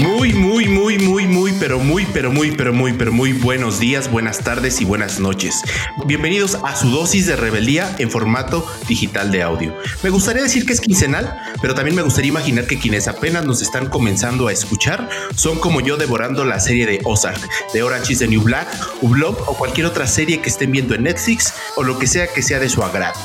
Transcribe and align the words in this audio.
Muy, 0.00 0.32
muy, 0.32 0.66
muy, 0.66 0.98
muy, 0.98 1.26
muy, 1.26 1.52
pero 1.60 1.78
muy, 1.78 2.06
pero 2.06 2.32
muy, 2.32 2.52
pero 2.52 2.72
muy, 2.72 2.94
pero 2.94 3.12
muy 3.12 3.34
buenos 3.34 3.78
días, 3.78 4.10
buenas 4.10 4.38
tardes 4.38 4.80
y 4.80 4.86
buenas 4.86 5.20
noches. 5.20 5.60
Bienvenidos 6.06 6.56
a 6.64 6.74
su 6.74 6.88
dosis 6.88 7.26
de 7.26 7.36
rebeldía 7.36 7.94
en 7.98 8.10
formato 8.10 8.66
digital 8.88 9.30
de 9.30 9.42
audio. 9.42 9.76
Me 10.02 10.08
gustaría 10.08 10.42
decir 10.42 10.64
que 10.64 10.72
es 10.72 10.80
quincenal, 10.80 11.38
pero 11.60 11.74
también 11.74 11.94
me 11.94 12.00
gustaría 12.00 12.30
imaginar 12.30 12.66
que 12.66 12.78
quienes 12.78 13.08
apenas 13.08 13.44
nos 13.44 13.60
están 13.60 13.90
comenzando 13.90 14.48
a 14.48 14.52
escuchar 14.52 15.06
son 15.34 15.58
como 15.58 15.82
yo 15.82 15.98
devorando 15.98 16.46
la 16.46 16.60
serie 16.60 16.86
de 16.86 17.00
Ozark, 17.04 17.46
de 17.74 17.82
Orange 17.82 18.14
is 18.14 18.20
the 18.20 18.26
New 18.26 18.40
Black, 18.40 18.68
Ublob 19.02 19.36
o 19.48 19.54
cualquier 19.54 19.86
otra 19.86 20.06
serie 20.06 20.40
que 20.40 20.48
estén 20.48 20.72
viendo 20.72 20.94
en 20.94 21.02
Netflix 21.02 21.52
o 21.76 21.82
lo 21.82 21.98
que 21.98 22.06
sea 22.06 22.26
que 22.26 22.40
sea 22.40 22.58
de 22.58 22.70
su 22.70 22.82
agrado. 22.82 23.20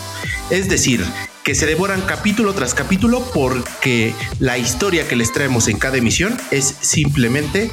Es 0.49 0.67
decir, 0.67 1.05
que 1.45 1.54
se 1.54 1.67
devoran 1.67 2.02
capítulo 2.02 2.54
tras 2.55 2.73
capítulo 2.73 3.23
porque 3.31 4.16
la 4.40 4.58
historia 4.58 5.08
que 5.08 5.16
les 5.16 5.31
traemos 5.31 5.68
en 5.68 5.77
cada 5.77 5.95
emisión 5.98 6.35
es 6.49 6.76
simplemente 6.81 7.70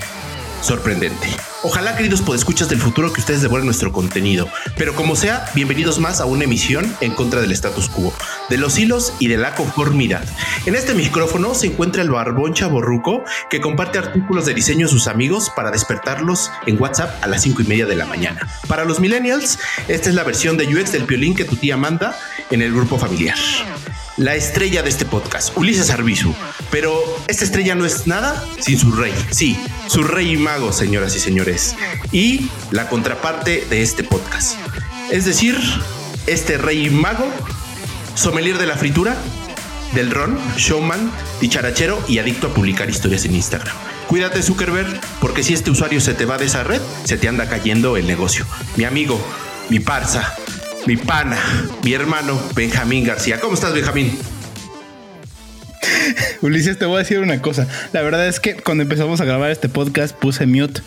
sorprendente. 0.61 1.29
Ojalá, 1.65 1.97
queridos 1.97 2.23
podescuchas 2.23 2.69
del 2.69 2.81
futuro, 2.81 3.13
que 3.13 3.21
ustedes 3.21 3.41
devoren 3.41 3.67
nuestro 3.67 3.93
contenido. 3.93 4.49
Pero 4.77 4.97
como 4.97 5.15
sea, 5.15 5.47
bienvenidos 5.55 6.01
más 6.01 6.21
a 6.21 6.25
una 6.25 6.43
emisión 6.43 6.93
en 7.01 7.15
contra 7.15 7.41
del 7.41 7.53
status 7.53 7.89
quo, 7.89 8.13
de 8.51 8.57
los 8.57 8.77
hilos 8.81 9.13
y 9.21 9.29
de 9.29 9.37
la 9.37 9.55
conformidad. 9.55 10.25
En 10.67 10.75
este 10.75 10.93
micrófono 10.93 11.55
se 11.55 11.69
encuentra 11.69 12.03
el 12.03 12.11
barbón 12.11 12.53
chaborruco 12.55 13.23
que 13.49 13.61
comparte 13.61 13.99
artículos 13.99 14.45
de 14.45 14.55
diseño 14.55 14.87
a 14.87 14.91
sus 14.91 15.07
amigos 15.07 15.51
para 15.55 15.71
despertarlos 15.71 16.51
en 16.67 16.83
WhatsApp 16.83 17.23
a 17.23 17.29
las 17.29 17.43
5 17.43 17.63
y 17.63 17.67
media 17.67 17.87
de 17.87 17.95
la 17.95 18.07
mañana. 18.07 18.41
Para 18.67 18.85
los 18.85 18.99
millennials, 18.99 19.61
esta 19.87 20.09
es 20.09 20.17
la 20.17 20.25
versión 20.25 20.57
de 20.57 20.67
UX 20.67 20.91
del 20.91 21.05
piolín 21.05 21.37
que 21.37 21.45
tu 21.45 21.55
tía 21.55 21.77
manda 21.77 22.19
en 22.51 22.63
el 22.63 22.73
grupo 22.73 22.99
familiar 22.99 23.39
la 24.17 24.35
estrella 24.35 24.83
de 24.83 24.91
este 24.91 25.05
podcast, 25.05 25.57
Ulises 25.57 25.91
Arbizu. 25.91 26.35
Pero 26.71 26.95
esta 27.29 27.45
estrella 27.45 27.75
no 27.75 27.85
es 27.85 28.07
nada 28.07 28.45
sin 28.61 28.79
su 28.79 28.93
rey. 28.93 29.13
Sí, 29.31 29.59
su 29.89 30.03
rey 30.03 30.33
y 30.33 30.37
mago, 30.37 30.73
señoras 30.73 31.15
y 31.17 31.21
señores. 31.21 31.75
Y 32.11 32.51
la 32.71 32.89
contraparte 32.89 33.67
de 33.69 33.83
este 33.83 34.05
podcast. 34.05 34.57
Es 35.11 35.25
decir, 35.25 35.59
este 36.27 36.59
rey 36.59 36.87
y 36.87 36.91
mago, 36.91 37.27
sommelier 38.15 38.59
de 38.59 38.67
la 38.67 38.77
fritura, 38.77 39.17
del 39.95 40.11
ron, 40.11 40.39
showman, 40.57 41.11
dicharachero 41.41 42.03
y 42.09 42.19
adicto 42.19 42.49
a 42.49 42.55
publicar 42.55 42.89
historias 42.89 43.25
en 43.25 43.35
Instagram. 43.35 43.75
Cuídate 44.09 44.43
Zuckerberg, 44.43 45.01
porque 45.21 45.43
si 45.43 45.55
este 45.55 45.71
usuario 45.71 46.01
se 46.01 46.15
te 46.15 46.25
va 46.25 46.39
de 46.39 46.47
esa 46.47 46.65
red, 46.65 46.81
se 47.05 47.17
te 47.17 47.29
anda 47.29 47.49
cayendo 47.49 47.97
el 47.97 48.07
negocio. 48.07 48.47
Mi 48.77 48.85
amigo, 48.85 49.21
mi 49.71 49.81
parza, 49.81 50.35
mi 50.87 50.97
pana, 50.97 51.39
mi 51.85 51.93
hermano 51.93 52.41
Benjamín 52.55 53.05
García. 53.05 53.39
¿Cómo 53.41 53.55
estás, 53.55 53.73
Benjamín? 53.73 54.19
Ulises, 56.41 56.79
te 56.79 56.87
voy 56.87 56.97
a 56.97 56.99
decir 57.01 57.21
una 57.21 57.41
cosa. 57.41 57.69
La 57.93 58.03
verdad 58.03 58.27
es 58.27 58.41
que 58.41 58.55
cuando 58.57 58.83
empezamos 58.83 59.21
a 59.21 59.25
grabar 59.25 59.51
este 59.51 59.69
podcast 59.69 60.17
puse 60.17 60.47
mute 60.47 60.81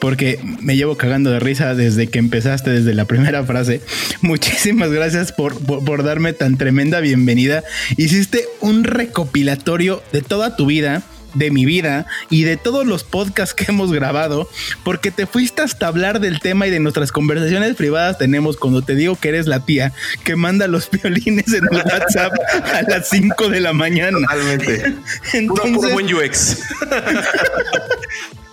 porque 0.00 0.38
me 0.60 0.76
llevo 0.76 0.96
cagando 0.96 1.30
de 1.30 1.40
risa 1.40 1.74
desde 1.74 2.08
que 2.08 2.18
empezaste, 2.18 2.70
desde 2.70 2.94
la 2.94 3.06
primera 3.06 3.42
frase. 3.44 3.80
Muchísimas 4.20 4.90
gracias 4.90 5.32
por, 5.32 5.58
por, 5.58 5.84
por 5.84 6.04
darme 6.04 6.34
tan 6.34 6.58
tremenda 6.58 7.00
bienvenida. 7.00 7.64
Hiciste 7.96 8.44
un 8.60 8.84
recopilatorio 8.84 10.02
de 10.12 10.22
toda 10.22 10.56
tu 10.56 10.66
vida 10.66 11.02
de 11.34 11.50
mi 11.50 11.64
vida 11.64 12.06
y 12.30 12.44
de 12.44 12.56
todos 12.56 12.86
los 12.86 13.04
podcasts 13.04 13.54
que 13.54 13.66
hemos 13.68 13.92
grabado, 13.92 14.48
porque 14.84 15.10
te 15.10 15.26
fuiste 15.26 15.62
hasta 15.62 15.86
hablar 15.86 16.20
del 16.20 16.40
tema 16.40 16.66
y 16.66 16.70
de 16.70 16.80
nuestras 16.80 17.12
conversaciones 17.12 17.76
privadas 17.76 18.18
tenemos 18.18 18.56
cuando 18.56 18.82
te 18.82 18.94
digo 18.94 19.16
que 19.16 19.28
eres 19.28 19.46
la 19.46 19.64
tía 19.64 19.92
que 20.24 20.36
manda 20.36 20.66
los 20.66 20.90
violines 20.90 21.52
en 21.52 21.64
el 21.70 21.82
WhatsApp 21.84 22.32
a 22.64 22.82
las 22.82 23.08
5 23.08 23.48
de 23.48 23.60
la 23.60 23.72
mañana. 23.72 24.18
Totalmente. 24.18 24.94
Entonces, 25.32 25.48
puro, 25.48 25.80
puro 25.80 25.90
buen 25.90 26.14
UX. 26.14 26.58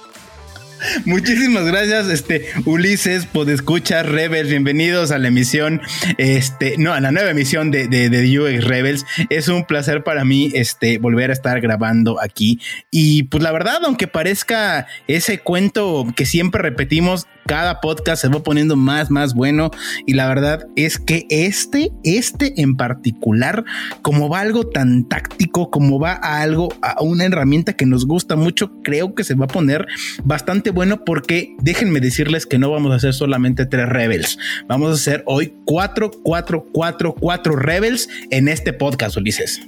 Muchísimas 1.06 1.66
gracias, 1.66 2.08
este 2.08 2.46
Ulises, 2.66 3.28
escuchar 3.48 4.10
Rebels. 4.10 4.50
Bienvenidos 4.50 5.12
a 5.12 5.18
la 5.18 5.28
emisión, 5.28 5.82
este, 6.18 6.76
no, 6.78 6.94
a 6.94 7.00
la 7.00 7.12
nueva 7.12 7.32
emisión 7.32 7.72
de, 7.72 7.88
de, 7.88 8.10
de 8.10 8.40
UX 8.40 8.64
Rebels. 8.64 9.06
Es 9.30 9.48
un 9.48 9.66
placer 9.66 10.04
para 10.04 10.26
mí, 10.26 10.52
este, 10.54 10.98
volver 10.98 11.30
a 11.30 11.34
estar 11.34 11.60
grabando 11.62 12.22
aquí. 12.22 12.60
Y 12.92 13.24
pues 13.24 13.44
la 13.44 13.52
verdad, 13.52 13.80
aunque 13.86 14.08
parezca 14.08 14.88
ese 15.08 15.40
cuento 15.40 16.06
que 16.16 16.26
siempre 16.26 16.62
repetimos, 16.62 17.28
cada 17.46 17.80
podcast 17.80 18.22
se 18.22 18.28
va 18.28 18.42
poniendo 18.42 18.76
más, 18.76 19.12
más 19.12 19.34
bueno. 19.34 19.72
Y 20.06 20.14
la 20.14 20.28
verdad 20.28 20.68
es 20.76 20.98
que 20.98 21.26
este, 21.30 21.92
este 22.04 22.62
en 22.62 22.76
particular, 22.76 23.64
como 24.02 24.30
va 24.30 24.42
algo 24.42 24.68
tan 24.68 25.08
táctico, 25.08 25.70
como 25.70 26.00
va 26.00 26.14
a 26.14 26.42
algo, 26.42 26.74
a 26.82 27.02
una 27.02 27.26
herramienta 27.26 27.74
que 27.74 27.86
nos 27.86 28.06
gusta 28.06 28.36
mucho, 28.36 28.72
creo 28.84 29.14
que 29.16 29.24
se 29.24 29.36
va 29.36 29.46
a 29.46 29.50
poner 29.50 29.86
bastante 30.24 30.72
bueno 30.72 31.04
porque 31.06 31.56
déjenme 31.62 32.00
decirles 32.00 32.46
que 32.46 32.58
no 32.58 32.72
vamos 32.72 32.92
a 32.92 32.96
hacer 32.96 33.14
solamente 33.14 33.66
tres 33.66 33.88
Rebels. 33.88 34.38
Vamos 34.68 34.92
a 34.92 34.94
hacer 34.96 35.24
hoy 35.28 35.54
cuatro, 35.66 36.12
cuatro, 36.12 36.66
cuatro, 36.72 37.14
cuatro 37.14 37.56
Rebels 37.56 38.10
en 38.32 38.48
este 38.48 38.74
podcast, 38.74 39.18
Ulises. 39.18 39.62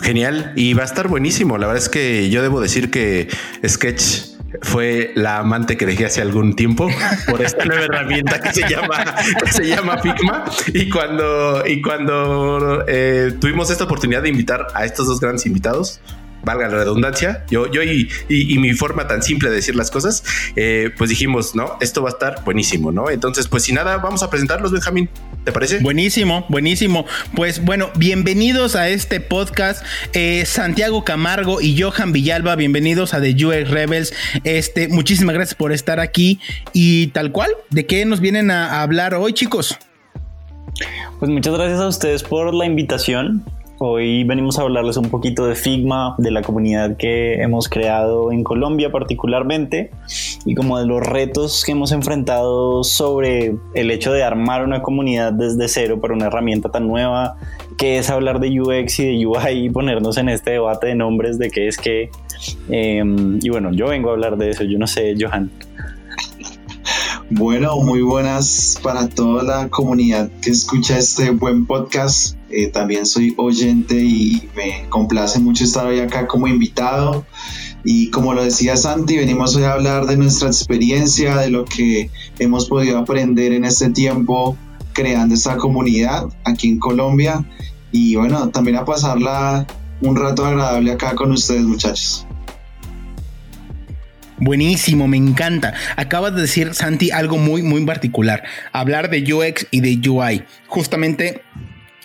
Genial 0.00 0.52
y 0.54 0.74
va 0.74 0.82
a 0.82 0.86
estar 0.86 1.08
buenísimo. 1.08 1.58
La 1.58 1.66
verdad 1.66 1.82
es 1.82 1.88
que 1.88 2.30
yo 2.30 2.42
debo 2.42 2.60
decir 2.60 2.90
que 2.90 3.28
Sketch 3.66 4.37
fue 4.62 5.12
la 5.14 5.38
amante 5.38 5.76
que 5.76 5.86
dejé 5.86 6.06
hace 6.06 6.20
algún 6.20 6.56
tiempo 6.56 6.88
por 7.28 7.42
esta 7.42 7.64
nueva 7.66 7.84
herramienta 7.84 8.40
que 8.40 8.52
se 8.52 8.68
llama 8.68 9.04
que 9.44 9.52
se 9.52 9.66
llama 9.66 9.98
Figma. 9.98 10.44
Y 10.68 10.88
cuando 10.88 11.66
y 11.66 11.82
cuando 11.82 12.84
eh, 12.86 13.34
tuvimos 13.40 13.70
esta 13.70 13.84
oportunidad 13.84 14.22
de 14.22 14.30
invitar 14.30 14.68
a 14.74 14.84
estos 14.84 15.06
dos 15.06 15.20
grandes 15.20 15.46
invitados 15.46 16.00
valga 16.48 16.66
la 16.66 16.78
redundancia, 16.78 17.44
yo, 17.50 17.70
yo 17.70 17.82
y, 17.82 18.08
y, 18.30 18.54
y, 18.54 18.58
mi 18.58 18.72
forma 18.72 19.06
tan 19.06 19.22
simple 19.22 19.50
de 19.50 19.56
decir 19.56 19.76
las 19.76 19.90
cosas, 19.90 20.24
eh, 20.56 20.90
pues 20.96 21.10
dijimos, 21.10 21.54
no, 21.54 21.76
esto 21.82 22.02
va 22.02 22.08
a 22.08 22.12
estar 22.12 22.42
buenísimo, 22.42 22.90
¿no? 22.90 23.10
Entonces, 23.10 23.48
pues 23.48 23.64
sin 23.64 23.74
nada, 23.74 23.98
vamos 23.98 24.22
a 24.22 24.30
presentarlos, 24.30 24.72
Benjamín, 24.72 25.10
¿te 25.44 25.52
parece? 25.52 25.80
Buenísimo, 25.80 26.46
buenísimo. 26.48 27.04
Pues 27.36 27.62
bueno, 27.62 27.90
bienvenidos 27.96 28.76
a 28.76 28.88
este 28.88 29.20
podcast. 29.20 29.84
Eh, 30.14 30.44
Santiago 30.46 31.04
Camargo 31.04 31.60
y 31.60 31.78
Johan 31.78 32.12
Villalba, 32.12 32.56
bienvenidos 32.56 33.12
a 33.12 33.20
The 33.20 33.32
UX 33.44 33.68
Rebels. 33.68 34.14
Este, 34.44 34.88
muchísimas 34.88 35.34
gracias 35.34 35.54
por 35.54 35.72
estar 35.72 36.00
aquí 36.00 36.40
y 36.72 37.08
tal 37.08 37.30
cual, 37.30 37.50
¿de 37.68 37.84
qué 37.84 38.06
nos 38.06 38.20
vienen 38.20 38.50
a, 38.50 38.78
a 38.78 38.82
hablar 38.82 39.12
hoy, 39.14 39.34
chicos? 39.34 39.76
Pues 41.18 41.30
muchas 41.30 41.52
gracias 41.52 41.80
a 41.80 41.88
ustedes 41.88 42.22
por 42.22 42.54
la 42.54 42.64
invitación. 42.64 43.44
Hoy 43.80 44.24
venimos 44.24 44.58
a 44.58 44.62
hablarles 44.62 44.96
un 44.96 45.08
poquito 45.08 45.46
de 45.46 45.54
Figma, 45.54 46.16
de 46.18 46.32
la 46.32 46.42
comunidad 46.42 46.96
que 46.96 47.40
hemos 47.40 47.68
creado 47.68 48.32
en 48.32 48.42
Colombia 48.42 48.90
particularmente 48.90 49.92
y 50.44 50.56
como 50.56 50.80
de 50.80 50.86
los 50.86 51.00
retos 51.00 51.62
que 51.64 51.72
hemos 51.72 51.92
enfrentado 51.92 52.82
sobre 52.82 53.54
el 53.74 53.92
hecho 53.92 54.12
de 54.12 54.24
armar 54.24 54.64
una 54.64 54.82
comunidad 54.82 55.32
desde 55.32 55.68
cero 55.68 56.00
para 56.00 56.12
una 56.12 56.26
herramienta 56.26 56.70
tan 56.70 56.88
nueva 56.88 57.36
que 57.76 57.98
es 57.98 58.10
hablar 58.10 58.40
de 58.40 58.60
UX 58.60 58.98
y 58.98 59.16
de 59.16 59.26
UI 59.26 59.66
y 59.66 59.70
ponernos 59.70 60.16
en 60.16 60.28
este 60.28 60.50
debate 60.52 60.88
de 60.88 60.96
nombres 60.96 61.38
de 61.38 61.48
qué 61.48 61.68
es 61.68 61.76
qué. 61.76 62.10
Eh, 62.70 63.04
y 63.40 63.48
bueno, 63.48 63.72
yo 63.72 63.86
vengo 63.86 64.10
a 64.10 64.14
hablar 64.14 64.38
de 64.38 64.50
eso, 64.50 64.64
yo 64.64 64.76
no 64.76 64.88
sé, 64.88 65.14
Johan. 65.16 65.52
Bueno, 67.30 67.76
muy 67.76 68.02
buenas 68.02 68.80
para 68.82 69.08
toda 69.08 69.44
la 69.44 69.68
comunidad 69.68 70.30
que 70.42 70.50
escucha 70.50 70.98
este 70.98 71.30
buen 71.30 71.66
podcast. 71.66 72.37
Eh, 72.50 72.68
también 72.68 73.04
soy 73.04 73.34
oyente 73.36 73.96
y 73.96 74.48
me 74.56 74.88
complace 74.88 75.38
mucho 75.38 75.64
estar 75.64 75.86
hoy 75.86 76.00
acá 76.00 76.26
como 76.26 76.46
invitado. 76.46 77.26
Y 77.84 78.10
como 78.10 78.34
lo 78.34 78.42
decía 78.42 78.76
Santi, 78.76 79.16
venimos 79.16 79.54
hoy 79.56 79.64
a 79.64 79.72
hablar 79.72 80.06
de 80.06 80.16
nuestra 80.16 80.48
experiencia, 80.48 81.36
de 81.36 81.50
lo 81.50 81.64
que 81.64 82.10
hemos 82.38 82.68
podido 82.68 82.98
aprender 82.98 83.52
en 83.52 83.64
este 83.64 83.90
tiempo 83.90 84.56
creando 84.92 85.34
esta 85.34 85.56
comunidad 85.56 86.24
aquí 86.44 86.68
en 86.68 86.78
Colombia. 86.78 87.44
Y 87.92 88.16
bueno, 88.16 88.48
también 88.48 88.76
a 88.76 88.84
pasarla 88.84 89.66
un 90.00 90.16
rato 90.16 90.44
agradable 90.44 90.92
acá 90.92 91.14
con 91.14 91.32
ustedes, 91.32 91.62
muchachos. 91.62 92.26
Buenísimo, 94.40 95.08
me 95.08 95.16
encanta. 95.16 95.74
Acabas 95.96 96.34
de 96.34 96.42
decir, 96.42 96.74
Santi, 96.74 97.10
algo 97.10 97.38
muy, 97.38 97.62
muy 97.62 97.84
particular. 97.84 98.44
Hablar 98.72 99.10
de 99.10 99.32
UX 99.32 99.66
y 99.70 99.80
de 99.80 100.08
UI. 100.08 100.44
Justamente 100.68 101.42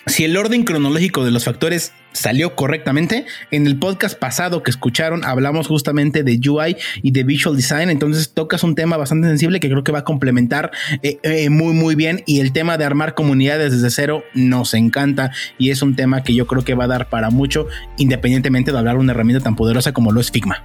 si 0.06 0.24
el 0.24 0.36
orden 0.36 0.64
cronológico 0.64 1.24
de 1.24 1.30
los 1.30 1.44
factores 1.44 1.92
salió 2.14 2.54
correctamente. 2.54 3.26
En 3.50 3.66
el 3.66 3.78
podcast 3.78 4.18
pasado 4.18 4.62
que 4.62 4.70
escucharon 4.70 5.24
hablamos 5.24 5.66
justamente 5.66 6.22
de 6.22 6.40
UI 6.48 6.76
y 7.02 7.10
de 7.10 7.24
Visual 7.24 7.56
Design, 7.56 7.90
entonces 7.90 8.32
tocas 8.32 8.62
un 8.62 8.74
tema 8.74 8.96
bastante 8.96 9.28
sensible 9.28 9.60
que 9.60 9.68
creo 9.68 9.84
que 9.84 9.92
va 9.92 10.00
a 10.00 10.04
complementar 10.04 10.70
eh, 11.02 11.18
eh, 11.22 11.50
muy 11.50 11.74
muy 11.74 11.94
bien 11.94 12.22
y 12.26 12.40
el 12.40 12.52
tema 12.52 12.78
de 12.78 12.84
armar 12.84 13.14
comunidades 13.14 13.72
desde 13.72 13.90
cero 13.90 14.24
nos 14.34 14.74
encanta 14.74 15.32
y 15.58 15.70
es 15.70 15.82
un 15.82 15.96
tema 15.96 16.22
que 16.22 16.34
yo 16.34 16.46
creo 16.46 16.64
que 16.64 16.74
va 16.74 16.84
a 16.84 16.88
dar 16.88 17.08
para 17.08 17.30
mucho 17.30 17.66
independientemente 17.98 18.72
de 18.72 18.78
hablar 18.78 18.96
una 18.96 19.12
herramienta 19.12 19.42
tan 19.42 19.56
poderosa 19.56 19.92
como 19.92 20.12
lo 20.12 20.20
es 20.20 20.30
Figma. 20.30 20.62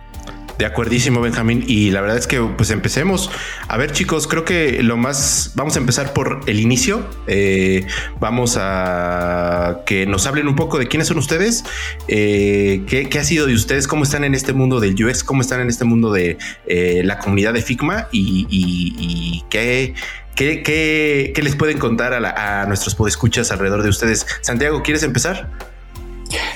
De 0.59 0.65
acuerdísimo, 0.65 1.21
Benjamín. 1.21 1.63
Y 1.65 1.89
la 1.91 2.01
verdad 2.01 2.17
es 2.17 2.27
que 2.27 2.41
pues 2.41 2.69
empecemos. 2.69 3.31
A 3.69 3.77
ver, 3.77 3.94
chicos, 3.94 4.27
creo 4.27 4.44
que 4.44 4.83
lo 4.83 4.97
más 4.97 5.53
vamos 5.56 5.77
a 5.77 5.79
empezar 5.79 6.11
por 6.11 6.41
el 6.47 6.59
inicio. 6.59 7.09
Eh, 7.27 7.88
vamos 8.19 8.57
a 8.59 9.83
que 9.85 10.06
nos 10.06 10.27
hablen 10.27 10.50
un 10.50 10.57
poco 10.57 10.77
de 10.77 10.89
quiénes 10.89 11.07
son 11.07 11.17
ustedes, 11.17 11.63
eh, 12.09 12.81
qué, 12.89 13.07
ha 13.17 13.23
sido 13.23 13.47
de 13.47 13.53
ustedes, 13.53 13.88
cómo 13.88 14.03
están 14.03 14.25
en 14.25 14.35
este 14.35 14.51
mundo 14.51 14.81
del 14.81 15.01
UX, 15.01 15.23
cómo 15.23 15.39
están 15.39 15.61
en 15.61 15.69
este 15.69 15.85
mundo 15.85 16.11
de 16.11 16.38
eh, 16.67 17.03
la 17.06 17.19
comunidad 17.19 17.53
de 17.53 17.61
Figma 17.61 18.09
y, 18.11 19.45
qué, 19.50 19.94
qué, 20.35 21.41
les 21.41 21.56
pueden 21.56 21.77
contar 21.77 22.13
a, 22.13 22.63
a 22.63 22.65
nuestros 22.65 22.95
podescuchas 22.95 23.50
alrededor 23.53 23.81
de 23.81 23.89
ustedes. 23.91 24.27
Santiago, 24.41 24.83
¿quieres 24.83 25.03
empezar? 25.03 25.51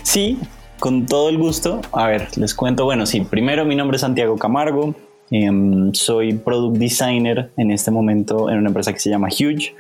Sí, 0.03 0.39
con 0.83 1.06
todo 1.06 1.30
el 1.30 1.38
gusto. 1.38 1.80
A 1.94 2.07
ver, 2.07 2.27
les 2.35 2.53
cuento. 2.53 2.83
Bueno, 2.83 3.06
sí, 3.06 3.21
primero 3.21 3.63
mi 3.63 3.74
nombre 3.74 3.95
es 3.95 4.01
Santiago 4.01 4.35
Camargo. 4.38 4.94
Em, 5.31 5.94
soy 5.94 6.33
product 6.33 6.77
designer 6.77 7.51
en 7.56 7.71
este 7.71 7.89
momento 7.89 8.50
en 8.50 8.57
una 8.57 8.68
empresa 8.68 8.91
que 8.91 9.00
se 9.00 9.09
llama 9.09 9.30
Huge, 9.30 9.74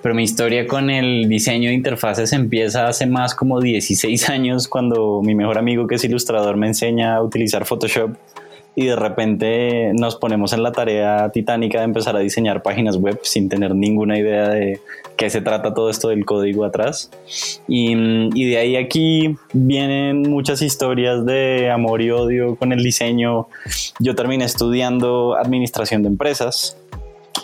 pero 0.00 0.14
mi 0.14 0.22
historia 0.22 0.66
con 0.66 0.88
el 0.88 1.28
diseño 1.28 1.68
de 1.68 1.74
interfaces 1.74 2.32
empieza 2.32 2.88
hace 2.88 3.04
más 3.04 3.34
como 3.34 3.60
16 3.60 4.30
años 4.30 4.66
cuando 4.66 5.20
mi 5.22 5.34
mejor 5.34 5.58
amigo 5.58 5.86
que 5.86 5.96
es 5.96 6.04
ilustrador 6.04 6.56
me 6.56 6.68
enseña 6.68 7.16
a 7.16 7.22
utilizar 7.22 7.66
Photoshop 7.66 8.16
y 8.78 8.84
de 8.84 8.94
repente 8.94 9.92
nos 9.94 10.16
ponemos 10.16 10.52
en 10.52 10.62
la 10.62 10.70
tarea 10.70 11.30
titánica 11.30 11.78
de 11.78 11.84
empezar 11.84 12.14
a 12.14 12.18
diseñar 12.18 12.62
páginas 12.62 12.98
web 12.98 13.18
sin 13.22 13.48
tener 13.48 13.74
ninguna 13.74 14.18
idea 14.18 14.50
de 14.50 14.80
qué 15.16 15.30
se 15.30 15.40
trata 15.40 15.72
todo 15.72 15.88
esto 15.88 16.08
del 16.08 16.26
código 16.26 16.62
atrás. 16.62 17.10
Y, 17.66 17.94
y 18.38 18.44
de 18.44 18.58
ahí 18.58 18.76
aquí 18.76 19.34
vienen 19.54 20.22
muchas 20.28 20.60
historias 20.60 21.24
de 21.24 21.70
amor 21.70 22.02
y 22.02 22.10
odio 22.10 22.56
con 22.56 22.70
el 22.74 22.84
diseño. 22.84 23.48
Yo 23.98 24.14
terminé 24.14 24.44
estudiando 24.44 25.36
administración 25.36 26.02
de 26.02 26.08
empresas 26.08 26.76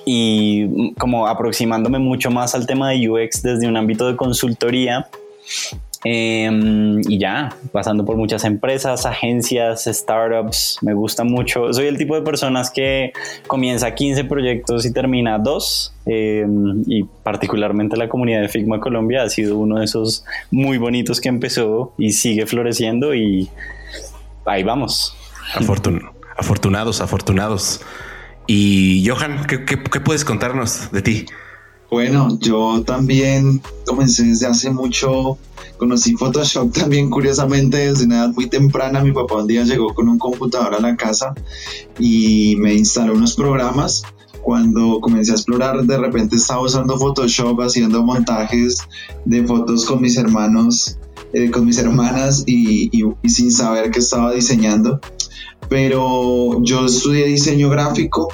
y 0.04 0.92
como 0.94 1.26
aproximándome 1.28 1.98
mucho 1.98 2.30
más 2.30 2.54
al 2.54 2.66
tema 2.66 2.90
de 2.90 3.08
UX 3.08 3.42
desde 3.42 3.66
un 3.66 3.78
ámbito 3.78 4.06
de 4.06 4.16
consultoría 4.16 5.08
Em, 6.04 7.00
y 7.08 7.18
ya, 7.18 7.54
pasando 7.70 8.04
por 8.04 8.16
muchas 8.16 8.44
empresas, 8.44 9.06
agencias, 9.06 9.84
startups, 9.84 10.78
me 10.82 10.94
gusta 10.94 11.22
mucho. 11.22 11.72
Soy 11.72 11.86
el 11.86 11.96
tipo 11.96 12.16
de 12.16 12.22
personas 12.22 12.70
que 12.70 13.12
comienza 13.46 13.94
15 13.94 14.24
proyectos 14.24 14.84
y 14.84 14.92
termina 14.92 15.38
dos. 15.38 15.94
Em, 16.06 16.82
y 16.86 17.04
particularmente 17.04 17.96
la 17.96 18.08
comunidad 18.08 18.40
de 18.42 18.48
Figma 18.48 18.80
Colombia 18.80 19.22
ha 19.22 19.28
sido 19.28 19.58
uno 19.58 19.78
de 19.78 19.84
esos 19.84 20.24
muy 20.50 20.78
bonitos 20.78 21.20
que 21.20 21.28
empezó 21.28 21.94
y 21.96 22.12
sigue 22.12 22.46
floreciendo 22.46 23.14
y 23.14 23.48
ahí 24.44 24.64
vamos. 24.64 25.16
afortunados, 26.36 27.00
afortunados. 27.00 27.80
Y 28.48 29.06
Johan, 29.06 29.46
¿qué, 29.46 29.64
qué 29.64 30.00
puedes 30.00 30.24
contarnos 30.24 30.90
de 30.90 31.02
ti? 31.02 31.26
Bueno, 31.92 32.38
yo 32.40 32.82
también 32.86 33.60
comencé 33.84 34.22
desde 34.22 34.46
hace 34.46 34.70
mucho, 34.70 35.36
conocí 35.76 36.16
Photoshop 36.16 36.72
también 36.80 37.10
curiosamente 37.10 37.76
desde 37.76 38.06
una 38.06 38.16
edad 38.16 38.30
muy 38.34 38.48
temprana. 38.48 39.04
Mi 39.04 39.12
papá 39.12 39.34
un 39.34 39.46
día 39.46 39.62
llegó 39.64 39.92
con 39.92 40.08
un 40.08 40.18
computador 40.18 40.74
a 40.74 40.80
la 40.80 40.96
casa 40.96 41.34
y 41.98 42.56
me 42.56 42.72
instaló 42.72 43.12
unos 43.12 43.34
programas. 43.34 44.04
Cuando 44.40 45.00
comencé 45.02 45.32
a 45.32 45.34
explorar, 45.34 45.82
de 45.84 45.98
repente 45.98 46.36
estaba 46.36 46.62
usando 46.62 46.96
Photoshop, 46.96 47.60
haciendo 47.60 48.02
montajes 48.02 48.78
de 49.26 49.44
fotos 49.44 49.84
con 49.84 50.00
mis 50.00 50.16
hermanos, 50.16 50.96
eh, 51.34 51.50
con 51.50 51.66
mis 51.66 51.76
hermanas 51.76 52.42
y, 52.46 52.88
y 53.22 53.28
sin 53.28 53.52
saber 53.52 53.90
que 53.90 53.98
estaba 53.98 54.32
diseñando. 54.32 54.98
Pero 55.68 56.62
yo 56.62 56.86
estudié 56.86 57.26
diseño 57.26 57.68
gráfico 57.68 58.30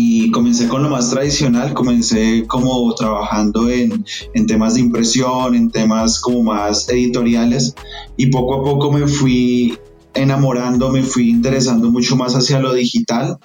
y 0.00 0.30
comencé 0.30 0.68
con 0.68 0.84
lo 0.84 0.90
más 0.90 1.10
tradicional, 1.10 1.74
comencé 1.74 2.44
como 2.46 2.94
trabajando 2.94 3.68
en, 3.68 4.04
en, 4.32 4.46
temas 4.46 4.74
de 4.74 4.80
impresión, 4.80 5.56
en 5.56 5.72
temas 5.72 6.20
como 6.20 6.44
más 6.44 6.88
editoriales 6.88 7.74
y 8.16 8.28
poco 8.28 8.60
a 8.60 8.62
poco 8.62 8.92
me 8.92 9.08
fui 9.08 9.76
enamorando, 10.14 10.92
me 10.92 11.02
fui 11.02 11.30
interesando 11.30 11.90
mucho 11.90 12.14
más 12.14 12.34
hacia 12.36 12.60
lo 12.60 12.74
digital. 12.74 13.38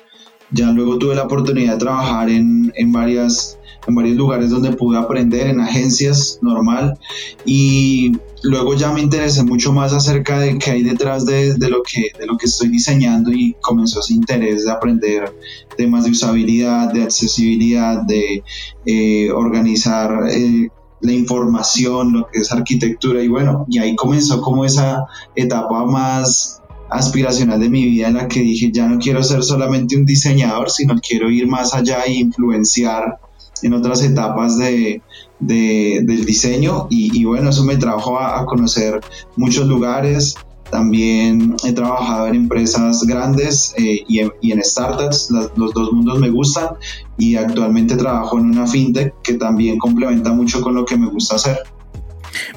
Ya 0.51 0.71
luego 0.71 0.99
tuve 0.99 1.15
la 1.15 1.23
oportunidad 1.23 1.73
de 1.73 1.79
trabajar 1.79 2.29
en, 2.29 2.71
en 2.75 2.91
varias 2.91 3.57
en 3.87 3.95
varios 3.95 4.15
lugares 4.15 4.49
donde 4.49 4.73
pude 4.73 4.97
aprender, 4.97 5.47
en 5.47 5.59
agencias 5.59 6.39
normal, 6.41 6.97
y 7.45 8.13
luego 8.43 8.75
ya 8.75 8.91
me 8.91 9.01
interesé 9.01 9.43
mucho 9.43 9.73
más 9.73 9.93
acerca 9.93 10.39
de 10.39 10.57
qué 10.57 10.71
hay 10.71 10.83
detrás 10.83 11.25
de, 11.25 11.55
lo, 11.69 11.83
que, 11.83 12.11
de 12.17 12.25
lo 12.25 12.37
que 12.37 12.45
estoy 12.45 12.69
diseñando 12.69 13.31
y 13.31 13.55
comenzó 13.61 13.99
ese 13.99 14.13
interés 14.13 14.65
de 14.65 14.71
aprender 14.71 15.33
temas 15.77 16.05
de 16.05 16.11
usabilidad, 16.11 16.91
de 16.91 17.03
accesibilidad, 17.03 18.01
de 18.03 18.43
eh, 18.85 19.31
organizar 19.31 20.27
eh, 20.29 20.69
la 21.01 21.11
información, 21.11 22.13
lo 22.13 22.27
que 22.27 22.39
es 22.39 22.51
arquitectura, 22.51 23.21
y 23.21 23.27
bueno, 23.27 23.65
y 23.69 23.79
ahí 23.79 23.95
comenzó 23.95 24.41
como 24.41 24.65
esa 24.65 25.05
etapa 25.35 25.85
más 25.85 26.61
aspiracional 26.89 27.59
de 27.59 27.69
mi 27.69 27.85
vida 27.85 28.07
en 28.07 28.15
la 28.15 28.27
que 28.27 28.39
dije 28.41 28.71
ya 28.71 28.87
no 28.87 28.99
quiero 28.99 29.23
ser 29.23 29.43
solamente 29.43 29.97
un 29.97 30.05
diseñador, 30.05 30.69
sino 30.69 30.95
quiero 30.99 31.29
ir 31.31 31.47
más 31.47 31.73
allá 31.73 32.03
e 32.03 32.13
influenciar 32.13 33.19
en 33.63 33.73
otras 33.73 34.03
etapas 34.03 34.57
de, 34.57 35.01
del 35.39 36.25
diseño 36.25 36.87
y, 36.89 37.23
bueno, 37.25 37.49
eso 37.49 37.63
me 37.63 37.77
trajo 37.77 38.19
a, 38.19 38.45
conocer 38.45 39.01
muchos 39.35 39.67
lugares. 39.67 40.35
También 40.69 41.55
he 41.63 41.71
trabajado 41.71 42.27
en 42.27 42.35
empresas 42.35 43.03
grandes 43.03 43.75
eh, 43.77 44.03
y, 44.07 44.19
en, 44.19 44.63
startups, 44.63 45.29
los 45.55 45.73
dos 45.73 45.91
mundos 45.91 46.19
me 46.19 46.29
gustan 46.29 46.69
y 47.17 47.35
actualmente 47.35 47.95
trabajo 47.95 48.39
en 48.39 48.45
una 48.45 48.65
fintech 48.65 49.13
que 49.21 49.35
también 49.35 49.77
complementa 49.77 50.33
mucho 50.33 50.61
con 50.61 50.73
lo 50.73 50.85
que 50.85 50.97
me 50.97 51.07
gusta 51.07 51.35
hacer. 51.35 51.59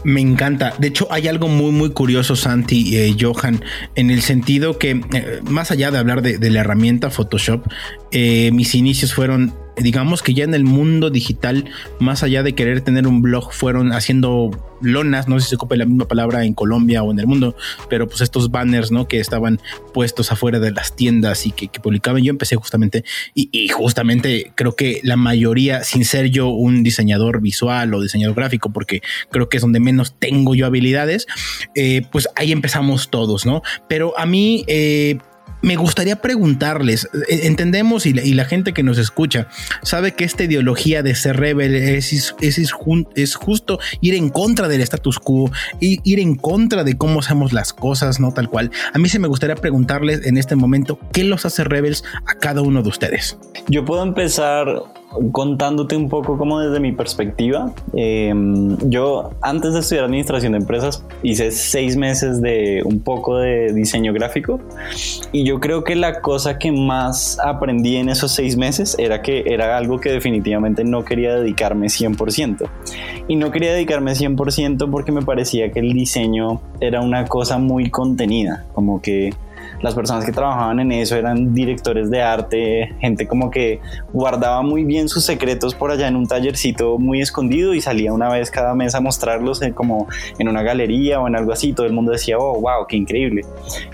Me 0.03 0.23
encanta. 0.23 0.73
De 0.79 0.89
hecho, 0.89 1.07
hay 1.11 1.29
algo 1.29 1.49
muy, 1.49 1.73
muy 1.73 1.91
curioso, 1.91 2.37
Santi 2.37 2.89
y 2.89 2.97
eh, 2.97 3.17
Johan, 3.21 3.63
en 3.97 4.11
el 4.11 4.23
sentido 4.23 4.79
que, 4.79 4.93
eh, 5.13 5.41
más 5.51 5.71
allá 5.71 5.91
de 5.91 5.99
hablar 5.99 6.23
de, 6.23 6.51
la 6.51 6.61
herramienta 6.61 7.11
Photoshop, 7.11 7.67
mis 8.13 8.75
inicios 8.75 9.13
fueron 9.13 9.53
digamos 9.77 10.23
que 10.23 10.35
ya 10.35 10.45
en 10.45 10.55
el 10.55 10.65
mundo 10.65 11.11
digital, 11.11 11.67
más 12.01 12.23
allá 12.23 12.43
de 12.43 12.55
querer 12.55 12.81
tener 12.81 13.07
un 13.07 13.23
blog, 13.23 13.53
fueron 13.53 13.93
haciendo 13.93 14.51
lonas, 14.81 15.29
no 15.29 15.39
sé 15.39 15.45
si 15.45 15.51
se 15.51 15.57
ocupa 15.57 15.77
la 15.77 15.85
misma 15.85 16.07
palabra 16.07 16.45
en 16.45 16.55
Colombia 16.55 17.03
o 17.03 17.11
en 17.11 17.19
el 17.19 17.27
mundo, 17.27 17.57
pero 17.89 18.09
pues 18.09 18.21
estos 18.21 18.51
banners, 18.51 18.91
¿no? 18.91 19.09
Que 19.09 19.21
estaban 19.21 19.61
puestos 19.95 20.33
afuera 20.33 20.59
de 20.59 20.71
las 20.71 20.97
tiendas 20.97 21.47
y 21.47 21.51
que, 21.51 21.69
publicaban. 21.81 22.23
Yo 22.23 22.31
empecé 22.31 22.57
justamente, 22.57 23.05
y, 23.35 23.69
justamente 23.69 24.53
creo 24.55 24.75
que 24.75 25.01
la 25.03 25.17
mayoría, 25.17 25.85
sin 25.85 26.05
ser 26.05 26.31
yo 26.31 26.49
un 26.49 26.83
diseñador 26.83 27.41
visual 27.41 27.93
o 27.95 28.01
diseñador 28.01 28.37
gráfico, 28.37 28.73
porque 28.73 29.03
creo 29.31 29.49
que 29.49 29.59
es 29.59 29.61
donde 29.61 29.81
menos 29.81 30.19
tengo 30.19 30.55
yo 30.55 30.67
habilidades, 30.67 31.27
eh, 31.75 32.03
pues 32.11 32.29
ahí 32.37 32.53
empezamos 32.53 33.11
todos, 33.11 33.47
¿no? 33.47 33.63
Pero 33.89 34.19
a 34.19 34.27
mí... 34.27 34.65
Eh, 34.67 35.19
me 35.67 35.75
gustaría 35.75 36.15
preguntarles, 36.23 37.09
eh, 37.29 37.41
entendemos 37.43 38.07
y 38.07 38.13
la, 38.13 38.45
gente 38.45 38.73
que 38.73 38.85
nos 38.85 38.99
escucha 38.99 39.49
sabe 39.83 40.13
que 40.13 40.23
esta 40.23 40.45
ideología 40.45 41.03
de 41.03 41.17
ser 41.17 41.39
rebel 41.39 41.75
es, 41.75 42.35
es, 42.41 43.35
justo 43.35 43.81
ir 44.01 44.15
en 44.15 44.29
contra 44.29 44.69
del 44.69 44.81
status 44.81 45.19
quo, 45.19 45.51
ir 45.81 46.21
en 46.21 46.37
contra 46.37 46.85
de 46.85 46.97
cómo 46.97 47.19
hacemos 47.19 47.53
las 47.53 47.73
cosas, 47.73 48.21
no 48.21 48.33
tal 48.33 48.49
cual. 48.49 48.71
A 48.95 48.99
mí 48.99 49.09
se 49.09 49.19
me 49.19 49.27
gustaría 49.27 49.57
preguntarles 49.57 50.25
en 50.25 50.39
este 50.39 50.55
momento 50.55 51.01
qué 51.13 51.25
los 51.25 51.45
hace 51.45 51.65
rebels 51.65 52.05
a 52.27 52.35
cada 52.35 52.63
uno 52.63 52.85
de 52.85 52.89
ustedes. 52.89 53.37
Yo 53.67 53.85
puedo 53.85 54.05
empezar 54.05 54.69
contándote 55.33 55.97
un 55.97 56.09
poco 56.09 56.39
como 56.39 56.61
desde 56.61 56.81
mi 56.81 56.93
perspectiva. 56.93 57.73
Em, 57.95 58.77
yo 58.89 59.31
antes 59.43 59.75
de 59.75 59.81
estudiar 59.81 60.05
administración 60.05 60.53
de 60.53 60.59
empresas 60.59 61.05
hice 61.23 61.51
seis 61.51 61.97
meses 61.97 62.41
de 62.41 62.83
un 62.85 63.01
poco 63.01 63.39
de 63.39 63.73
diseño 63.73 64.13
gráfico 64.13 64.61
y 65.33 65.45
yo 65.45 65.61
creo 65.61 65.85
que 65.85 65.95
la 65.95 66.21
cosa 66.21 66.59
que 66.59 66.73
más 66.73 67.39
aprendí 67.45 67.97
en 67.97 68.09
esos 68.09 68.33
seis 68.33 68.57
meses 68.57 68.97
era 68.99 69.23
que 69.23 69.45
era 69.47 69.77
algo 69.77 70.01
que 70.01 70.11
definitivamente 70.11 70.85
no 70.85 71.05
quería 71.05 71.37
dedicarme 71.37 71.87
100%. 71.87 72.69
Y 73.29 73.37
no 73.37 73.51
quería 73.51 73.73
dedicarme 73.73 74.13
100% 74.13 74.91
porque 74.91 75.13
me 75.13 75.23
parecía 75.23 75.71
que 75.73 75.81
el 75.81 75.93
diseño 75.93 76.61
era 76.81 77.01
una 77.01 77.27
cosa 77.27 77.59
muy 77.59 77.91
contenida, 77.91 78.65
como 78.73 79.01
que 79.01 79.35
las 79.87 79.95
personas 79.95 80.25
que 80.25 80.33
trabajaban 80.33 80.81
en 80.81 80.91
eso 80.91 81.15
eran 81.15 81.55
directores 81.55 82.11
de 82.11 82.21
arte, 82.21 82.93
gente 82.99 83.29
como 83.29 83.53
que 83.53 83.79
guardaba 84.13 84.61
muy 84.63 84.83
bien 84.83 85.09
sus 85.09 85.25
secretos 85.25 85.77
por 85.77 85.93
allá 85.93 86.09
en 86.09 86.17
un 86.17 86.27
tallercito 86.27 86.99
muy 86.99 87.21
escondido 87.21 87.73
y 87.73 87.81
salía 87.81 88.13
una 88.13 88.29
vez 88.29 88.51
cada 88.51 88.75
mes 88.75 88.97
a 88.97 89.01
mostrarlos 89.01 89.63
en, 89.63 89.73
como 89.73 90.09
en 90.41 90.49
una 90.49 90.65
galería 90.65 91.21
o 91.21 91.29
en 91.29 91.37
algo 91.37 91.53
así. 91.53 91.73
Todo 91.73 91.87
el 91.87 91.93
mundo 91.93 92.11
decía, 92.11 92.37
oh, 92.37 92.61
wow, 92.61 92.85
qué 92.89 92.97
increíble. 92.97 93.43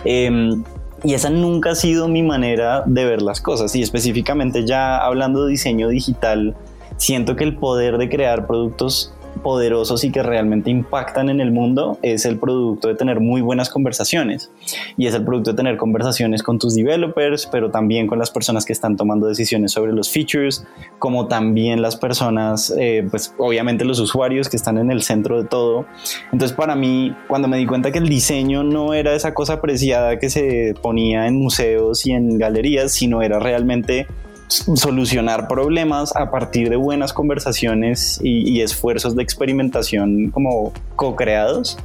Em, 0.06 0.64
y 1.04 1.12
esa 1.12 1.28
nunca 1.28 1.72
ha 1.72 1.74
sido 1.74 2.08
mi 2.08 2.22
manera 2.22 2.84
de 2.86 3.04
ver 3.04 3.20
las 3.20 3.42
cosas. 3.42 3.76
Y 3.76 3.82
específicamente 3.82 4.64
ya 4.64 4.96
hablando 4.96 5.44
de 5.44 5.50
diseño 5.50 5.90
digital, 5.90 6.56
siento 6.96 7.36
que 7.36 7.44
el 7.44 7.56
poder 7.56 7.98
de 7.98 8.08
crear 8.08 8.46
productos 8.46 9.12
poderosos 9.42 10.04
y 10.04 10.10
que 10.10 10.22
realmente 10.22 10.70
impactan 10.70 11.28
en 11.28 11.40
el 11.40 11.52
mundo 11.52 11.98
es 12.02 12.24
el 12.24 12.38
producto 12.38 12.88
de 12.88 12.94
tener 12.94 13.20
muy 13.20 13.40
buenas 13.40 13.70
conversaciones. 13.70 14.50
Y 14.96 15.06
es 15.06 15.14
el 15.14 15.24
producto 15.24 15.50
de 15.50 15.56
tener 15.56 15.76
conversaciones 15.76 16.42
con 16.42 16.58
tus 16.58 16.74
developers 16.74 17.46
pero 17.50 17.70
también 17.70 18.06
con 18.06 18.18
las 18.18 18.30
personas 18.30 18.64
que 18.64 18.72
están 18.72 18.96
tomando 18.96 19.26
decisiones 19.26 19.72
sobre 19.72 19.92
los 19.92 20.10
features 20.10 20.66
como 20.98 21.28
también 21.28 21.82
las 21.82 21.96
personas 21.96 22.72
eh, 22.78 23.06
pues 23.10 23.34
obviamente 23.38 23.84
los 23.84 23.98
usuarios 23.98 24.48
que 24.48 24.56
están 24.56 24.78
en 24.78 24.90
el 24.90 25.02
centro 25.02 25.42
de 25.42 25.48
todo. 25.48 25.86
Entonces 26.32 26.56
para 26.56 26.74
mí 26.74 27.14
cuando 27.28 27.48
me 27.48 27.56
di 27.56 27.66
cuenta 27.66 27.90
que 27.90 27.98
el 27.98 28.08
diseño 28.08 28.62
no 28.62 28.94
era 28.94 29.14
esa 29.14 29.34
cosa 29.34 29.54
apreciada 29.54 30.18
que 30.18 30.30
se 30.30 30.74
ponía 30.80 31.26
en 31.26 31.36
museos 31.36 32.06
y 32.06 32.12
en 32.12 32.38
galerías 32.38 32.92
sino 32.92 33.22
era 33.22 33.38
realmente 33.38 34.06
solucionar 34.52 35.48
problemas 35.48 36.14
a 36.16 36.30
partir 36.30 36.68
de 36.68 36.76
buenas 36.76 37.12
conversaciones 37.12 38.20
y, 38.22 38.60
esfuerzos 38.60 39.16
de 39.16 39.22
experimentación 39.22 40.30
como 40.30 40.72
co-creados, 40.94 41.78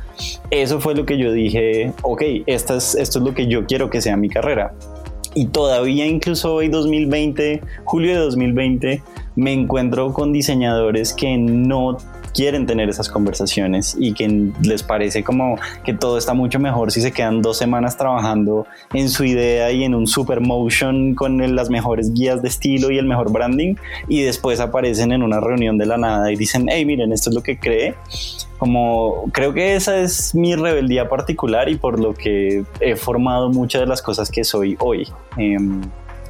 eso 0.52 0.80
fue 0.80 0.94
lo 0.94 1.06
que 1.06 1.18
yo 1.18 1.32
dije, 1.32 1.94
ok, 2.02 2.22
esto 2.46 2.76
es, 2.76 2.96
esto 2.96 3.20
es 3.20 3.26
lo 3.26 3.34
que 3.34 3.48
yo 3.48 3.66
quiero 3.66 3.90
que 3.90 4.02
sea 4.02 4.18
mi 4.18 4.30
carrera. 4.30 4.74
Y 5.34 5.48
todavía 5.48 6.06
incluso 6.06 6.54
hoy 6.54 6.68
2020, 6.68 7.62
julio 7.84 8.14
de 8.14 8.20
2020, 8.20 9.04
me 9.36 9.54
encuentro 9.54 10.12
con 10.14 10.34
diseñadores 10.34 11.14
que 11.14 11.38
no 11.38 11.98
quieren 12.34 12.65
tener 12.65 12.89
esas 12.89 13.10
conversaciones 13.10 13.96
y 14.00 14.13
que 14.13 14.51
les 14.62 14.84
parece 14.84 15.24
como 15.24 15.57
que 15.84 15.93
todo 15.93 16.17
está 16.17 16.34
mucho 16.34 16.60
mejor 16.60 16.91
si 16.91 17.01
se 17.01 17.12
quedan 17.12 17.41
dos 17.41 17.57
semanas 17.57 17.98
trabajando 17.98 18.65
en 18.93 19.10
su 19.10 19.24
idea 19.24 19.72
y 19.72 19.84
en 19.84 19.96
un 19.96 20.07
super 20.07 20.41
motion 20.41 21.15
con 21.15 21.55
las 21.55 21.69
mejores 21.69 22.13
guías 22.13 22.41
de 22.41 22.48
estilo 22.48 22.91
y 22.91 22.98
el 22.98 23.05
mejor 23.05 23.31
branding 23.31 23.75
y 24.07 24.22
después 24.22 24.60
aparecen 24.60 25.12
en 25.12 25.24
una 25.24 25.39
reunión 25.39 25.77
de 25.77 25.86
la 25.86 25.98
nada 25.98 26.31
y 26.31 26.36
dicen, 26.36 26.67
hey, 26.69 26.86
miren, 26.86 27.12
esto 27.12 27.29
es 27.29 27.36
lo 27.36 27.43
que 27.43 27.57
cree. 27.60 27.96
Como 28.57 29.29
creo 29.31 29.53
que 29.53 29.75
esa 29.75 30.00
es 30.00 30.34
mi 30.34 30.55
rebeldía 30.55 31.10
particular 31.10 31.69
y 31.69 31.75
por 31.75 32.00
lo 32.00 32.13
que 32.13 32.63
he 32.79 32.96
formado 32.96 33.50
muchas 33.50 33.81
de 33.81 33.88
las 33.88 34.01
cosas 34.01 34.31
que 34.31 34.43
soy 34.43 34.75
hoy. 34.79 35.07
Em, 35.38 35.81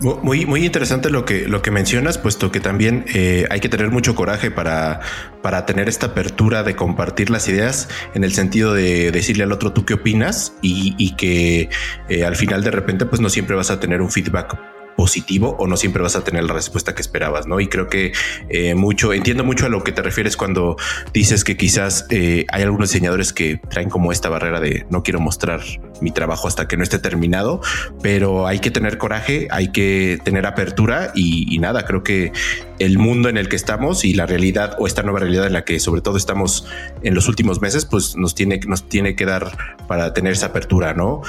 muy, 0.02 0.46
muy 0.46 0.66
interesante 0.66 1.10
lo 1.10 1.26
que, 1.26 1.48
lo 1.48 1.62
que 1.62 1.72
mencionas, 1.72 2.18
puesto 2.18 2.52
que 2.52 2.60
también 2.60 3.06
eh, 3.14 3.48
hay 3.50 3.60
que 3.60 3.70
tener 3.70 3.90
mucho 3.90 4.16
coraje 4.16 4.52
para, 4.52 5.00
para 5.42 5.66
tener 5.66 5.90
esta 5.90 6.08
apertura 6.08 6.64
de 6.64 6.76
compartir 6.76 7.30
las 7.30 7.48
ideas 7.48 7.90
en 8.14 8.24
el 8.24 8.34
sentido 8.34 8.74
de 8.74 9.12
decirle 9.12 9.44
al 9.44 9.52
otro 9.52 9.74
tú 9.74 9.86
qué 9.86 9.96
opinas 9.96 10.54
y, 10.62 11.16
que 11.16 11.70
eh, 12.10 12.26
al 12.26 12.36
final 12.36 12.64
de 12.64 12.72
repente 12.72 13.06
pues 13.06 13.22
no 13.22 13.30
siempre 13.30 13.56
vas 13.56 13.72
a 13.72 13.80
tener 13.80 14.02
un 14.02 14.12
feedback 14.12 14.77
positivo 14.98 15.56
o 15.60 15.68
no 15.68 15.78
siempre 15.78 16.02
vas 16.02 16.16
a 16.18 16.24
tener 16.24 16.44
la 16.44 16.54
respuesta 16.54 16.96
que 16.96 17.02
esperabas, 17.02 17.48
¿no? 17.48 17.62
Y 17.62 17.68
creo 17.68 17.88
que 17.88 18.12
eh, 18.50 18.74
mucho, 18.74 19.14
entiendo 19.14 19.44
mucho 19.46 19.68
a 19.68 19.70
lo 19.70 19.84
que 19.84 19.92
te 19.94 20.02
refieres 20.02 20.36
cuando 20.36 20.76
dices 21.14 21.44
que 21.44 21.56
quizás 21.56 22.08
eh, 22.10 22.46
hay 22.50 22.64
algunos 22.64 22.90
diseñadores 22.90 23.32
que 23.32 23.62
traen 23.70 23.90
como 23.90 24.12
esta 24.12 24.28
barrera 24.28 24.60
de 24.60 24.88
no 24.90 25.04
quiero 25.04 25.20
mostrar 25.20 25.62
mi 26.02 26.12
trabajo 26.12 26.48
hasta 26.48 26.68
que 26.68 26.78
no 26.78 26.84
esté 26.84 26.98
terminado, 26.98 27.62
pero 28.02 28.48
hay 28.48 28.60
que 28.60 28.72
tener 28.72 28.98
coraje, 28.98 29.48
hay 29.52 29.72
que 29.72 30.20
tener 30.24 30.48
apertura 30.48 31.12
y, 31.14 31.54
y 31.54 31.60
nada, 31.60 31.86
creo 31.86 32.04
que 32.04 32.32
el 32.80 32.98
mundo 32.98 33.30
en 33.30 33.38
el 33.38 33.50
que 33.50 33.56
estamos 33.56 34.06
y 34.06 34.14
la 34.14 34.26
realidad 34.26 34.76
o 34.80 34.88
esta 34.88 35.04
nueva 35.04 35.20
realidad 35.20 35.48
en 35.48 35.54
la 35.54 35.66
que 35.66 35.80
sobre 35.80 36.02
todo 36.02 36.18
estamos 36.18 36.66
en 37.02 37.14
los 37.16 37.28
últimos 37.28 37.62
meses, 37.62 37.86
pues 37.86 38.16
nos 38.16 38.36
tiene, 38.36 38.60
nos 38.68 38.88
tiene 38.88 39.16
que 39.16 39.26
dar 39.26 39.52
para 39.88 40.14
tener 40.14 40.34
esa 40.34 40.48
apertura, 40.48 40.94
¿no? 40.94 41.22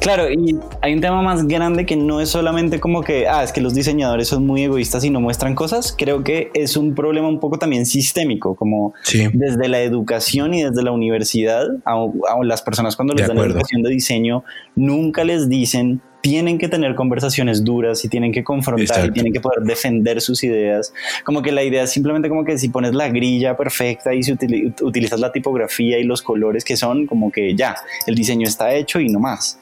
Claro, 0.00 0.30
y 0.30 0.56
hay 0.80 0.94
un 0.94 1.00
tema 1.00 1.22
más 1.22 1.46
grande 1.46 1.84
que 1.84 1.96
no 1.96 2.20
es 2.20 2.28
solamente 2.28 2.78
como 2.78 3.02
que, 3.02 3.26
ah, 3.26 3.42
es 3.42 3.52
que 3.52 3.60
los 3.60 3.74
diseñadores 3.74 4.28
son 4.28 4.46
muy 4.46 4.62
egoístas 4.62 5.04
y 5.04 5.10
no 5.10 5.20
muestran 5.20 5.54
cosas. 5.54 5.94
Creo 5.96 6.22
que 6.22 6.50
es 6.54 6.76
un 6.76 6.94
problema 6.94 7.28
un 7.28 7.40
poco 7.40 7.58
también 7.58 7.84
sistémico, 7.84 8.54
como 8.54 8.94
desde 9.32 9.68
la 9.68 9.80
educación 9.80 10.54
y 10.54 10.62
desde 10.62 10.82
la 10.82 10.92
universidad, 10.92 11.66
a, 11.84 11.96
las 12.42 12.62
personas 12.62 12.94
cuando 12.96 13.14
les 13.14 13.26
dan 13.26 13.38
educación 13.38 13.82
de 13.82 13.90
diseño, 13.90 14.44
nunca 14.76 15.24
les 15.24 15.48
dicen 15.48 16.00
tienen 16.20 16.58
que 16.58 16.68
tener 16.68 16.94
conversaciones 16.94 17.64
duras 17.64 18.04
y 18.04 18.08
tienen 18.08 18.32
que 18.32 18.44
confrontar 18.44 19.06
y 19.06 19.12
tienen 19.12 19.32
que 19.32 19.40
poder 19.40 19.60
defender 19.64 20.20
sus 20.20 20.42
ideas. 20.44 20.92
Como 21.24 21.42
que 21.42 21.52
la 21.52 21.62
idea 21.62 21.84
es 21.84 21.90
simplemente 21.90 22.28
como 22.28 22.44
que 22.44 22.58
si 22.58 22.68
pones 22.68 22.94
la 22.94 23.08
grilla 23.08 23.56
perfecta 23.56 24.14
y 24.14 24.22
si 24.22 24.32
utilizas 24.32 25.20
la 25.20 25.32
tipografía 25.32 25.98
y 25.98 26.04
los 26.04 26.22
colores 26.22 26.64
que 26.64 26.76
son, 26.76 27.06
como 27.06 27.30
que 27.30 27.54
ya, 27.54 27.76
el 28.06 28.14
diseño 28.14 28.46
está 28.46 28.74
hecho 28.74 29.00
y 29.00 29.08
no 29.08 29.20
más 29.20 29.58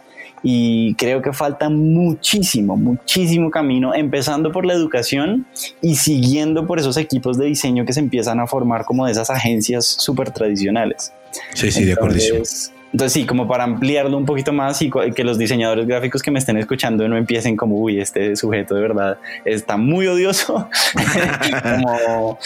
y 0.48 0.94
creo 0.94 1.22
que 1.22 1.32
falta 1.32 1.68
muchísimo, 1.68 2.76
muchísimo 2.76 3.50
camino, 3.50 3.94
empezando 3.94 4.52
por 4.52 4.64
la 4.64 4.74
educación 4.74 5.44
y 5.82 5.96
siguiendo 5.96 6.66
por 6.68 6.78
esos 6.78 6.96
equipos 6.96 7.36
de 7.36 7.46
diseño 7.46 7.84
que 7.84 7.92
se 7.92 7.98
empiezan 8.00 8.38
a 8.38 8.46
formar 8.46 8.84
como 8.84 9.06
de 9.06 9.12
esas 9.12 9.28
agencias 9.28 9.84
súper 9.84 10.30
tradicionales. 10.30 11.12
Sí, 11.54 11.72
sí, 11.72 11.84
de 11.84 11.94
acuerdo. 11.94 12.16
Entonces 12.96 13.12
sí, 13.12 13.26
como 13.26 13.46
para 13.46 13.62
ampliarlo 13.64 14.16
un 14.16 14.24
poquito 14.24 14.54
más 14.54 14.80
y 14.80 14.90
que 14.90 15.22
los 15.22 15.36
diseñadores 15.36 15.86
gráficos 15.86 16.22
que 16.22 16.30
me 16.30 16.38
estén 16.38 16.56
escuchando 16.56 17.06
no 17.06 17.18
empiecen 17.18 17.54
como, 17.54 17.76
uy, 17.76 18.00
este 18.00 18.34
sujeto 18.36 18.74
de 18.74 18.80
verdad 18.80 19.18
está 19.44 19.76
muy 19.76 20.06
odioso. 20.06 20.66
como, 21.62 22.38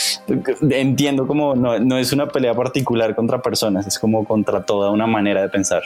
entiendo 0.69 1.29
como 1.29 1.55
no, 1.55 1.79
no 1.79 1.99
es 1.99 2.13
una 2.13 2.27
pelea 2.27 2.53
particular 2.53 3.15
contra 3.15 3.41
personas, 3.41 3.87
es 3.87 3.97
como 3.97 4.25
contra 4.25 4.65
toda 4.65 4.91
una 4.91 5.07
manera 5.07 5.41
de 5.41 5.51
pensar. 5.51 5.85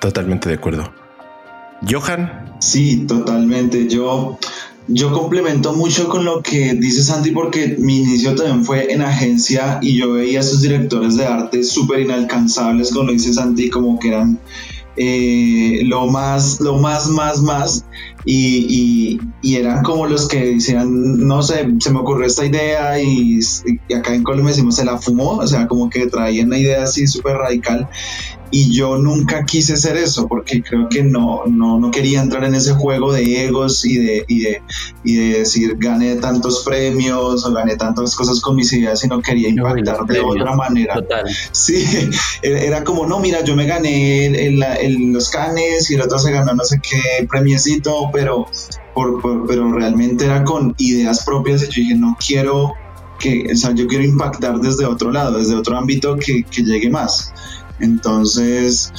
Totalmente 0.00 0.48
de 0.48 0.54
acuerdo. 0.54 0.90
Johan. 1.86 2.56
Sí, 2.58 3.06
totalmente. 3.06 3.86
Yo, 3.86 4.38
yo 4.88 5.12
complemento 5.12 5.72
mucho 5.72 6.08
con 6.08 6.24
lo 6.24 6.42
que 6.42 6.74
dice 6.74 7.02
Santi 7.02 7.32
porque 7.32 7.76
mi 7.78 7.98
inicio 7.98 8.34
también 8.34 8.64
fue 8.64 8.92
en 8.92 9.02
agencia 9.02 9.78
y 9.82 9.96
yo 9.96 10.12
veía 10.12 10.38
a 10.38 10.42
esos 10.42 10.62
directores 10.62 11.16
de 11.16 11.26
arte 11.26 11.64
súper 11.64 12.00
inalcanzables, 12.00 12.92
como 12.92 13.10
dice 13.10 13.32
Santi, 13.32 13.68
como 13.68 13.98
que 13.98 14.08
eran 14.08 14.38
eh, 14.96 15.82
lo 15.84 16.06
más, 16.06 16.60
lo 16.60 16.78
más, 16.78 17.08
más, 17.08 17.42
más. 17.42 17.84
Y, 18.24 19.20
eran 19.42 19.84
como 19.84 20.06
los 20.06 20.26
que 20.26 20.54
decían, 20.54 21.26
no 21.26 21.42
sé, 21.42 21.66
se 21.78 21.90
me 21.92 22.00
ocurrió 22.00 22.26
esta 22.26 22.44
idea 22.44 23.00
y, 23.00 23.38
y 23.88 23.94
acá 23.94 24.14
en 24.14 24.24
Colombia 24.24 24.50
decimos 24.50 24.76
se 24.76 24.84
la 24.84 24.98
fumó, 24.98 25.36
o 25.36 25.46
sea, 25.46 25.68
como 25.68 25.88
que 25.88 26.06
traían 26.08 26.48
una 26.48 26.58
idea 26.58 26.82
así 26.82 27.06
súper 27.06 27.36
radical 27.36 27.88
y 28.50 28.74
yo 28.74 28.96
nunca 28.96 29.44
quise 29.44 29.76
ser 29.76 29.96
eso 29.96 30.28
porque 30.28 30.62
creo 30.62 30.88
que 30.88 31.02
no, 31.02 31.42
no, 31.46 31.78
no 31.80 31.90
quería 31.90 32.22
entrar 32.22 32.44
en 32.44 32.54
ese 32.54 32.72
juego 32.74 33.12
de 33.12 33.44
egos 33.44 33.84
y 33.84 33.96
de, 33.98 34.24
y 34.28 34.40
de, 34.40 34.62
y 35.04 35.16
de 35.16 35.38
decir 35.38 35.76
gané 35.78 36.16
tantos 36.16 36.62
premios 36.64 37.44
o 37.44 37.52
gané 37.52 37.76
tantas 37.76 38.14
cosas 38.14 38.40
con 38.40 38.56
mis 38.56 38.72
ideas, 38.72 39.00
sino 39.00 39.20
quería 39.20 39.48
impactar 39.48 40.06
de 40.06 40.20
otra 40.20 40.54
manera. 40.54 40.94
Total. 40.94 41.24
Sí, 41.52 41.84
e, 42.42 42.66
era 42.66 42.84
como, 42.84 43.06
no, 43.06 43.18
mira, 43.18 43.42
yo 43.42 43.56
me 43.56 43.66
gané 43.66 44.26
en, 44.26 45.12
los 45.12 45.28
canes 45.30 45.90
y 45.90 45.94
el 45.94 46.02
otro 46.02 46.18
se 46.18 46.30
ganó 46.30 46.54
no 46.54 46.64
sé 46.64 46.80
qué 46.82 47.26
premiecito, 47.26 48.10
pero, 48.12 48.46
por, 48.94 49.46
pero 49.46 49.72
realmente 49.72 50.24
era 50.24 50.44
con 50.44 50.74
ideas 50.78 51.24
propias 51.24 51.62
y 51.62 51.66
yo 51.66 51.82
dije, 51.82 51.94
no 51.96 52.16
quiero 52.24 52.74
que, 53.18 53.48
o 53.52 53.56
sea, 53.56 53.72
yo 53.72 53.86
quiero 53.86 54.04
impactar 54.04 54.58
desde 54.60 54.84
otro 54.84 55.10
lado, 55.10 55.38
desde 55.38 55.54
otro 55.54 55.76
ámbito 55.76 56.16
que, 56.16 56.44
que 56.44 56.62
llegue 56.62 56.90
más. 56.90 57.32
Entonces, 57.80 58.92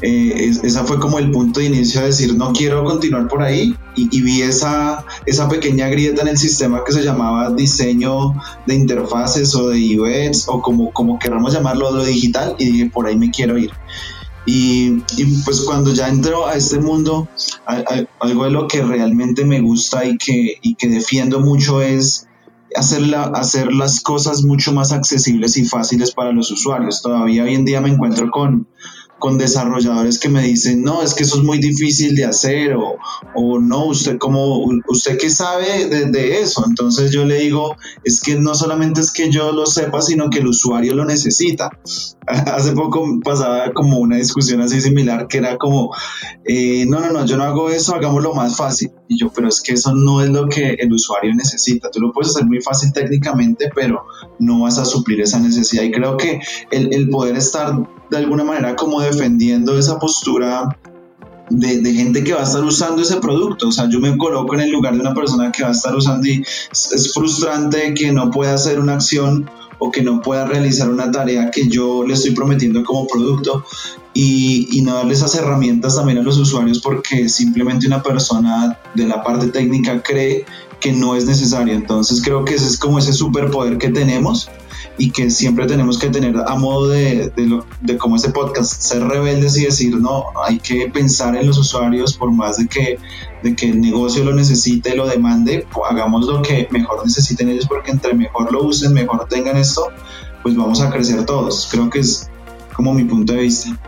eh, 0.00 0.52
esa 0.62 0.84
fue 0.84 1.00
como 1.00 1.18
el 1.18 1.30
punto 1.30 1.58
de 1.60 1.66
inicio 1.66 2.00
de 2.00 2.08
decir, 2.08 2.36
no 2.36 2.52
quiero 2.52 2.84
continuar 2.84 3.26
por 3.26 3.42
ahí 3.42 3.74
y, 3.96 4.22
vi 4.22 4.42
esa, 4.42 5.04
esa 5.26 5.48
pequeña 5.48 5.88
grieta 5.88 6.22
en 6.22 6.28
el 6.28 6.38
sistema 6.38 6.84
que 6.84 6.92
se 6.92 7.02
llamaba 7.02 7.50
diseño 7.50 8.34
de 8.66 8.74
interfaces 8.76 9.54
o 9.56 9.70
de 9.70 9.98
UX 9.98 10.48
o 10.48 10.62
como, 10.62 10.92
como 10.92 11.18
queramos 11.18 11.52
llamarlo, 11.52 11.90
lo 11.90 12.04
digital 12.04 12.54
y 12.58 12.66
dije, 12.66 12.90
por 12.90 13.06
ahí 13.06 13.16
me 13.16 13.30
quiero 13.30 13.58
ir. 13.58 13.72
Y, 14.46 15.02
pues 15.44 15.60
cuando 15.60 15.92
ya 15.92 16.08
entro 16.08 16.46
a 16.46 16.54
este 16.54 16.78
mundo, 16.78 17.28
algo 18.18 18.44
de 18.44 18.50
lo 18.50 18.66
que 18.66 18.82
realmente 18.82 19.44
me 19.44 19.60
gusta 19.60 20.06
y 20.06 20.16
que, 20.16 20.58
y 20.62 20.74
que 20.74 20.88
defiendo 20.88 21.40
mucho 21.40 21.82
es 21.82 22.27
hacer, 22.74 23.02
hacer 23.34 23.72
las 23.72 24.00
cosas 24.00 24.42
mucho 24.42 24.72
más 24.72 24.92
accesibles 24.92 25.56
y 25.56 25.64
fáciles 25.64 26.12
para 26.12 26.32
los 26.32 26.50
usuarios. 26.50 27.02
Todavía 27.02 27.44
hoy 27.44 27.54
en 27.54 27.64
día 27.64 27.80
me 27.80 27.90
encuentro 27.90 28.30
con, 28.30 28.66
con 29.18 29.36
desarrolladores 29.36 30.18
que 30.18 30.28
me 30.28 30.42
dicen, 30.42 30.82
no, 30.82 31.02
es 31.02 31.14
que 31.14 31.24
eso 31.24 31.38
es 31.38 31.44
muy 31.44 31.58
difícil 31.58 32.14
de 32.14 32.24
hacer 32.24 32.74
o, 32.74 32.96
o 33.34 33.58
no, 33.58 33.86
usted 33.86 34.16
como, 34.18 34.64
usted 34.86 35.18
qué 35.18 35.28
sabe 35.28 35.86
de, 35.86 36.40
eso. 36.40 36.64
Entonces 36.66 37.10
yo 37.10 37.24
le 37.24 37.40
digo, 37.40 37.76
es 38.04 38.20
que 38.20 38.36
no 38.36 38.54
solamente 38.54 39.00
es 39.00 39.10
que 39.10 39.30
yo 39.30 39.52
lo 39.52 39.66
sepa, 39.66 40.02
sino 40.02 40.30
que 40.30 40.38
el 40.38 40.46
usuario 40.46 40.94
lo 40.94 41.04
necesita. 41.04 41.70
Hace 42.26 42.72
poco 42.72 43.20
pasaba 43.24 43.72
como 43.72 43.98
una 43.98 44.16
discusión 44.16 44.60
así 44.60 44.80
similar 44.80 45.26
que 45.28 45.38
era 45.38 45.56
como, 45.56 45.94
eh, 46.44 46.84
no, 46.86 47.00
no, 47.00 47.10
no, 47.10 47.26
yo 47.26 47.36
no 47.36 47.44
hago 47.44 47.70
eso, 47.70 47.94
hagámoslo 47.94 48.34
más 48.34 48.56
fácil. 48.56 48.90
Y 49.08 49.18
yo, 49.18 49.32
pero 49.32 49.48
es 49.48 49.60
que 49.60 49.72
eso 49.72 49.94
no 49.94 50.22
es 50.22 50.28
lo 50.28 50.48
que 50.48 50.74
el 50.78 50.92
usuario 50.92 51.34
necesita. 51.34 51.90
Tú 51.90 52.00
lo 52.00 52.12
puedes 52.12 52.30
hacer 52.30 52.46
muy 52.46 52.60
fácil 52.60 52.92
técnicamente, 52.92 53.70
pero 53.74 54.04
no 54.38 54.60
vas 54.60 54.78
a 54.78 54.84
suplir 54.84 55.20
esa 55.22 55.40
necesidad. 55.40 55.82
Y 55.82 55.90
creo 55.90 56.16
que 56.16 56.40
el, 56.70 56.92
el 56.92 57.08
poder 57.08 57.36
estar 57.36 57.74
de 58.10 58.16
alguna 58.16 58.44
manera 58.44 58.76
como 58.76 59.00
defendiendo 59.00 59.78
esa 59.78 59.98
postura 59.98 60.76
de, 61.50 61.80
de, 61.80 61.94
gente 61.94 62.24
que 62.24 62.34
va 62.34 62.40
a 62.40 62.44
estar 62.44 62.62
usando 62.62 63.02
ese 63.02 63.16
producto. 63.16 63.68
O 63.68 63.72
sea, 63.72 63.88
yo 63.88 64.00
me 64.00 64.16
coloco 64.16 64.54
en 64.54 64.60
el 64.60 64.70
lugar 64.70 64.94
de 64.94 65.00
una 65.00 65.14
persona 65.14 65.50
que 65.52 65.62
va 65.62 65.70
a 65.70 65.72
estar 65.72 65.94
usando 65.94 66.26
y 66.26 66.44
es, 66.72 67.12
frustrante 67.12 67.94
que 67.94 68.12
no 68.12 68.30
pueda 68.30 68.54
hacer 68.54 68.78
una 68.78 68.94
acción 68.94 69.48
o 69.78 69.90
que 69.92 70.02
no 70.02 70.20
pueda 70.20 70.44
realizar 70.44 70.90
una 70.90 71.10
tarea 71.10 71.50
que 71.50 71.68
yo 71.68 72.04
le 72.04 72.14
estoy 72.14 72.32
prometiendo 72.32 72.82
como 72.82 73.06
producto 73.06 73.64
y, 74.12 74.68
y, 74.72 74.82
no 74.82 74.94
darle 74.94 75.14
esas 75.14 75.36
herramientas 75.36 75.94
también 75.94 76.18
a 76.18 76.22
los 76.22 76.36
usuarios 76.36 76.80
porque 76.80 77.28
simplemente 77.28 77.86
una 77.86 78.02
persona 78.02 78.76
de 78.94 79.06
la 79.06 79.22
parte 79.22 79.46
técnica 79.48 80.02
cree 80.02 80.44
que 80.80 80.92
no 80.92 81.14
es 81.14 81.26
necesario. 81.26 81.74
Entonces 81.74 82.20
creo 82.22 82.44
que 82.44 82.54
ese 82.54 82.66
es 82.66 82.78
como 82.78 82.98
ese 82.98 83.12
superpoder 83.12 83.78
que 83.78 83.90
tenemos 83.90 84.50
y 84.98 85.10
que 85.10 85.30
siempre 85.30 85.66
tenemos 85.66 85.96
que 85.96 86.08
tener 86.10 86.36
a 86.36 86.56
modo 86.56 86.88
de, 86.88 87.32
de, 87.36 87.60
de, 87.80 87.96
como 87.96 88.16
este 88.16 88.30
podcast, 88.30 88.82
ser 88.82 89.04
rebeldes 89.04 89.56
y 89.56 89.64
decir, 89.64 89.96
no, 89.96 90.24
hay 90.44 90.58
que 90.58 90.90
pensar 90.92 91.36
en 91.36 91.46
los 91.46 91.56
usuarios 91.56 92.14
por 92.14 92.32
más 92.32 92.56
de 92.58 92.66
que, 92.66 92.98
de 93.44 93.54
que 93.54 93.70
el 93.70 93.80
negocio 93.80 94.24
lo 94.24 94.34
necesite, 94.34 94.96
lo 94.96 95.06
demande, 95.06 95.66
hagamos 95.88 96.26
lo 96.26 96.42
que 96.42 96.68
mejor 96.72 97.06
necesiten 97.06 97.48
ellos 97.48 97.66
porque 97.68 97.92
entre 97.92 98.12
mejor 98.12 98.52
lo 98.52 98.64
usen, 98.64 98.92
mejor 98.92 99.26
tengan 99.28 99.56
esto, 99.56 99.88
pues 100.42 100.56
vamos 100.56 100.80
a 100.80 100.90
crecer 100.90 101.24
todos. 101.24 101.68
Creo 101.70 101.88
que 101.88 102.00
es 102.00 102.28
como 102.74 102.92
mi 102.92 103.04
punto 103.04 103.32
de 103.32 103.42
vista. 103.42 103.78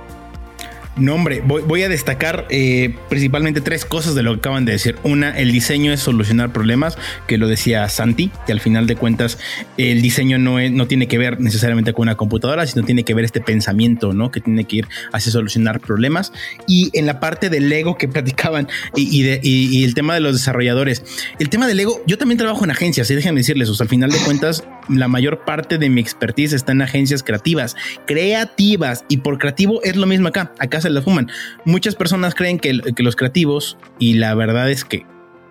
No, 1.01 1.15
hombre, 1.15 1.43
voy, 1.43 1.83
a 1.83 1.89
destacar 1.89 2.47
eh, 2.51 2.95
principalmente 3.09 3.63
tres 3.63 3.87
cosas 3.87 4.15
de 4.15 4.23
lo 4.23 4.35
que 4.35 4.41
acaban 4.41 4.67
de 4.67 4.73
decir. 4.73 4.97
Una, 5.03 5.31
el 5.31 5.51
diseño 5.51 5.95
es 5.95 6.01
solucionar 6.01 6.53
problemas, 6.53 6.99
que 7.27 7.39
lo 7.39 7.49
decía 7.49 7.89
Santi, 7.89 8.31
que 8.45 8.53
al 8.53 8.61
final 8.61 8.87
de 8.87 8.97
cuentas 8.97 9.39
el 9.79 10.03
diseño 10.03 10.37
no, 10.37 10.59
es, 10.59 10.71
no 10.71 10.87
tiene 10.87 11.09
que 11.09 11.17
ver 11.17 11.41
necesariamente 11.41 11.95
con 11.95 12.03
una 12.03 12.17
computadora, 12.17 12.67
sino 12.67 12.85
tiene 12.85 13.03
que 13.05 13.15
ver 13.15 13.25
este 13.25 13.41
pensamiento, 13.41 14.13
¿no? 14.13 14.31
Que 14.31 14.43
tiene 14.43 14.65
que 14.65 14.77
ir 14.77 14.89
hacia 15.11 15.33
solucionar 15.33 15.81
problemas. 15.81 16.35
Y 16.67 16.91
en 16.93 17.07
la 17.07 17.19
parte 17.19 17.49
del 17.49 17.71
Lego 17.71 17.97
que 17.97 18.07
platicaban 18.21 18.69
y, 18.95 19.25
y, 19.43 19.85
el 19.85 19.95
tema 19.95 20.13
de 20.13 20.21
los 20.21 20.35
desarrolladores, 20.35 21.03
el 21.39 21.49
tema 21.49 21.67
del 21.67 21.79
Lego, 21.79 22.03
yo 22.07 22.19
también 22.19 22.37
trabajo 22.37 22.63
en 22.65 22.73
agencias 22.73 23.11
y 23.11 23.15
déjenme 23.15 23.41
decirles, 23.41 23.71
o 23.71 23.75
sea, 23.75 23.85
al 23.85 23.89
final 23.89 24.11
de 24.11 24.19
cuentas, 24.19 24.65
la 24.91 25.09
mayor 25.09 25.45
parte 25.45 25.79
de 25.79 25.89
mi 25.89 26.01
expertise 26.01 26.53
está 26.53 26.73
en 26.73 26.83
agencias 26.83 27.23
creativas, 27.23 27.77
creativas, 28.07 29.05
y 29.09 29.19
por 29.19 29.39
creativo 29.39 29.81
es 29.83 29.97
lo 29.97 30.07
mismo 30.07 30.29
acá. 30.29 30.53
Acá 30.59 30.81
se 30.81 30.91
la 30.91 31.03
fuman. 31.03 31.31
Muchas 31.65 31.95
personas 31.95 32.35
creen 32.35 32.59
que, 32.59 32.81
que 32.95 33.03
los 33.03 33.17
creativos, 33.17 33.79
y 33.99 34.15
la 34.15 34.35
verdad 34.35 34.71
es 34.71 34.85
que 34.85 35.07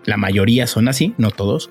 la 0.06 0.18
mayoría 0.18 0.68
son 0.68 0.88
así, 0.88 1.14
no 1.18 1.32
todos, 1.32 1.70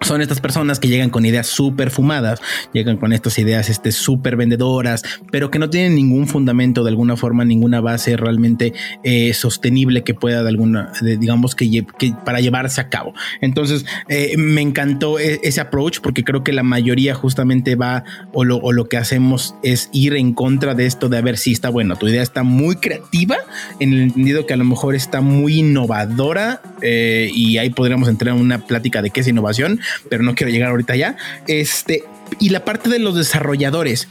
son 0.00 0.20
estas 0.20 0.40
personas 0.40 0.80
que 0.80 0.88
llegan 0.88 1.10
con 1.10 1.24
ideas 1.24 1.46
súper 1.46 1.90
fumadas, 1.90 2.40
llegan 2.72 2.96
con 2.96 3.12
estas 3.12 3.38
ideas 3.38 3.68
este, 3.68 3.92
súper 3.92 4.36
vendedoras, 4.36 5.02
pero 5.30 5.50
que 5.50 5.58
no 5.58 5.70
tienen 5.70 5.94
ningún 5.94 6.26
fundamento 6.26 6.84
de 6.84 6.90
alguna 6.90 7.16
forma, 7.16 7.44
ninguna 7.44 7.80
base 7.80 8.16
realmente 8.16 8.72
eh, 9.02 9.32
sostenible 9.34 10.04
que 10.04 10.14
pueda 10.14 10.42
de 10.42 10.48
alguna, 10.48 10.92
digamos 11.00 11.54
que, 11.54 11.84
para 12.24 12.40
llevarse 12.40 12.80
a 12.80 12.88
cabo. 12.88 13.14
Entonces, 13.40 13.84
eh, 14.08 14.36
me 14.36 14.60
encantó 14.60 15.18
e, 15.18 15.40
ese 15.42 15.60
approach 15.60 16.00
porque 16.00 16.24
creo 16.24 16.44
que 16.44 16.52
la 16.52 16.62
mayoría 16.62 17.14
justamente 17.14 17.76
va 17.76 18.04
o 18.32 18.44
lo, 18.44 18.56
o 18.58 18.72
lo, 18.72 18.88
que 18.88 18.96
hacemos 18.96 19.54
es 19.62 19.88
ir 19.92 20.14
en 20.14 20.34
contra 20.34 20.74
de 20.74 20.86
esto 20.86 21.08
de 21.08 21.18
a 21.18 21.22
ver 21.22 21.38
si 21.38 21.52
está 21.52 21.70
bueno, 21.70 21.96
tu 21.96 22.06
idea 22.06 22.22
está 22.22 22.42
muy 22.42 22.76
creativa 22.76 23.36
en 23.80 23.92
el 23.92 24.02
entendido 24.02 24.46
que 24.46 24.52
a 24.52 24.56
lo 24.56 24.64
mejor 24.64 24.94
está 24.94 25.20
muy 25.20 25.60
innovadora 25.60 26.60
eh, 26.82 27.30
y 27.32 27.56
ahí 27.58 27.70
podríamos 27.70 28.08
entrar 28.08 28.34
en 28.34 28.40
una 28.40 28.58
plática 28.58 29.00
de 29.00 29.10
qué 29.10 29.20
es 29.20 29.28
innovación 29.28 29.80
pero 30.08 30.22
no 30.22 30.34
quiero 30.34 30.52
llegar 30.52 30.70
ahorita 30.70 30.96
ya. 30.96 31.16
Este, 31.46 32.04
y 32.40 32.50
la 32.50 32.64
parte 32.64 32.90
de 32.90 32.98
los 32.98 33.16
desarrolladores. 33.16 34.08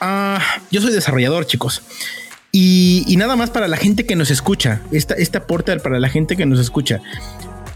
Ah, 0.00 0.40
yo 0.70 0.80
soy 0.80 0.92
desarrollador, 0.92 1.46
chicos. 1.46 1.82
Y, 2.52 3.04
y, 3.06 3.16
nada 3.16 3.36
más 3.36 3.50
para 3.50 3.68
la 3.68 3.76
gente 3.76 4.06
que 4.06 4.16
nos 4.16 4.30
escucha, 4.30 4.80
esta, 4.90 5.14
este 5.14 5.38
aporte 5.38 5.76
para 5.78 6.00
la 6.00 6.08
gente 6.08 6.36
que 6.36 6.46
nos 6.46 6.58
escucha 6.58 7.02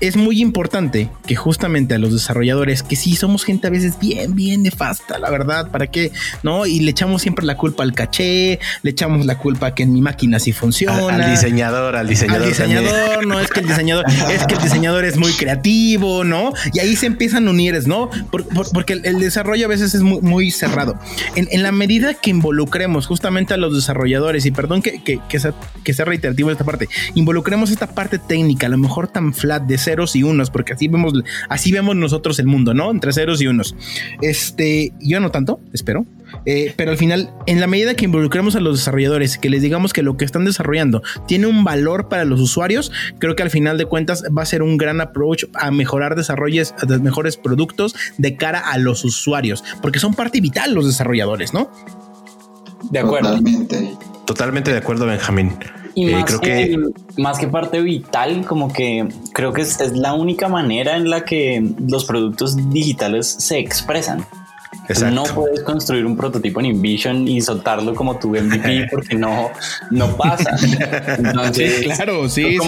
es 0.00 0.16
muy 0.16 0.40
importante 0.40 1.10
que 1.26 1.36
justamente 1.36 1.94
a 1.94 1.98
los 1.98 2.12
desarrolladores, 2.12 2.82
que 2.82 2.96
sí 2.96 3.16
somos 3.16 3.44
gente 3.44 3.66
a 3.66 3.70
veces 3.70 3.98
bien, 3.98 4.34
bien 4.34 4.62
nefasta, 4.62 5.18
la 5.18 5.30
verdad, 5.30 5.70
¿para 5.70 5.88
qué? 5.88 6.10
¿No? 6.42 6.66
Y 6.66 6.80
le 6.80 6.90
echamos 6.90 7.22
siempre 7.22 7.44
la 7.44 7.56
culpa 7.56 7.82
al 7.82 7.92
caché, 7.92 8.58
le 8.82 8.90
echamos 8.90 9.26
la 9.26 9.36
culpa 9.36 9.74
que 9.74 9.82
en 9.82 9.92
mi 9.92 10.00
máquina 10.00 10.38
sí 10.38 10.52
funciona. 10.52 11.14
Al, 11.14 11.30
diseñador, 11.30 11.96
al 11.96 12.08
diseñador. 12.08 12.42
Al 12.42 12.48
diseñador, 12.48 13.26
no 13.26 13.40
es 13.40 13.50
que 13.50 13.60
el 13.60 13.66
diseñador, 13.66 14.06
es 14.32 14.46
que 14.46 14.54
el 14.54 14.62
diseñador 14.62 15.04
es 15.04 15.18
muy 15.18 15.32
creativo, 15.32 16.24
¿no? 16.24 16.52
Y 16.72 16.78
ahí 16.78 16.96
se 16.96 17.06
empiezan 17.06 17.46
a 17.46 17.50
unir, 17.50 17.70
¿no? 17.86 18.10
porque 18.72 18.94
el, 18.94 19.20
desarrollo 19.20 19.66
a 19.66 19.68
veces 19.68 19.94
es 19.94 20.02
muy, 20.02 20.20
muy 20.22 20.50
cerrado. 20.50 20.98
En, 21.34 21.62
la 21.62 21.72
medida 21.72 22.14
que 22.14 22.30
involucremos 22.30 23.06
justamente 23.06 23.52
a 23.52 23.58
los 23.58 23.74
desarrolladores, 23.74 24.46
y 24.46 24.50
perdón 24.50 24.80
que, 24.80 25.02
que, 25.02 25.20
que, 25.28 25.38
sea, 25.38 25.52
que 25.84 25.92
sea 25.92 26.06
reiterativo 26.06 26.50
esta 26.50 26.64
parte, 26.64 26.88
involucremos 27.14 27.70
esta 27.70 27.88
parte 27.88 28.18
técnica, 28.18 28.66
a 28.66 28.70
lo 28.70 28.78
mejor 28.78 29.08
tan 29.08 29.34
flat 29.34 29.64
de 29.64 29.76
ser 29.76 29.89
ceros 29.90 30.14
y 30.14 30.22
unos, 30.22 30.50
porque 30.50 30.72
así 30.72 30.88
vemos, 30.88 31.12
así 31.48 31.72
vemos 31.72 31.96
nosotros 31.96 32.38
el 32.38 32.46
mundo, 32.46 32.74
¿no? 32.74 32.90
Entre 32.90 33.12
ceros 33.12 33.42
y 33.42 33.48
unos. 33.48 33.74
Este, 34.22 34.92
yo 35.00 35.18
no 35.18 35.30
tanto, 35.30 35.60
espero. 35.72 36.06
Eh, 36.46 36.72
pero 36.76 36.92
al 36.92 36.96
final, 36.96 37.30
en 37.46 37.60
la 37.60 37.66
medida 37.66 37.94
que 37.94 38.04
involucremos 38.04 38.54
a 38.54 38.60
los 38.60 38.78
desarrolladores, 38.78 39.36
que 39.36 39.50
les 39.50 39.62
digamos 39.62 39.92
que 39.92 40.02
lo 40.02 40.16
que 40.16 40.24
están 40.24 40.44
desarrollando 40.44 41.02
tiene 41.26 41.48
un 41.48 41.64
valor 41.64 42.08
para 42.08 42.24
los 42.24 42.40
usuarios, 42.40 42.92
creo 43.18 43.34
que 43.34 43.42
al 43.42 43.50
final 43.50 43.78
de 43.78 43.86
cuentas 43.86 44.22
va 44.36 44.42
a 44.42 44.46
ser 44.46 44.62
un 44.62 44.76
gran 44.76 45.00
approach 45.00 45.44
a 45.54 45.72
mejorar 45.72 46.14
desarrollos, 46.14 46.72
a 46.78 46.86
mejores 46.98 47.36
productos 47.36 47.96
de 48.16 48.36
cara 48.36 48.60
a 48.60 48.78
los 48.78 49.04
usuarios, 49.04 49.64
porque 49.82 49.98
son 49.98 50.14
parte 50.14 50.40
vital 50.40 50.72
los 50.72 50.86
desarrolladores, 50.86 51.52
¿no? 51.52 51.68
De 52.92 53.00
acuerdo. 53.00 53.30
Totalmente, 53.30 53.96
Totalmente 54.24 54.70
de 54.70 54.78
acuerdo, 54.78 55.06
Benjamín. 55.06 55.52
Y 55.94 56.08
eh, 56.08 56.12
más, 56.12 56.24
creo 56.24 56.40
que, 56.40 56.78
más 57.16 57.38
que 57.38 57.48
parte 57.48 57.80
vital, 57.80 58.44
como 58.46 58.72
que 58.72 59.08
creo 59.32 59.52
que 59.52 59.62
es, 59.62 59.78
la 59.96 60.14
única 60.14 60.48
manera 60.48 60.96
en 60.96 61.10
la 61.10 61.24
que 61.24 61.64
los 61.86 62.04
productos 62.04 62.56
digitales 62.70 63.26
se 63.26 63.58
expresan. 63.58 64.26
No 65.12 65.22
puedes 65.22 65.62
construir 65.62 66.04
un 66.04 66.16
prototipo 66.16 66.60
en 66.60 66.66
InVision 66.66 67.28
y 67.28 67.40
soltarlo 67.40 67.94
como 67.94 68.18
tu 68.18 68.30
MVP 68.30 68.88
porque 68.90 69.14
no, 69.14 69.50
no 69.90 70.16
pasa. 70.16 70.56
Entonces, 71.18 71.82
claro, 71.82 72.28
sí. 72.28 72.58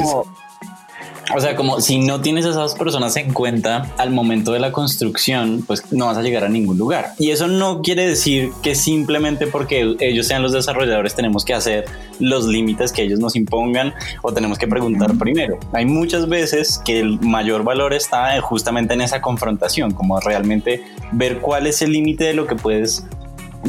O 1.34 1.40
sea, 1.40 1.56
como 1.56 1.80
si 1.80 1.98
no 1.98 2.20
tienes 2.20 2.44
a 2.46 2.50
esas 2.50 2.74
personas 2.74 3.16
en 3.16 3.32
cuenta 3.32 3.90
al 3.98 4.10
momento 4.10 4.52
de 4.52 4.60
la 4.60 4.72
construcción, 4.72 5.62
pues 5.66 5.92
no 5.92 6.06
vas 6.06 6.16
a 6.16 6.22
llegar 6.22 6.44
a 6.44 6.48
ningún 6.48 6.78
lugar. 6.78 7.12
Y 7.18 7.30
eso 7.30 7.48
no 7.48 7.80
quiere 7.82 8.06
decir 8.06 8.50
que 8.62 8.74
simplemente 8.74 9.46
porque 9.46 9.96
ellos 10.00 10.26
sean 10.26 10.42
los 10.42 10.52
desarrolladores 10.52 11.14
tenemos 11.14 11.44
que 11.44 11.54
hacer 11.54 11.84
los 12.18 12.46
límites 12.46 12.92
que 12.92 13.02
ellos 13.02 13.18
nos 13.18 13.36
impongan 13.36 13.94
o 14.22 14.32
tenemos 14.32 14.58
que 14.58 14.68
preguntar 14.68 15.16
primero. 15.18 15.58
Hay 15.72 15.86
muchas 15.86 16.28
veces 16.28 16.80
que 16.84 17.00
el 17.00 17.20
mayor 17.20 17.64
valor 17.64 17.94
está 17.94 18.40
justamente 18.40 18.94
en 18.94 19.00
esa 19.00 19.20
confrontación, 19.20 19.92
como 19.92 20.20
realmente 20.20 20.82
ver 21.12 21.38
cuál 21.38 21.66
es 21.66 21.82
el 21.82 21.92
límite 21.92 22.24
de 22.24 22.34
lo 22.34 22.46
que 22.46 22.56
puedes 22.56 23.04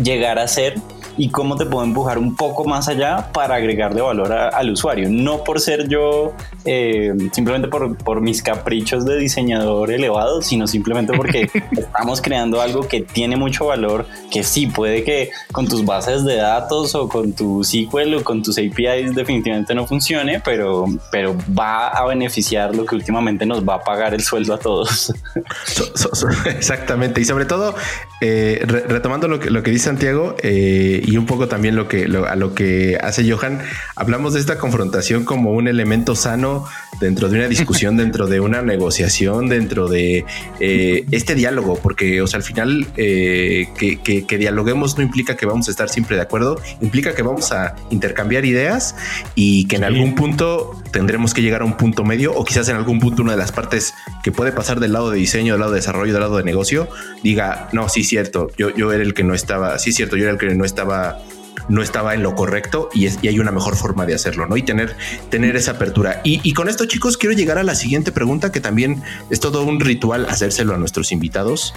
llegar 0.02 0.40
a 0.40 0.48
ser 0.48 0.76
y 1.18 1.30
cómo 1.30 1.56
te 1.56 1.66
puedo 1.66 1.84
empujar 1.84 2.18
un 2.18 2.36
poco 2.36 2.66
más 2.66 2.88
allá 2.88 3.30
para 3.34 3.56
agregarle 3.56 4.02
valor 4.02 4.32
al 4.32 4.72
usuario. 4.72 5.10
No 5.10 5.44
por 5.44 5.60
ser 5.60 5.88
yo, 5.88 6.34
eh, 6.66 7.14
simplemente 7.32 7.68
por, 7.68 7.98
por, 7.98 8.22
mis 8.22 8.42
caprichos 8.42 9.06
de 9.06 9.18
diseñador 9.18 9.92
elevado, 9.92 10.42
sino 10.42 10.68
simplemente 10.68 11.14
porque 11.14 11.50
estamos 11.72 12.22
creando 12.22 12.62
algo 12.62 12.88
que 12.88 13.02
tiene 13.02 13.36
mucho 13.36 13.66
valor, 13.66 14.06
que 14.32 14.44
sí 14.44 14.68
puede 14.68 15.04
que 15.04 15.32
con 15.52 15.68
tus 15.68 15.84
bases 15.86 16.24
de 16.24 16.38
datos 16.38 16.96
o 16.96 17.10
con 17.10 17.34
tu 17.34 17.64
SQL 17.64 18.16
o 18.16 18.24
con 18.24 18.44
tus 18.44 18.58
APIs 18.58 19.14
definitivamente 19.14 19.76
no 19.76 19.86
funcione, 19.86 20.40
pero, 20.40 20.86
pero 21.12 21.36
va 21.58 21.90
a 21.90 22.06
beneficiar 22.06 22.76
lo 22.76 22.86
que 22.86 22.96
últimamente 22.96 23.46
nos 23.46 23.68
va 23.68 23.76
a 23.76 23.84
pagar 23.84 24.14
el 24.14 24.22
sueldo 24.22 24.54
a 24.54 24.58
todos. 24.58 25.14
exactamente. 26.46 27.20
Y 27.20 27.26
sobre 27.26 27.46
todo, 27.46 27.76
eh, 28.22 28.64
retomando 28.66 29.28
lo 29.28 29.40
que, 29.40 29.50
lo 29.50 29.64
que 29.64 29.72
dice 29.72 29.86
Santiago, 29.86 30.36
eh, 30.42 31.02
y 31.04 31.18
un 31.18 31.26
poco 31.26 31.48
también 31.48 31.76
lo 31.76 31.88
que 31.88 32.06
a 32.06 32.36
lo 32.36 32.54
que 32.54 32.98
hace 33.02 33.30
Johan, 33.30 33.62
hablamos 33.96 34.34
de 34.34 34.40
esta 34.40 34.58
confrontación 34.58 35.26
como 35.26 35.52
un 35.52 35.68
elemento 35.68 36.16
sano 36.16 36.53
dentro 37.00 37.30
de 37.30 37.38
una 37.38 37.48
discusión, 37.48 37.98
dentro 38.04 38.28
de 38.28 38.40
una 38.40 38.62
negociación, 38.62 39.50
dentro 39.50 39.88
de 39.88 40.26
eh, 40.60 41.06
este 41.12 41.36
diálogo, 41.36 41.80
porque 41.82 42.22
o 42.22 42.28
sea, 42.28 42.38
al 42.38 42.44
final 42.44 42.88
eh, 42.98 43.68
que, 43.78 44.38
dialoguemos 44.38 44.98
no 44.98 45.04
implica 45.04 45.36
que 45.36 45.46
vamos 45.46 45.68
a 45.68 45.72
estar 45.72 45.90
siempre 45.90 46.16
de 46.16 46.22
acuerdo, 46.22 46.60
implica 46.82 47.14
que 47.14 47.24
vamos 47.24 47.52
a 47.52 47.76
intercambiar 47.90 48.46
ideas 48.46 48.96
y 49.36 49.68
que 49.68 49.76
en 49.76 49.84
algún 49.84 50.16
punto 50.16 50.82
tendremos 50.92 51.34
que 51.34 51.42
llegar 51.42 51.62
a 51.62 51.66
un 51.66 51.78
punto 51.78 52.04
medio 52.04 52.34
o 52.34 52.44
quizás 52.44 52.70
en 52.70 52.76
algún 52.76 53.00
punto 53.00 53.22
una 53.22 53.34
de 53.34 53.38
las 53.38 53.52
partes 53.52 53.94
que 54.24 54.32
puede 54.32 54.52
pasar 54.52 54.80
del 54.80 54.94
lado 54.94 55.12
de 55.12 55.18
diseño, 55.18 55.54
del 55.54 55.62
lado 55.62 55.72
de 55.72 55.80
desarrollo, 55.80 56.14
del 56.14 56.22
lado 56.22 56.38
de 56.38 56.44
negocio, 56.44 56.88
diga, 57.24 57.70
no, 57.74 57.90
sí, 57.90 58.04
cierto, 58.04 58.50
yo, 58.58 58.70
yo 58.76 58.92
era 58.92 59.04
el 59.04 59.14
que 59.14 59.24
no 59.24 59.34
estaba, 59.34 59.78
sí, 59.80 59.92
cierto, 59.92 60.18
yo 60.18 60.24
era 60.24 60.34
el 60.34 60.38
que 60.38 60.54
no 60.56 60.66
estaba 60.66 61.20
no 61.70 61.82
estaba 61.82 62.14
en 62.14 62.24
lo 62.24 62.36
correcto 62.36 62.90
y, 62.94 63.08
hay 63.08 63.40
una 63.40 63.52
mejor 63.52 63.76
forma 63.76 64.06
de 64.06 64.16
hacerlo, 64.16 64.46
¿no? 64.48 64.58
Y 64.58 64.64
tener, 64.64 64.96
tener 65.30 65.56
esa 65.56 65.72
apertura. 65.72 66.22
Y, 66.24 66.54
con 66.54 66.70
esto, 66.70 66.86
chicos, 66.86 67.18
quiero 67.18 67.36
llegar 67.36 67.58
a 67.58 67.64
la 67.64 67.76
siguiente 67.76 68.12
pregunta, 68.12 68.52
que 68.52 68.60
también 68.60 69.02
es 69.30 69.40
todo 69.40 69.64
un 69.64 69.80
ritual 69.80 70.26
hacérselo 70.30 70.74
a 70.74 70.78
nuestros 70.78 71.12
invitados. 71.12 71.74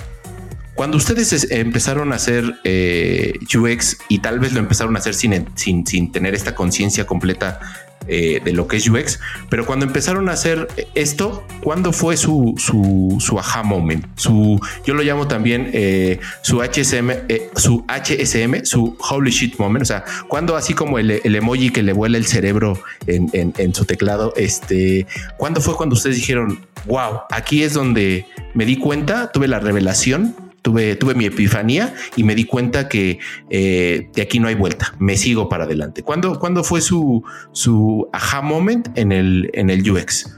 Cuando 0.74 0.98
ustedes 0.98 1.50
empezaron 1.50 2.12
a 2.12 2.16
hacer 2.16 2.56
eh, 2.64 3.38
UX 3.56 3.96
y 4.08 4.18
tal 4.18 4.38
vez 4.38 4.52
lo 4.52 4.60
empezaron 4.60 4.94
a 4.96 4.98
hacer 4.98 5.14
sin, 5.14 5.46
sin, 5.54 5.86
sin 5.86 6.12
tener 6.12 6.34
esta 6.34 6.54
conciencia 6.54 7.06
completa 7.06 7.60
eh, 8.08 8.40
de 8.44 8.52
lo 8.52 8.66
que 8.68 8.76
es 8.76 8.88
UX, 8.88 9.18
pero 9.48 9.66
cuando 9.66 9.84
empezaron 9.84 10.28
a 10.28 10.32
hacer 10.32 10.68
esto, 10.94 11.44
¿cuándo 11.62 11.92
fue 11.92 12.16
su, 12.16 12.54
su, 12.56 13.16
su 13.20 13.38
aha 13.38 13.62
moment? 13.62 14.04
Su, 14.16 14.60
yo 14.84 14.94
lo 14.94 15.02
llamo 15.02 15.28
también 15.28 15.70
eh, 15.72 16.20
su 16.42 16.62
HSM, 16.62 17.10
eh, 17.28 17.50
su 17.56 17.84
HSM, 17.88 18.64
su 18.64 18.96
holy 19.10 19.30
shit 19.30 19.58
moment. 19.58 19.82
O 19.82 19.86
sea, 19.86 20.04
cuando 20.28 20.56
así 20.56 20.74
como 20.74 20.98
el, 20.98 21.10
emoji 21.24 21.70
que 21.70 21.82
le 21.82 21.92
vuela 21.92 22.18
el 22.18 22.26
cerebro 22.26 22.80
en, 23.06 23.28
en, 23.32 23.52
en, 23.58 23.74
su 23.74 23.84
teclado, 23.84 24.32
este, 24.36 25.06
¿cuándo 25.36 25.60
fue 25.60 25.76
cuando 25.76 25.94
ustedes 25.94 26.16
dijeron, 26.16 26.60
wow, 26.86 27.20
aquí 27.30 27.62
es 27.62 27.74
donde 27.74 28.26
me 28.54 28.64
di 28.64 28.76
cuenta, 28.76 29.30
tuve 29.32 29.48
la 29.48 29.58
revelación 29.58 30.45
tuve, 30.66 30.96
tuve 30.96 31.14
mi 31.14 31.26
epifanía 31.26 31.94
y 32.16 32.24
me 32.24 32.34
di 32.34 32.44
cuenta 32.44 32.88
que 32.88 33.20
eh, 33.50 34.10
de 34.12 34.20
aquí 34.20 34.40
no 34.40 34.48
hay 34.48 34.56
vuelta, 34.56 34.96
me 34.98 35.16
sigo 35.16 35.48
para 35.48 35.62
adelante. 35.62 36.02
¿Cuándo, 36.02 36.40
¿cuándo 36.40 36.64
fue 36.64 36.80
su, 36.80 37.22
su 37.52 38.08
aha 38.12 38.42
moment 38.42 38.88
en 38.98 39.12
el, 39.12 39.48
en 39.54 39.70
el 39.70 39.88
UX? 39.88 40.28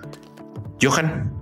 Johan. 0.83 1.33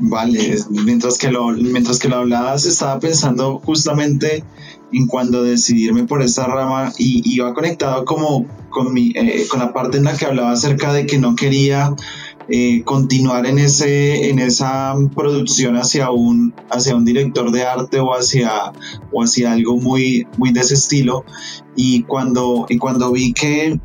Vale, 0.00 0.56
mientras 0.70 1.18
que, 1.18 1.30
lo, 1.30 1.46
mientras 1.52 2.00
que 2.00 2.08
lo 2.08 2.16
hablabas 2.16 2.66
estaba 2.66 2.98
pensando 2.98 3.60
justamente 3.60 4.42
en 4.92 5.06
cuando 5.06 5.44
decidirme 5.44 6.02
por 6.02 6.20
esta 6.20 6.46
rama 6.46 6.92
y, 6.98 7.22
iba 7.32 7.54
conectado 7.54 8.04
como 8.04 8.44
con, 8.70 8.92
mi, 8.92 9.12
eh, 9.14 9.46
con 9.48 9.60
la 9.60 9.72
parte 9.72 9.98
en 9.98 10.04
la 10.04 10.16
que 10.16 10.24
hablaba 10.24 10.50
acerca 10.50 10.92
de 10.92 11.06
que 11.06 11.18
no 11.18 11.36
quería 11.36 11.94
eh, 12.50 12.82
continuar 12.84 13.46
en, 13.46 13.58
ese, 13.58 14.30
en 14.30 14.38
esa 14.38 14.94
producción 15.14 15.76
hacia 15.76 16.10
un, 16.10 16.54
hacia 16.70 16.96
un 16.96 17.04
director 17.04 17.50
de 17.50 17.64
arte 17.64 18.00
o 18.00 18.14
hacia, 18.14 18.72
o 19.12 19.22
hacia 19.22 19.52
algo 19.52 19.76
muy, 19.76 20.26
muy 20.38 20.52
de 20.52 20.60
ese 20.60 20.74
estilo. 20.74 21.24
Y 21.76 22.04
cuando, 22.04 22.66
y 22.68 22.78
cuando 22.78 23.12
vi 23.12 23.32
que 23.32 23.78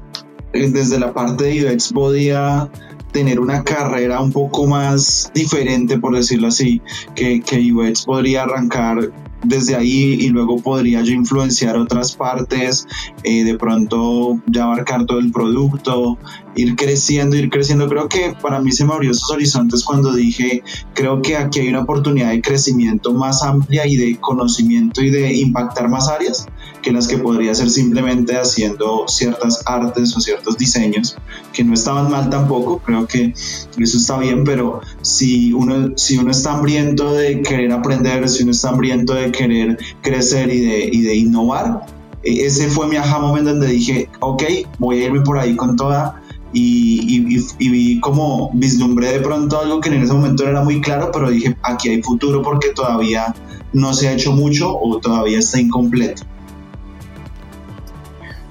eh, 0.53 0.69
desde 0.69 0.99
la 0.99 1.13
parte 1.13 1.43
de 1.45 1.73
UX 1.73 1.91
podía 1.91 2.69
tener 3.11 3.39
una 3.39 3.63
carrera 3.63 4.21
un 4.21 4.31
poco 4.31 4.65
más 4.65 5.31
diferente, 5.33 5.99
por 5.99 6.15
decirlo 6.15 6.47
así, 6.47 6.81
que, 7.15 7.41
que 7.41 7.71
UX 7.71 8.05
podría 8.05 8.43
arrancar 8.43 9.11
desde 9.43 9.75
ahí 9.75 10.17
y 10.19 10.29
luego 10.29 10.57
podría 10.57 11.01
yo 11.01 11.13
influenciar 11.13 11.77
otras 11.77 12.15
partes, 12.15 12.87
eh, 13.23 13.43
de 13.43 13.57
pronto 13.57 14.39
ya 14.47 14.63
abarcar 14.63 15.05
todo 15.05 15.19
el 15.19 15.31
producto, 15.31 16.17
ir 16.55 16.75
creciendo, 16.75 17.35
ir 17.35 17.49
creciendo. 17.49 17.87
Creo 17.87 18.09
que 18.09 18.35
para 18.41 18.59
mí 18.59 18.71
se 18.71 18.85
me 18.85 18.93
abrió 18.93 19.11
esos 19.11 19.29
horizontes 19.29 19.83
cuando 19.83 20.13
dije, 20.13 20.63
creo 20.93 21.21
que 21.21 21.37
aquí 21.37 21.59
hay 21.59 21.69
una 21.69 21.81
oportunidad 21.81 22.31
de 22.31 22.41
crecimiento 22.41 23.13
más 23.13 23.43
amplia 23.43 23.85
y 23.87 23.95
de 23.95 24.17
conocimiento 24.19 25.01
y 25.01 25.09
de 25.09 25.33
impactar 25.33 25.89
más 25.89 26.07
áreas 26.07 26.47
que 26.83 26.91
las 26.91 27.07
que 27.07 27.17
podría 27.17 27.55
ser 27.55 27.69
simplemente 27.69 28.37
haciendo 28.37 29.05
ciertas 29.07 29.63
artes 29.65 30.15
o 30.15 30.21
ciertos 30.21 30.57
diseños, 30.57 31.17
que 31.53 31.63
no 31.63 31.73
estaban 31.73 32.11
mal 32.11 32.29
tampoco, 32.29 32.79
creo 32.79 33.07
que 33.07 33.33
eso 33.77 33.97
está 33.97 34.19
bien, 34.19 34.43
pero 34.43 34.81
si 35.01 35.53
uno, 35.53 35.93
si 35.97 36.17
uno 36.17 36.29
está 36.29 36.53
hambriento 36.53 37.13
de 37.13 37.41
querer 37.41 37.71
aprender, 37.71 38.29
si 38.29 38.43
uno 38.43 38.51
está 38.51 38.69
hambriento 38.69 39.13
de 39.13 39.31
querer 39.31 39.77
crecer 40.01 40.53
y 40.53 40.59
de, 40.59 40.89
y 40.91 41.01
de 41.01 41.15
innovar, 41.15 41.87
e, 42.21 42.45
ese 42.45 42.67
fue 42.67 42.87
mi 42.87 42.97
aha 42.97 43.17
moment 43.19 43.47
donde 43.47 43.67
dije, 43.67 44.09
ok, 44.19 44.43
voy 44.77 45.01
a 45.01 45.05
irme 45.05 45.21
por 45.21 45.39
ahí 45.39 45.55
con 45.55 45.75
toda 45.75 46.21
y, 46.51 47.25
y, 47.57 47.69
vi 47.69 47.99
como 47.99 48.51
vislumbré 48.53 49.13
de 49.13 49.21
pronto 49.21 49.59
algo 49.59 49.81
que 49.81 49.89
en 49.89 50.03
ese 50.03 50.13
momento 50.13 50.43
no 50.43 50.51
era 50.51 50.63
muy 50.63 50.81
claro, 50.81 51.09
pero 51.11 51.31
dije, 51.31 51.57
aquí 51.63 51.89
hay 51.89 52.03
futuro 52.03 52.43
porque 52.43 52.69
todavía 52.69 53.33
no 53.73 53.93
se 53.93 54.07
ha 54.07 54.13
hecho 54.13 54.33
mucho 54.33 54.77
o 54.77 54.99
todavía 54.99 55.39
está 55.39 55.59
incompleto. 55.59 56.23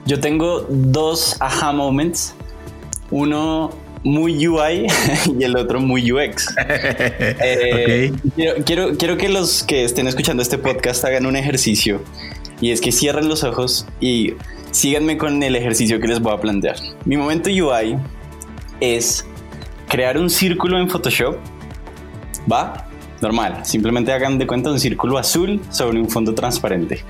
Yo 0.06 0.20
tengo 0.20 0.66
dos 0.68 1.36
aha 1.40 1.72
moments. 1.72 2.34
Uno 3.10 3.70
muy 4.04 4.46
UI 4.46 4.86
y 5.38 5.44
el 5.44 5.56
otro 5.56 5.80
muy 5.80 6.10
UX. 6.10 6.54
Eh, 7.44 8.12
quiero, 8.64 8.96
quiero, 8.96 9.16
que 9.16 9.28
los 9.28 9.62
que 9.62 9.84
estén 9.84 10.06
escuchando 10.08 10.42
este 10.42 10.58
podcast 10.58 11.04
hagan 11.04 11.26
un 11.26 11.36
ejercicio 11.36 12.00
y 12.60 12.70
es 12.70 12.80
que 12.80 12.92
cierren 12.92 13.28
los 13.28 13.44
ojos 13.44 13.86
y 14.00 14.34
síganme 14.70 15.18
con 15.18 15.42
el 15.42 15.56
ejercicio 15.56 16.00
que 16.00 16.08
les 16.08 16.20
voy 16.20 16.32
a 16.32 16.40
plantear. 16.40 16.76
Mi 17.04 17.16
momento 17.16 17.50
UI 17.50 17.96
es 18.80 19.26
crear 19.88 20.18
un 20.18 20.30
círculo 20.30 20.78
en 20.78 20.88
Photoshop. 20.88 21.36
¿Va? 22.50 22.88
Normal, 23.22 23.60
simplemente 23.64 24.12
hagan 24.12 24.36
de 24.36 24.48
cuenta 24.48 24.72
un 24.72 24.80
círculo 24.80 25.16
azul 25.16 25.60
sobre 25.70 26.00
un 26.00 26.10
fondo 26.10 26.34
transparente. 26.34 27.04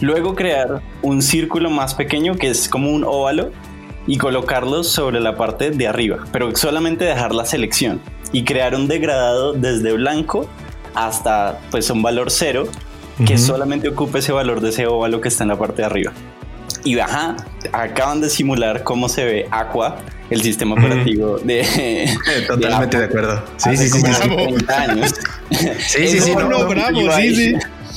Luego 0.00 0.36
crear 0.36 0.80
un 1.02 1.20
círculo 1.20 1.70
más 1.70 1.92
pequeño 1.94 2.36
que 2.36 2.50
es 2.50 2.68
como 2.68 2.90
un 2.90 3.02
óvalo 3.02 3.50
y 4.06 4.16
colocarlos 4.16 4.88
sobre 4.88 5.18
la 5.18 5.36
parte 5.36 5.72
de 5.72 5.88
arriba, 5.88 6.18
pero 6.30 6.54
solamente 6.54 7.04
dejar 7.04 7.34
la 7.34 7.44
selección 7.44 8.00
y 8.30 8.44
crear 8.44 8.76
un 8.76 8.86
degradado 8.86 9.52
desde 9.52 9.92
blanco 9.92 10.48
hasta 10.94 11.58
pues 11.72 11.90
un 11.90 12.00
valor 12.00 12.30
cero 12.30 12.68
que 13.26 13.36
solamente 13.36 13.88
ocupe 13.88 14.20
ese 14.20 14.30
valor 14.30 14.60
de 14.60 14.68
ese 14.70 14.86
óvalo 14.86 15.20
que 15.20 15.28
está 15.28 15.42
en 15.42 15.48
la 15.48 15.58
parte 15.58 15.82
de 15.82 15.86
arriba. 15.86 16.12
Y 16.84 16.98
ajá, 16.98 17.36
acaban 17.72 18.20
de 18.20 18.30
simular 18.30 18.84
cómo 18.84 19.08
se 19.08 19.24
ve 19.24 19.48
Aqua, 19.50 19.98
el 20.30 20.40
sistema 20.42 20.74
operativo 20.74 21.38
de. 21.38 22.08
Totalmente 22.46 22.98
de, 22.98 23.04
acuerdo. 23.04 23.42
Sí, 23.56 23.76
sí, 23.76 23.88
sí, 23.88 24.00
sí. 24.00 24.72
años. 24.72 25.14
Sí, 25.78 26.06
sí, 26.06 26.20
sí. 26.20 26.34
No, 26.34 26.66
bravo, 26.68 27.12
sí, 27.16 27.34
sí. 27.34 27.54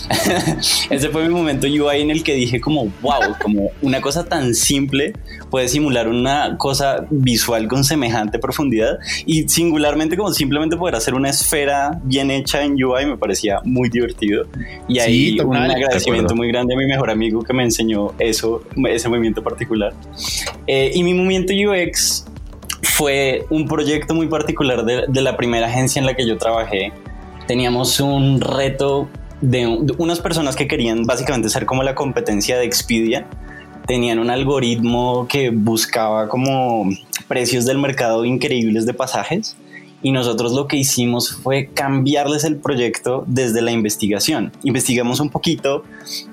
Ese 0.90 1.10
fue 1.10 1.28
mi 1.28 1.34
momento 1.34 1.68
UI 1.68 2.02
en 2.02 2.12
el 2.12 2.24
que 2.24 2.34
dije 2.34 2.60
como, 2.60 2.92
wow, 3.02 3.36
como 3.42 3.72
una 3.82 4.02
cosa 4.02 4.26
tan 4.26 4.54
simple 4.54 5.14
puede 5.50 5.68
simular 5.68 6.08
una 6.08 6.58
cosa 6.58 7.06
visual 7.10 7.68
con 7.68 7.84
semejante 7.84 8.40
profundidad 8.40 8.98
y 9.26 9.48
singularmente 9.48 10.18
como 10.18 10.32
simplemente 10.32 10.78
poder 10.78 10.96
hacer 10.96 11.14
una 11.14 11.30
esfera 11.30 12.00
bien 12.04 12.32
hecha 12.32 12.64
en 12.64 12.84
UI 12.84 13.06
me 13.06 13.18
parecía 13.18 13.60
muy 13.64 13.90
divertido. 13.90 14.46
Y 14.88 15.00
ahí 15.00 15.40
un 15.40 15.56
agradecimiento 15.56 16.36
muy 16.36 16.48
grande 16.48 16.74
a 16.74 16.78
mi 16.78 16.86
mejor 16.86 17.10
amigo 17.10 17.44
que 17.44 17.54
me 17.54 17.64
enseñó 17.64 18.14
eso, 18.20 18.64
ese 18.90 19.10
movimiento 19.10 19.44
particular. 19.44 19.94
Eh, 20.68 20.92
y 20.94 21.04
mi 21.04 21.14
movimiento 21.14 21.54
UX 21.54 22.26
fue 22.82 23.46
un 23.50 23.68
proyecto 23.68 24.14
muy 24.14 24.28
particular 24.28 24.84
de, 24.84 25.06
de 25.08 25.22
la 25.22 25.38
primera 25.38 25.68
agencia 25.68 26.00
en 26.00 26.06
la 26.06 26.16
que 26.16 26.28
yo 26.28 26.38
trabajé. 26.38 26.92
Teníamos 27.48 28.00
un 28.00 28.42
reto 28.42 29.10
de, 29.42 29.68
unas 29.98 30.20
personas 30.20 30.56
que 30.56 30.68
querían 30.68 31.04
básicamente 31.04 31.50
ser 31.50 31.66
como 31.66 31.84
la 31.84 31.96
competencia 31.96 32.58
de 32.58 32.66
Expedia. 32.66 33.28
Tenían 33.86 34.20
un 34.20 34.30
algoritmo 34.30 35.28
que 35.28 35.50
buscaba 35.50 36.30
como 36.30 36.90
precios 37.28 37.66
del 37.66 37.80
mercado 37.80 38.24
increíbles 38.26 38.86
de 38.86 38.94
pasajes 38.94 39.58
y 40.04 40.12
nosotros 40.12 40.52
lo 40.52 40.68
que 40.68 40.78
hicimos 40.78 41.32
fue 41.32 41.70
cambiarles 41.74 42.44
el 42.44 42.58
proyecto 42.58 43.24
desde 43.26 43.62
la 43.62 43.72
investigación. 43.72 44.52
Investigamos 44.64 45.20
un 45.20 45.30
poquito 45.30 45.84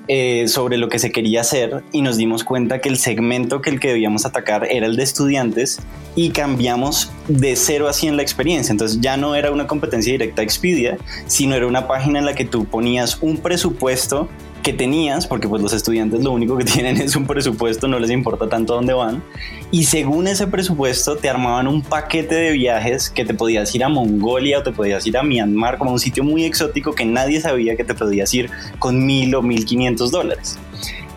eh, 0.07 0.47
sobre 0.47 0.77
lo 0.77 0.89
que 0.89 0.99
se 0.99 1.11
quería 1.11 1.41
hacer 1.41 1.83
y 1.91 2.01
nos 2.01 2.17
dimos 2.17 2.43
cuenta 2.43 2.79
que 2.79 2.89
el 2.89 2.97
segmento 2.97 3.61
que 3.61 3.69
el 3.69 3.79
que 3.79 3.87
debíamos 3.87 4.25
atacar 4.25 4.67
era 4.69 4.85
el 4.85 4.97
de 4.97 5.03
estudiantes 5.03 5.79
y 6.15 6.29
cambiamos 6.29 7.11
de 7.29 7.55
cero 7.55 7.87
a 7.87 7.93
100 7.93 8.17
la 8.17 8.21
experiencia. 8.21 8.71
Entonces 8.71 8.99
ya 8.99 9.15
no 9.15 9.33
era 9.35 9.51
una 9.51 9.65
competencia 9.65 10.11
directa 10.11 10.41
a 10.41 10.43
Expedia, 10.43 10.97
sino 11.25 11.55
era 11.55 11.65
una 11.65 11.87
página 11.87 12.19
en 12.19 12.25
la 12.25 12.35
que 12.35 12.45
tú 12.45 12.65
ponías 12.65 13.17
un 13.21 13.37
presupuesto 13.37 14.27
que 14.61 14.73
tenías, 14.73 15.27
porque 15.27 15.47
pues 15.47 15.61
los 15.61 15.73
estudiantes 15.73 16.23
lo 16.23 16.31
único 16.31 16.57
que 16.57 16.63
tienen 16.65 16.97
es 16.97 17.15
un 17.15 17.25
presupuesto, 17.25 17.87
no 17.87 17.99
les 17.99 18.11
importa 18.11 18.49
tanto 18.49 18.75
dónde 18.75 18.93
van, 18.93 19.23
y 19.71 19.85
según 19.85 20.27
ese 20.27 20.47
presupuesto 20.47 21.15
te 21.15 21.29
armaban 21.29 21.67
un 21.67 21.81
paquete 21.81 22.35
de 22.35 22.51
viajes 22.51 23.09
que 23.09 23.25
te 23.25 23.33
podías 23.33 23.73
ir 23.75 23.83
a 23.83 23.89
Mongolia 23.89 24.59
o 24.59 24.63
te 24.63 24.71
podías 24.71 25.05
ir 25.07 25.17
a 25.17 25.23
Myanmar, 25.23 25.77
como 25.77 25.91
un 25.91 25.99
sitio 25.99 26.23
muy 26.23 26.45
exótico 26.45 26.93
que 26.93 27.05
nadie 27.05 27.41
sabía 27.41 27.75
que 27.75 27.83
te 27.83 27.93
podías 27.93 28.33
ir 28.33 28.49
con 28.79 29.05
mil 29.05 29.33
o 29.35 29.41
mil 29.41 29.65
quinientos 29.65 30.11
dólares. 30.11 30.57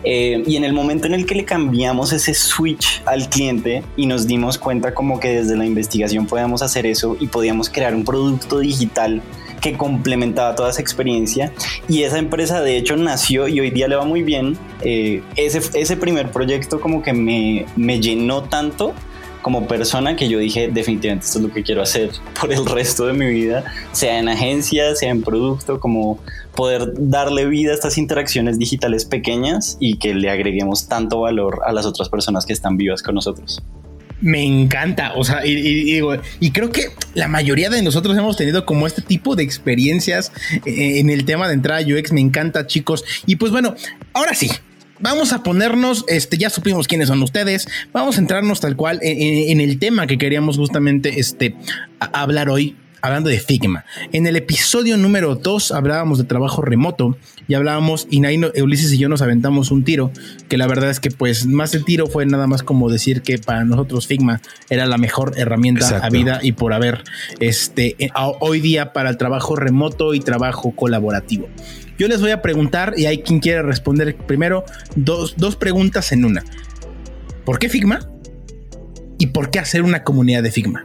Eh, 0.07 0.43
y 0.45 0.55
en 0.55 0.63
el 0.63 0.71
momento 0.71 1.07
en 1.07 1.15
el 1.15 1.25
que 1.25 1.33
le 1.33 1.45
cambiamos 1.45 2.13
ese 2.13 2.35
switch 2.35 3.01
al 3.05 3.27
cliente 3.27 3.83
y 3.97 4.05
nos 4.05 4.27
dimos 4.27 4.59
cuenta 4.59 4.93
como 4.93 5.19
que 5.19 5.29
desde 5.29 5.57
la 5.57 5.65
investigación 5.65 6.27
podíamos 6.27 6.61
hacer 6.61 6.85
eso 6.85 7.17
y 7.19 7.25
podíamos 7.25 7.71
crear 7.71 7.95
un 7.95 8.05
producto 8.05 8.59
digital 8.59 9.23
que 9.65 9.75
complementaba 9.75 10.53
toda 10.53 10.69
esa 10.69 10.79
experiencia 10.79 11.51
y 11.89 12.03
esa 12.03 12.19
empresa 12.19 12.61
de 12.61 12.77
hecho 12.77 12.95
nació 12.97 13.47
y 13.47 13.59
hoy 13.59 13.71
día 13.71 13.87
le 13.87 13.95
va 13.95 14.05
muy 14.05 14.21
bien. 14.21 14.55
Eh, 14.81 15.23
ese, 15.37 15.59
ese 15.73 15.97
primer 15.97 16.29
proyecto 16.29 16.79
como 16.79 17.01
que 17.01 17.13
me, 17.13 17.65
me 17.75 17.99
llenó 17.99 18.43
tanto 18.43 18.93
como 19.41 19.67
persona 19.67 20.15
que 20.15 20.29
yo 20.29 20.37
dije 20.37 20.69
definitivamente 20.71 21.25
esto 21.25 21.39
es 21.39 21.45
lo 21.45 21.51
que 21.51 21.63
quiero 21.63 21.81
hacer 21.81 22.11
por 22.39 22.53
el 22.53 22.63
resto 22.63 23.07
de 23.07 23.13
mi 23.13 23.25
vida, 23.25 23.63
sea 23.91 24.19
en 24.19 24.29
agencia, 24.29 24.93
sea 24.93 25.09
en 25.09 25.23
producto, 25.23 25.79
como 25.79 26.19
poder 26.53 26.93
darle 26.95 27.47
vida 27.47 27.71
a 27.71 27.73
estas 27.73 27.97
interacciones 27.97 28.59
digitales 28.59 29.03
pequeñas 29.03 29.77
y 29.79 29.97
que 29.97 30.13
le 30.13 30.29
agreguemos 30.29 30.87
tanto 30.87 31.21
valor 31.21 31.61
a 31.65 31.71
las 31.71 31.87
otras 31.87 32.07
personas 32.09 32.45
que 32.45 32.53
están 32.53 32.77
vivas 32.77 33.01
con 33.01 33.15
nosotros. 33.15 33.63
Me 34.21 34.43
encanta, 34.43 35.13
o 35.15 35.23
sea, 35.23 35.45
y, 35.45 36.01
y, 36.39 36.51
creo 36.51 36.71
que 36.71 36.87
la 37.13 37.27
mayoría 37.27 37.69
de 37.69 37.81
nosotros 37.81 38.17
hemos 38.17 38.37
tenido 38.37 38.65
como 38.65 38.87
este 38.87 39.01
tipo 39.01 39.35
de 39.35 39.43
experiencias 39.43 40.31
eh, 40.65 40.99
en 40.99 41.09
el 41.09 41.25
tema 41.25 41.47
de 41.47 41.53
entrada 41.53 41.81
UX. 41.81 42.13
Me 42.13 42.21
encanta, 42.21 42.65
chicos. 42.65 43.03
Y 43.25 43.35
pues 43.35 43.51
bueno, 43.51 43.75
ahora 44.13 44.33
sí, 44.33 44.49
vamos 44.99 45.33
a 45.33 45.43
ponernos, 45.43 46.05
este, 46.07 46.37
ya 46.37 46.49
supimos 46.49 46.87
quiénes 46.87 47.07
son 47.07 47.21
ustedes, 47.21 47.67
vamos 47.91 48.17
a 48.17 48.21
entrarnos 48.21 48.59
tal 48.61 48.75
cual 48.75 48.99
en, 49.01 49.59
el 49.59 49.79
tema 49.79 50.07
que 50.07 50.17
queríamos 50.17 50.57
justamente 50.57 51.19
este, 51.19 51.55
hablar 51.99 52.49
hoy, 52.49 52.75
hablando 53.05 53.29
de 53.29 53.39
Figma. 53.39 53.85
En 54.11 54.27
el 54.27 54.35
episodio 54.35 54.97
número 54.97 55.35
2 55.35 55.71
hablábamos 55.71 56.17
de 56.17 56.23
trabajo 56.23 56.61
remoto 56.61 57.17
y 57.47 57.53
hablábamos, 57.53 58.07
y 58.09 58.19
Naino, 58.19 58.51
Ulises 58.61 58.91
y 58.93 58.97
yo 58.97 59.09
nos 59.09 59.21
aventamos 59.21 59.71
un 59.71 59.83
tiro, 59.83 60.11
que 60.49 60.57
la 60.57 60.67
verdad 60.67 60.89
es 60.89 60.99
que 60.99 61.11
pues 61.11 61.45
más 61.45 61.75
el 61.75 61.85
tiro 61.85 62.07
fue 62.07 62.25
nada 62.25 62.47
más 62.47 62.63
como 62.63 62.89
decir 62.89 63.21
que 63.21 63.37
para 63.37 63.63
nosotros 63.63 64.07
Figma 64.07 64.41
era 64.69 64.85
la 64.85 64.97
mejor 64.97 65.33
herramienta 65.37 65.99
a 65.99 66.09
vida 66.09 66.39
y 66.41 66.53
por 66.53 66.73
haber 66.73 67.03
este, 67.39 67.95
hoy 68.39 68.59
día 68.59 68.93
para 68.93 69.09
el 69.09 69.17
trabajo 69.17 69.55
remoto 69.55 70.13
y 70.13 70.19
trabajo 70.19 70.71
colaborativo. 70.71 71.47
Yo 71.97 72.07
les 72.07 72.19
voy 72.21 72.31
a 72.31 72.41
preguntar 72.41 72.93
y 72.97 73.05
hay 73.05 73.19
quien 73.19 73.39
quiere 73.39 73.61
responder 73.61 74.17
primero 74.17 74.65
dos, 74.95 75.55
preguntas 75.55 76.11
en 76.11 76.25
una. 76.25 76.43
¿Por 77.45 77.59
qué 77.59 77.69
Figma? 77.69 78.09
¿Y 79.17 79.27
por 79.27 79.49
qué 79.49 79.59
hacer 79.59 79.83
una 79.83 80.03
comunidad 80.03 80.43
de 80.43 80.51
Figma? 80.51 80.83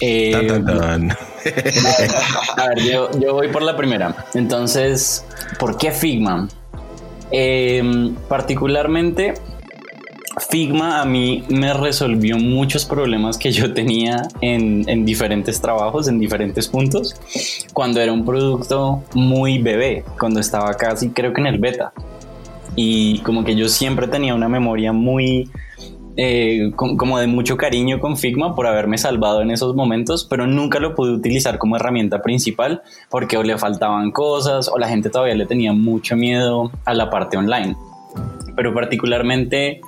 Eh, 0.00 0.34
a 2.56 2.68
ver, 2.68 2.82
yo, 2.82 3.10
voy 3.32 3.48
por 3.48 3.62
la 3.62 3.76
primera. 3.76 4.14
Entonces, 4.34 5.24
¿por 5.58 5.76
qué 5.76 5.90
Figma? 5.90 6.48
Eh, 7.30 8.12
particularmente 8.28 9.34
Figma 10.50 11.00
a 11.00 11.04
mí 11.04 11.44
me 11.48 11.72
resolvió 11.72 12.38
muchos 12.38 12.84
problemas 12.84 13.38
que 13.38 13.52
yo 13.52 13.72
tenía 13.72 14.22
en, 14.40 15.04
diferentes 15.04 15.60
trabajos, 15.60 16.08
en 16.08 16.18
diferentes 16.18 16.66
puntos, 16.66 17.14
cuando 17.72 18.00
era 18.00 18.12
un 18.12 18.24
producto 18.24 19.04
muy 19.14 19.58
bebé, 19.58 20.04
cuando 20.18 20.40
estaba 20.40 20.74
casi 20.74 21.10
creo 21.10 21.32
que 21.32 21.40
en 21.40 21.46
el 21.46 21.58
beta. 21.58 21.92
Y 22.74 23.20
como 23.20 23.44
que 23.44 23.54
yo 23.54 23.68
siempre 23.68 24.08
tenía 24.08 24.34
una 24.34 24.48
memoria 24.48 24.92
muy, 24.92 25.48
eh, 26.16 26.70
como 26.76 27.18
de 27.18 27.26
mucho 27.26 27.56
cariño 27.56 27.98
con 27.98 28.16
Figma 28.16 28.54
por 28.54 28.66
haberme 28.66 28.98
salvado 28.98 29.42
en 29.42 29.50
esos 29.50 29.74
momentos, 29.74 30.24
pero 30.24 30.46
nunca 30.46 30.78
lo 30.78 30.94
pude 30.94 31.12
utilizar 31.12 31.58
como 31.58 31.76
herramienta 31.76 32.22
principal 32.22 32.82
porque 33.10 33.36
le 33.42 33.58
faltaban 33.58 34.12
cosas 34.12 34.68
o 34.68 34.78
la 34.78 34.88
gente 34.88 35.10
todavía 35.10 35.34
le 35.34 35.46
tenía 35.46 35.72
mucho 35.72 36.16
miedo 36.16 36.70
a 36.84 36.94
la 36.94 37.10
parte 37.10 37.36
online. 37.36 37.76
Pero 38.54 38.72
particularmente 38.72 39.80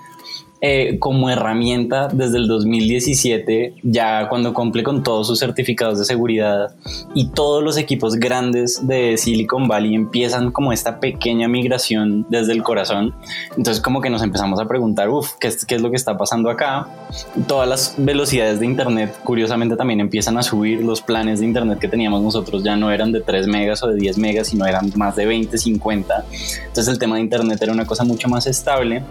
eh, 0.63 0.99
como 0.99 1.29
herramienta 1.29 2.09
desde 2.09 2.39
el 2.39 2.49
2017, 2.49 3.75
ya 3.83 4.29
cuando 4.29 4.55
cumple 4.55 4.83
con 4.83 5.03
todos 5.03 5.27
sus 5.27 5.39
certificados 5.39 5.99
de 5.99 6.07
seguridad 6.07 6.75
y 7.15 7.29
todos 7.29 7.63
los 7.63 7.77
equipos 7.77 8.15
grandes 8.15 8.87
de 8.87 9.19
Silicon 9.19 9.69
Valley 9.69 9.95
empiezan 9.95 10.51
como 10.53 10.73
esta 10.73 10.99
pequeña 10.99 11.47
migración 11.47 12.27
desde 12.31 12.53
el 12.53 12.63
corazón. 12.63 13.15
Entonces 13.57 13.83
como 13.83 14.01
que 14.01 14.09
nos 14.09 14.23
empezamos 14.23 14.59
a 14.59 14.67
preguntar, 14.67 15.11
uff, 15.11 15.33
¿qué, 15.39 15.53
¿qué, 15.67 15.75
es 15.75 15.83
lo 15.83 15.91
que 15.91 15.97
está 15.97 16.17
pasando 16.17 16.49
acá? 16.49 16.89
Todas 17.47 17.69
las 17.69 17.95
velocidades 17.99 18.59
de 18.59 18.67
Internet, 18.67 19.15
curiosamente, 19.25 19.77
también 19.77 20.01
empiezan 20.01 20.39
a 20.39 20.43
subir. 20.43 20.83
Los 20.83 21.03
planes 21.03 21.41
de 21.41 21.47
Internet 21.47 21.79
que 21.79 21.89
teníamos 21.89 22.23
nosotros 22.23 22.65
ya 22.65 22.77
no 22.77 22.91
eran 22.91 23.13
de 23.13 23.21
3 23.21 23.47
megas 23.47 23.83
o 23.83 23.89
de 23.89 23.97
10 23.97 24.19
megas, 24.19 24.49
sino 24.49 24.65
eran 24.65 24.91
más 24.97 25.17
de 25.17 25.27
20, 25.27 25.59
50. 25.59 26.25
Entonces 26.67 26.89
el 26.89 26.99
tema 26.99 27.17
de 27.17 27.23
Internet 27.23 27.61
era 27.61 27.73
una 27.73 27.85
cosa 27.85 28.05
mucho 28.05 28.29
más 28.29 28.47
estable 28.47 29.03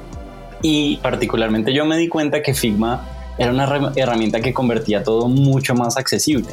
y 0.68 0.98
particularmente 0.98 1.72
yo 1.76 1.86
me 1.86 1.96
di 1.96 2.08
cuenta 2.08 2.42
que 2.42 2.56
Figma 2.56 3.08
era 3.38 3.52
una 3.52 3.92
herramienta 3.96 4.42
que 4.42 4.52
convertía 4.52 5.04
todo 5.04 5.28
mucho 5.28 5.76
más 5.76 5.96
accesible. 5.96 6.48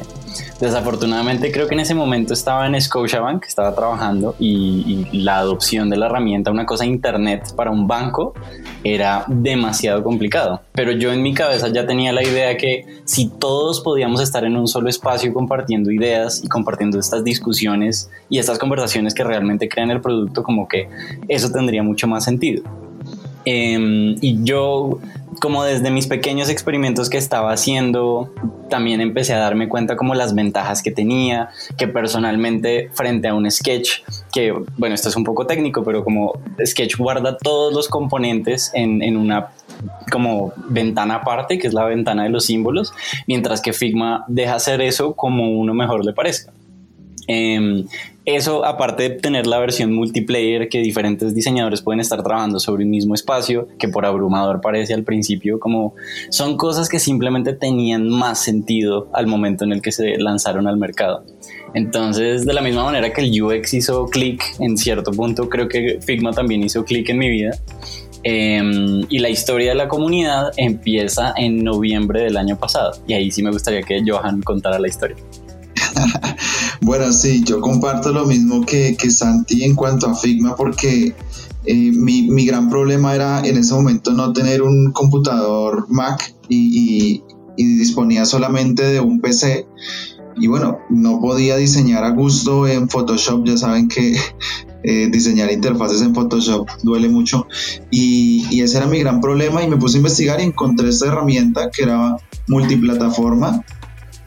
Desafortunadamente 0.59 1.51
creo 1.51 1.67
que 1.67 1.73
en 1.73 1.79
ese 1.79 1.95
momento 1.95 2.35
estaba 2.35 2.67
en 2.67 2.79
Scotiabank, 2.79 3.45
estaba 3.45 3.73
trabajando 3.73 4.35
y, 4.37 5.07
la 5.13 5.39
adopción 5.39 5.89
de 5.89 5.97
la 5.97 6.05
herramienta, 6.05 6.51
una 6.51 6.67
cosa 6.67 6.85
internet 6.85 7.55
para 7.55 7.71
un 7.71 7.87
banco, 7.87 8.35
era 8.83 9.25
demasiado 9.27 10.03
complicado. 10.03 10.61
Pero 10.73 10.91
yo 10.91 11.11
en 11.11 11.23
mi 11.23 11.33
cabeza 11.33 11.69
ya 11.69 11.87
tenía 11.87 12.13
la 12.13 12.21
idea 12.21 12.55
que 12.55 12.85
si 13.05 13.29
todos 13.29 13.81
podíamos 13.81 14.21
estar 14.21 14.45
en 14.45 14.55
un 14.57 14.67
solo 14.67 14.89
espacio 14.89 15.33
compartiendo 15.33 15.89
ideas 15.89 16.43
y 16.43 16.47
compartiendo 16.47 16.99
estas 16.99 17.23
discusiones 17.23 18.11
y 18.29 18.37
estas 18.37 18.59
conversaciones 18.59 19.15
que 19.15 19.23
realmente 19.23 19.67
crean 19.67 19.89
el 19.89 20.01
producto, 20.01 20.43
como 20.43 20.67
que 20.67 20.87
eso 21.27 21.51
tendría 21.51 21.81
mucho 21.81 22.07
más 22.07 22.25
sentido. 22.25 22.61
Em, 23.45 24.15
y 24.21 24.43
yo, 24.43 24.99
como 25.41 25.63
desde 25.63 25.91
mis 25.91 26.07
pequeños 26.07 26.49
experimentos 26.49 27.09
que 27.09 27.17
estaba 27.17 27.51
haciendo, 27.51 28.33
también 28.69 29.01
empecé 29.01 29.33
a 29.33 29.39
darme 29.39 29.67
cuenta 29.67 29.95
como 29.95 30.15
las 30.15 30.33
ventajas 30.33 30.81
que 30.81 30.91
tenía, 30.91 31.49
que 31.77 31.87
personalmente 31.87 32.89
frente 32.93 33.27
a 33.27 33.33
un 33.33 33.49
sketch, 33.51 34.03
que 34.31 34.53
bueno, 34.77 34.95
esto 34.95 35.09
es 35.09 35.15
un 35.15 35.23
poco 35.23 35.45
técnico, 35.45 35.83
pero 35.83 36.03
como 36.03 36.33
sketch 36.65 36.97
guarda 36.97 37.37
todos 37.37 37.73
los 37.73 37.89
componentes 37.89 38.71
en, 38.73 39.01
en 39.01 39.17
una 39.17 39.49
como 40.11 40.53
ventana 40.69 41.15
aparte, 41.15 41.59
que 41.59 41.67
es 41.67 41.73
la 41.73 41.85
ventana 41.85 42.23
de 42.23 42.29
los 42.29 42.45
símbolos, 42.45 42.93
mientras 43.27 43.61
que 43.61 43.73
Figma 43.73 44.23
deja 44.27 44.55
hacer 44.55 44.81
eso 44.81 45.13
como 45.13 45.51
uno 45.51 45.73
mejor 45.73 46.05
le 46.05 46.13
parezca. 46.13 46.53
Eh, 47.27 47.85
eso, 48.25 48.63
aparte 48.65 49.03
de 49.03 49.09
tener 49.09 49.47
la 49.47 49.59
versión 49.59 49.93
multiplayer 49.93 50.69
que 50.69 50.79
diferentes 50.79 51.35
diseñadores 51.35 51.81
pueden 51.81 51.99
estar 51.99 52.23
trabajando 52.23 52.59
sobre 52.59 52.85
un 52.85 52.89
mismo 52.89 53.15
espacio, 53.15 53.67
que 53.77 53.89
por 53.89 54.05
abrumador 54.05 54.61
parece 54.61 54.93
al 54.93 55.03
principio, 55.03 55.59
como 55.59 55.93
son 56.29 56.55
cosas 56.55 56.87
que 56.87 56.99
simplemente 56.99 57.53
tenían 57.53 58.07
más 58.07 58.39
sentido 58.39 59.09
al 59.13 59.27
momento 59.27 59.65
en 59.65 59.73
el 59.73 59.81
que 59.81 59.91
se 59.91 60.17
lanzaron 60.17 60.67
al 60.67 60.77
mercado. 60.77 61.25
Entonces, 61.73 62.45
de 62.45 62.53
la 62.53 62.61
misma 62.61 62.85
manera 62.85 63.11
que 63.11 63.21
el 63.21 63.41
UX 63.41 63.73
hizo 63.73 64.05
clic 64.05 64.41
en 64.59 64.77
cierto 64.77 65.11
punto, 65.11 65.49
creo 65.49 65.67
que 65.67 65.99
Figma 65.99 66.31
también 66.31 66.63
hizo 66.63 66.85
clic 66.85 67.09
en 67.09 67.17
mi 67.17 67.29
vida. 67.29 67.51
Em, 68.23 69.01
y 69.09 69.19
la 69.19 69.29
historia 69.29 69.71
de 69.71 69.75
la 69.75 69.89
comunidad 69.89 70.51
empieza 70.55 71.33
en 71.35 71.61
noviembre 71.61 72.21
del 72.21 72.37
año 72.37 72.57
pasado. 72.57 72.93
Y 73.05 73.13
ahí 73.13 73.31
sí 73.31 73.43
me 73.43 73.51
gustaría 73.51 73.81
que 73.81 74.01
Johan 74.05 74.41
contara 74.41 74.79
la 74.79 74.87
historia. 74.87 75.17
bueno, 76.83 77.11
sí, 77.13 77.43
yo 77.45 77.61
comparto 77.61 78.11
lo 78.11 78.25
mismo 78.25 78.65
que, 78.65 78.95
que 78.97 79.09
Santi 79.09 79.63
en 79.63 79.75
cuanto 79.75 80.07
a 80.07 80.15
Figma 80.15 80.55
porque 80.55 81.15
eh, 81.65 81.91
mi, 81.91 82.23
mi, 82.23 82.45
gran 82.45 82.69
problema 82.69 83.15
era 83.15 83.39
en 83.39 83.57
ese 83.57 83.73
momento 83.73 84.11
no 84.11 84.33
tener 84.33 84.61
un 84.61 84.91
computador 84.91 85.85
Mac 85.89 86.35
y, 86.49 87.23
y, 87.55 87.77
disponía 87.77 88.25
solamente 88.25 88.83
de 88.83 88.99
un 88.99 89.21
PC. 89.21 89.65
Y 90.35 90.47
bueno, 90.47 90.79
no 90.89 91.21
podía 91.21 91.55
diseñar 91.55 92.03
a 92.03 92.09
gusto 92.09 92.67
en 92.67 92.89
Photoshop, 92.89 93.45
ya 93.45 93.55
saben 93.55 93.87
que 93.87 94.17
eh, 94.83 95.07
diseñar 95.09 95.51
interfaces 95.51 96.01
en 96.01 96.13
Photoshop 96.13 96.67
duele 96.81 97.07
mucho. 97.07 97.47
Y, 97.91 98.45
y, 98.51 98.61
ese 98.61 98.77
era 98.77 98.87
mi 98.87 98.99
gran 98.99 99.21
problema 99.21 99.63
y 99.63 99.69
me 99.69 99.77
puse 99.77 99.97
a 99.97 99.99
investigar 99.99 100.41
y 100.41 100.43
encontré 100.43 100.89
esta 100.89 101.07
herramienta 101.07 101.69
que 101.71 101.83
era 101.83 102.17
multiplataforma 102.47 103.63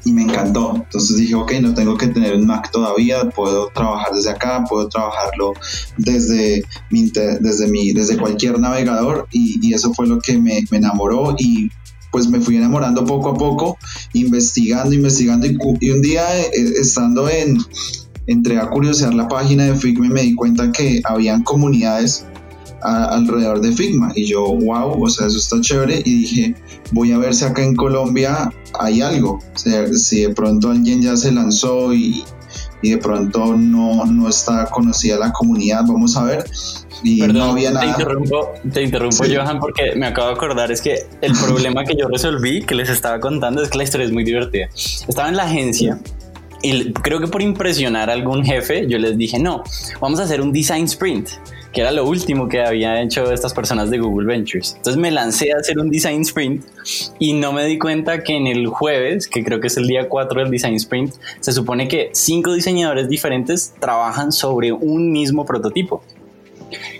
y 0.06 0.12
me 0.12 0.22
encantó. 0.22 0.72
Entonces 0.76 1.16
dije, 1.16 1.34
ok, 1.34 1.52
no 1.60 1.74
tengo 1.74 1.96
que 1.96 2.06
tener 2.06 2.36
un 2.36 2.46
Mac 2.46 2.70
todavía, 2.70 3.28
puedo 3.30 3.68
trabajar 3.74 4.12
desde 4.14 4.30
acá, 4.30 4.64
puedo 4.66 4.88
trabajarlo 4.88 5.52
desde, 5.98 6.62
mi, 6.90 7.10
desde, 7.10 7.66
mi, 7.66 7.92
desde 7.92 8.16
cualquier 8.16 8.58
navegador 8.60 9.26
y, 9.32 9.58
y 9.60 9.74
eso 9.74 9.92
fue 9.92 10.06
lo 10.06 10.20
que 10.20 10.38
me, 10.38 10.64
enamoró 10.70 11.34
y 11.36 11.70
pues 12.12 12.28
me 12.28 12.40
fui 12.40 12.56
enamorando 12.56 13.04
poco 13.04 13.30
a 13.30 13.34
poco, 13.34 13.78
investigando, 14.12 14.94
investigando 14.94 15.46
y, 15.46 15.90
un 15.90 16.02
día 16.02 16.38
eh, 16.40 16.50
estando 16.80 17.28
en, 17.28 17.58
entré 18.28 18.58
a 18.58 18.70
curiosear 18.70 19.12
la 19.12 19.26
página 19.26 19.64
de 19.64 19.74
Figma 19.74 20.08
me 20.08 20.22
di 20.22 20.34
cuenta 20.36 20.70
que 20.70 21.00
habían 21.04 21.42
comunidades 21.42 22.26
alrededor 22.86 23.60
de 23.60 23.72
Figma 23.72 24.12
y 24.14 24.26
yo, 24.26 24.44
wow, 24.44 25.02
o 25.02 25.08
sea, 25.08 25.26
eso 25.26 25.38
está 25.38 25.60
chévere 25.60 26.02
y 26.04 26.20
dije, 26.20 26.54
voy 26.92 27.12
a 27.12 27.18
ver 27.18 27.34
si 27.34 27.44
acá 27.44 27.62
en 27.62 27.74
Colombia 27.74 28.52
hay 28.78 29.00
algo, 29.00 29.40
o 29.54 29.58
sea, 29.58 29.86
si 29.88 30.22
de 30.22 30.34
pronto 30.34 30.70
alguien 30.70 31.02
ya 31.02 31.16
se 31.16 31.32
lanzó 31.32 31.92
y, 31.92 32.24
y 32.82 32.90
de 32.90 32.98
pronto 32.98 33.56
no, 33.56 34.04
no 34.06 34.28
está 34.28 34.66
conocida 34.66 35.18
la 35.18 35.32
comunidad, 35.32 35.84
vamos 35.86 36.16
a 36.16 36.24
ver. 36.24 36.44
y 37.02 37.20
no 37.20 37.44
había 37.44 37.72
nada. 37.72 37.84
Te 37.84 37.90
interrumpo, 37.90 38.52
te 38.72 38.82
interrumpo 38.82 39.24
Johan, 39.24 39.58
porque 39.58 39.94
me 39.96 40.06
acabo 40.06 40.28
de 40.28 40.34
acordar, 40.34 40.70
es 40.70 40.80
que 40.80 41.06
el 41.20 41.32
problema 41.44 41.84
que 41.84 41.96
yo 41.96 42.06
resolví, 42.08 42.62
que 42.62 42.74
les 42.74 42.88
estaba 42.88 43.18
contando, 43.18 43.62
es 43.62 43.70
que 43.70 43.78
la 43.78 43.84
historia 43.84 44.06
es 44.06 44.12
muy 44.12 44.24
divertida. 44.24 44.68
Estaba 45.08 45.28
en 45.28 45.36
la 45.36 45.44
agencia 45.44 45.98
y 46.62 46.92
creo 46.92 47.20
que 47.20 47.26
por 47.26 47.42
impresionar 47.42 48.10
a 48.10 48.12
algún 48.12 48.44
jefe, 48.44 48.86
yo 48.88 48.98
les 48.98 49.16
dije, 49.16 49.38
no, 49.38 49.62
vamos 50.00 50.20
a 50.20 50.24
hacer 50.24 50.40
un 50.40 50.52
design 50.52 50.84
sprint 50.84 51.28
que 51.76 51.82
era 51.82 51.92
lo 51.92 52.06
último 52.06 52.48
que 52.48 52.62
había 52.62 53.02
hecho 53.02 53.30
estas 53.30 53.52
personas 53.52 53.90
de 53.90 53.98
Google 53.98 54.26
Ventures. 54.26 54.72
Entonces 54.78 54.96
me 54.98 55.10
lancé 55.10 55.52
a 55.52 55.58
hacer 55.58 55.78
un 55.78 55.90
design 55.90 56.22
sprint 56.22 56.64
y 57.18 57.34
no 57.34 57.52
me 57.52 57.66
di 57.66 57.78
cuenta 57.78 58.24
que 58.24 58.34
en 58.34 58.46
el 58.46 58.66
jueves, 58.66 59.28
que 59.28 59.44
creo 59.44 59.60
que 59.60 59.66
es 59.66 59.76
el 59.76 59.86
día 59.86 60.08
4 60.08 60.40
del 60.40 60.50
design 60.50 60.76
sprint, 60.76 61.12
se 61.38 61.52
supone 61.52 61.86
que 61.86 62.08
cinco 62.14 62.54
diseñadores 62.54 63.10
diferentes 63.10 63.74
trabajan 63.78 64.32
sobre 64.32 64.72
un 64.72 65.12
mismo 65.12 65.44
prototipo. 65.44 66.02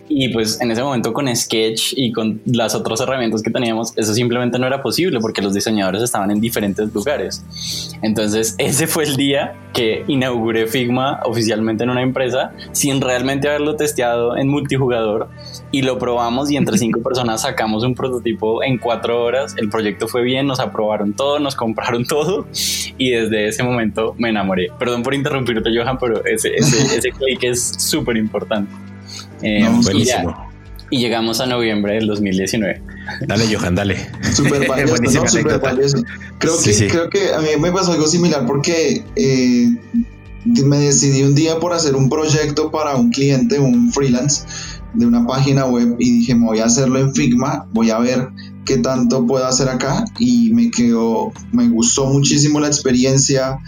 Y 0.09 0.29
pues 0.29 0.61
en 0.61 0.71
ese 0.71 0.83
momento 0.83 1.12
con 1.12 1.35
Sketch 1.35 1.95
y 1.97 2.12
con 2.12 2.40
las 2.47 2.75
otras 2.75 3.01
herramientas 3.01 3.42
que 3.42 3.51
teníamos, 3.51 3.92
eso 3.97 4.14
simplemente 4.14 4.59
no 4.59 4.66
era 4.66 4.83
posible 4.83 5.21
porque 5.21 5.42
los 5.42 5.55
diseñadores 5.55 6.03
estaban 6.03 6.31
en 6.31 6.40
diferentes 6.40 6.92
lugares. 6.95 7.45
Entonces 8.03 8.55
ese 8.59 8.87
fue 8.87 9.05
el 9.05 9.16
día 9.16 9.55
que 9.73 10.05
inauguré 10.07 10.66
Figma 10.66 11.21
oficialmente 11.25 11.85
en 11.85 11.90
una 11.90 12.03
empresa 12.03 12.53
sin 12.73 13.01
realmente 13.01 13.49
haberlo 13.49 13.77
testeado 13.77 14.37
en 14.37 14.49
multijugador 14.49 15.29
y 15.71 15.83
lo 15.83 15.99
probamos 15.99 16.51
y 16.51 16.57
entre 16.57 16.79
cinco 16.79 17.03
personas 17.05 17.42
sacamos 17.42 17.85
un 17.85 17.95
prototipo 17.95 18.62
en 18.62 18.79
cuatro 18.79 19.23
horas. 19.23 19.55
El 19.59 19.69
proyecto 19.69 20.09
fue 20.09 20.23
bien, 20.23 20.47
nos 20.47 20.61
aprobaron 20.61 21.14
todo, 21.14 21.38
nos 21.38 21.55
compraron 21.57 22.05
todo 22.09 22.47
y 22.99 23.11
desde 23.11 23.49
ese 23.49 23.62
momento 23.62 24.14
me 24.19 24.31
enamoré. 24.31 24.69
Perdón 24.79 25.03
por 25.03 25.14
interrumpirte 25.14 25.71
Johan, 25.77 25.99
pero 25.99 26.25
ese, 26.25 26.55
ese, 26.55 26.97
ese 26.97 27.11
clic 27.11 27.42
es 27.42 27.75
súper 27.79 28.16
importante. 28.16 28.73
Eh, 29.42 29.68
y, 30.90 30.99
llegamos 30.99 31.40
a 31.40 31.46
noviembre 31.46 31.94
del 31.94 32.07
2019. 32.07 32.83
Dale, 33.27 33.55
Johan, 33.55 33.75
dale. 33.75 33.96
Súper 34.33 34.68
valioso, 35.61 36.03
Creo, 36.38 36.59
que, 36.62 36.88
creo 36.88 37.11
que 37.11 37.33
a 37.35 37.40
mí 37.40 37.49
me 37.61 37.72
pasó 37.72 37.92
algo 37.92 38.07
similar 38.07 38.46
porque 38.46 39.05
eh, 39.16 39.77
me 40.44 40.79
decidí 40.79 41.22
un 41.22 41.35
día 41.35 41.59
por 41.59 41.72
hacer 41.72 41.96
un 41.96 42.09
proyecto 42.09 42.70
para 42.70 42.96
un 42.96 43.11
cliente, 43.11 43.59
un 43.59 43.92
freelance 43.92 44.44
de 44.94 45.07
una 45.07 45.27
página 45.27 45.66
web 45.66 45.96
y 45.99 46.18
dije, 46.18 46.35
me 46.35 46.46
voy 46.46 46.61
a 46.61 46.66
hacerlo 46.66 46.99
en 46.99 47.14
Figma, 47.14 47.66
voy 47.72 47.90
a 47.90 47.99
ver 47.99 48.29
qué 48.64 48.79
tanto 48.79 49.27
puedo 49.27 49.46
hacer 49.46 49.68
acá 49.68 50.05
y 50.18 50.51
me 50.53 50.70
quedó, 50.70 51.33
me 51.53 51.68
gustó 51.68 52.07
muchísimo 52.07 52.61
la 52.61 52.66
experiencia, 52.68 53.59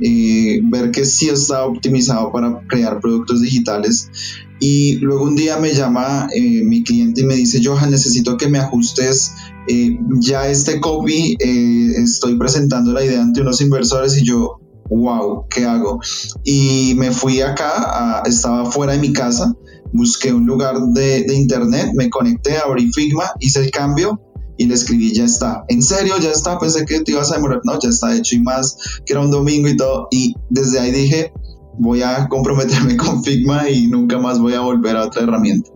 eh, 0.00 0.60
ver 0.64 0.90
que 0.90 1.04
sí 1.04 1.28
está 1.28 1.64
optimizado 1.64 2.30
para 2.32 2.60
crear 2.68 3.00
productos 3.00 3.42
digitales. 3.42 4.10
Y 4.60 4.96
luego 4.96 5.24
un 5.24 5.36
día 5.36 5.58
me 5.58 5.74
llama 5.74 6.28
eh, 6.34 6.62
mi 6.64 6.82
cliente 6.82 7.20
y 7.20 7.24
me 7.24 7.34
dice, 7.34 7.60
Johan, 7.62 7.90
necesito 7.90 8.36
que 8.36 8.48
me 8.48 8.58
ajustes 8.58 9.32
eh, 9.68 9.98
ya 10.20 10.48
este 10.48 10.80
copy, 10.80 11.36
estoy 11.40 12.36
presentando 12.36 12.92
la 12.92 13.04
idea 13.04 13.20
ante 13.20 13.40
unos 13.40 13.60
inversores 13.60 14.16
y 14.16 14.24
yo, 14.24 14.60
wow, 14.88 15.46
¿qué 15.50 15.64
hago? 15.64 16.00
Y 16.44 16.94
me 16.96 17.10
fui 17.10 17.40
acá, 17.40 18.22
estaba 18.24 18.70
fuera 18.70 18.92
de 18.92 19.00
mi 19.00 19.12
casa, 19.12 19.54
busqué 19.92 20.32
un 20.32 20.46
lugar 20.46 20.80
de, 20.94 21.24
de 21.24 21.34
internet, 21.34 21.90
me 21.94 22.08
conecté, 22.08 22.56
abrí 22.56 22.90
Figma, 22.92 23.24
hice 23.40 23.64
el 23.64 23.70
cambio 23.70 24.20
y 24.58 24.66
le 24.66 24.74
escribí, 24.74 25.12
ya 25.12 25.24
está. 25.24 25.64
En 25.68 25.82
serio, 25.82 26.14
ya 26.18 26.30
está. 26.30 26.58
Pensé 26.58 26.84
que 26.84 27.00
te 27.00 27.12
ibas 27.12 27.30
a 27.30 27.36
demorar. 27.36 27.60
No, 27.64 27.78
ya 27.78 27.90
está 27.90 28.16
hecho 28.16 28.36
y 28.36 28.40
más, 28.40 28.76
que 29.04 29.12
era 29.12 29.20
un 29.20 29.30
domingo 29.30 29.68
y 29.68 29.76
todo. 29.76 30.08
Y 30.10 30.34
desde 30.48 30.80
ahí 30.80 30.92
dije, 30.92 31.32
voy 31.78 32.02
a 32.02 32.28
comprometerme 32.28 32.96
con 32.96 33.22
Figma 33.22 33.68
y 33.68 33.86
nunca 33.86 34.18
más 34.18 34.38
voy 34.38 34.54
a 34.54 34.60
volver 34.60 34.96
a 34.96 35.04
otra 35.04 35.22
herramienta. 35.22 35.70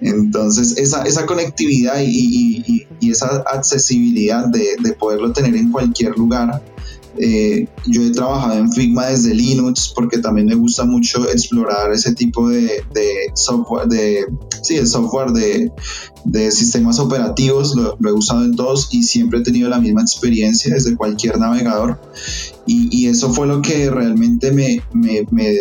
Entonces, 0.00 0.76
esa, 0.78 1.02
esa 1.02 1.26
conectividad 1.26 2.00
y, 2.00 2.86
y, 3.00 3.10
esa 3.10 3.42
accesibilidad 3.46 4.46
de, 4.46 4.76
de, 4.80 4.92
poderlo 4.92 5.32
tener 5.32 5.56
en 5.56 5.72
cualquier 5.72 6.16
lugar 6.16 6.62
eh, 7.20 7.68
yo 7.86 8.02
he 8.02 8.10
trabajado 8.10 8.54
en 8.54 8.72
Figma 8.72 9.06
desde 9.06 9.34
Linux 9.34 9.92
porque 9.94 10.18
también 10.18 10.46
me 10.46 10.54
gusta 10.54 10.84
mucho 10.84 11.28
explorar 11.28 11.92
ese 11.92 12.14
tipo 12.14 12.48
de, 12.48 12.82
software, 13.34 13.88
de, 13.88 14.26
sí, 14.62 14.76
el 14.76 14.86
software 14.86 15.30
de, 15.32 15.72
de 16.24 16.50
sistemas 16.50 16.98
operativos, 16.98 17.74
lo, 17.74 17.96
he 18.08 18.12
usado 18.12 18.44
en 18.44 18.56
todos 18.56 18.88
y 18.92 19.02
siempre 19.02 19.40
he 19.40 19.42
tenido 19.42 19.68
la 19.68 19.80
misma 19.80 20.02
experiencia 20.02 20.74
desde 20.74 20.96
cualquier 20.96 21.38
navegador. 21.38 22.00
Y, 22.66 22.88
y 22.90 23.06
eso 23.06 23.32
fue 23.32 23.46
lo 23.46 23.62
que 23.62 23.90
realmente 23.90 24.52
me, 24.52 24.82
me, 24.92 25.26
me, 25.30 25.54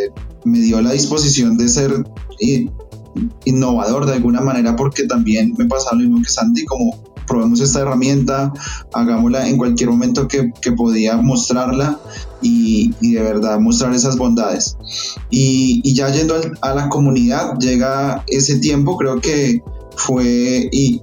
me 0.45 0.59
dio 0.59 0.81
la 0.81 0.91
disposición 0.91 1.57
de 1.57 1.67
ser 1.69 2.05
eh, 2.39 2.69
innovador 3.45 4.05
de 4.05 4.13
alguna 4.13 4.41
manera 4.41 4.75
porque 4.75 5.03
también 5.03 5.53
me 5.57 5.65
pasaba 5.65 5.97
lo 5.97 6.03
mismo 6.03 6.21
que 6.21 6.29
Santi, 6.29 6.65
como 6.65 7.06
probemos 7.27 7.59
esta 7.61 7.81
herramienta, 7.81 8.53
hagámosla 8.93 9.47
en 9.47 9.57
cualquier 9.57 9.89
momento 9.89 10.27
que, 10.27 10.51
que 10.61 10.71
podía 10.71 11.17
mostrarla 11.17 11.99
y, 12.41 12.93
y, 13.01 13.13
de 13.13 13.21
verdad 13.21 13.59
mostrar 13.59 13.93
esas 13.93 14.17
bondades. 14.17 14.77
Y, 15.29 15.81
y 15.83 15.93
ya 15.93 16.09
yendo 16.09 16.35
a 16.61 16.73
la 16.73 16.89
comunidad, 16.89 17.57
llega 17.59 18.23
ese 18.27 18.59
tiempo, 18.59 18.97
creo 18.97 19.19
que 19.19 19.61
fue 19.95 20.69
y 20.71 21.01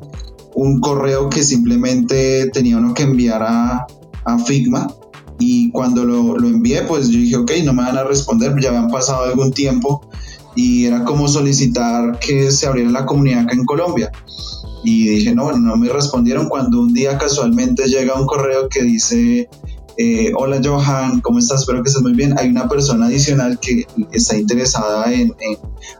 un 0.54 0.80
correo 0.80 1.28
que 1.28 1.42
simplemente 1.42 2.48
tenía 2.52 2.78
uno 2.78 2.94
que 2.94 3.02
enviar 3.02 3.42
a, 3.42 3.86
a 4.24 4.38
Figma 4.38 4.86
y 5.38 5.70
cuando 5.72 6.04
lo, 6.04 6.38
lo, 6.38 6.46
envié 6.46 6.82
pues 6.82 7.08
yo 7.08 7.18
dije 7.18 7.36
ok 7.36 7.50
no 7.64 7.72
me 7.72 7.82
van 7.82 7.98
a 7.98 8.04
responder 8.04 8.54
ya 8.60 8.68
habían 8.68 8.88
pasado 8.88 9.24
algún 9.24 9.52
tiempo 9.52 10.08
y 10.54 10.86
era 10.86 11.04
como 11.04 11.26
solicitar 11.26 12.20
que 12.20 12.52
se 12.52 12.66
abriera 12.66 12.90
la 12.90 13.04
comunidad 13.04 13.40
acá 13.40 13.54
en 13.54 13.64
Colombia 13.64 14.12
y 14.84 15.08
dije, 15.08 15.34
no, 15.34 15.50
no 15.52 15.76
me 15.76 15.88
respondieron 15.88 16.48
cuando 16.48 16.80
un 16.80 16.92
día 16.92 17.16
casualmente 17.16 17.84
llega 17.84 18.20
un 18.20 18.26
correo 18.26 18.68
que 18.68 18.82
dice, 18.82 19.48
eh, 19.96 20.32
hola 20.36 20.60
Johan, 20.62 21.20
¿cómo 21.20 21.38
estás? 21.38 21.60
Espero 21.60 21.82
que 21.82 21.88
estés 21.88 22.02
muy 22.02 22.12
bien. 22.12 22.34
Hay 22.38 22.48
una 22.48 22.68
persona 22.68 23.06
adicional 23.06 23.58
que 23.58 23.86
está 24.12 24.36
interesada 24.36 25.12
en, 25.12 25.34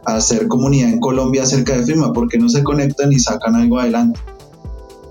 hacer 0.05 0.47
comunidad 0.47 0.89
en 0.89 0.99
Colombia 0.99 1.43
acerca 1.43 1.75
de 1.75 1.83
firma, 1.83 2.13
¿por 2.13 2.29
qué 2.29 2.37
no 2.37 2.47
se 2.47 2.63
conectan 2.63 3.11
y 3.11 3.19
sacan 3.19 3.55
algo 3.55 3.79
adelante? 3.79 4.19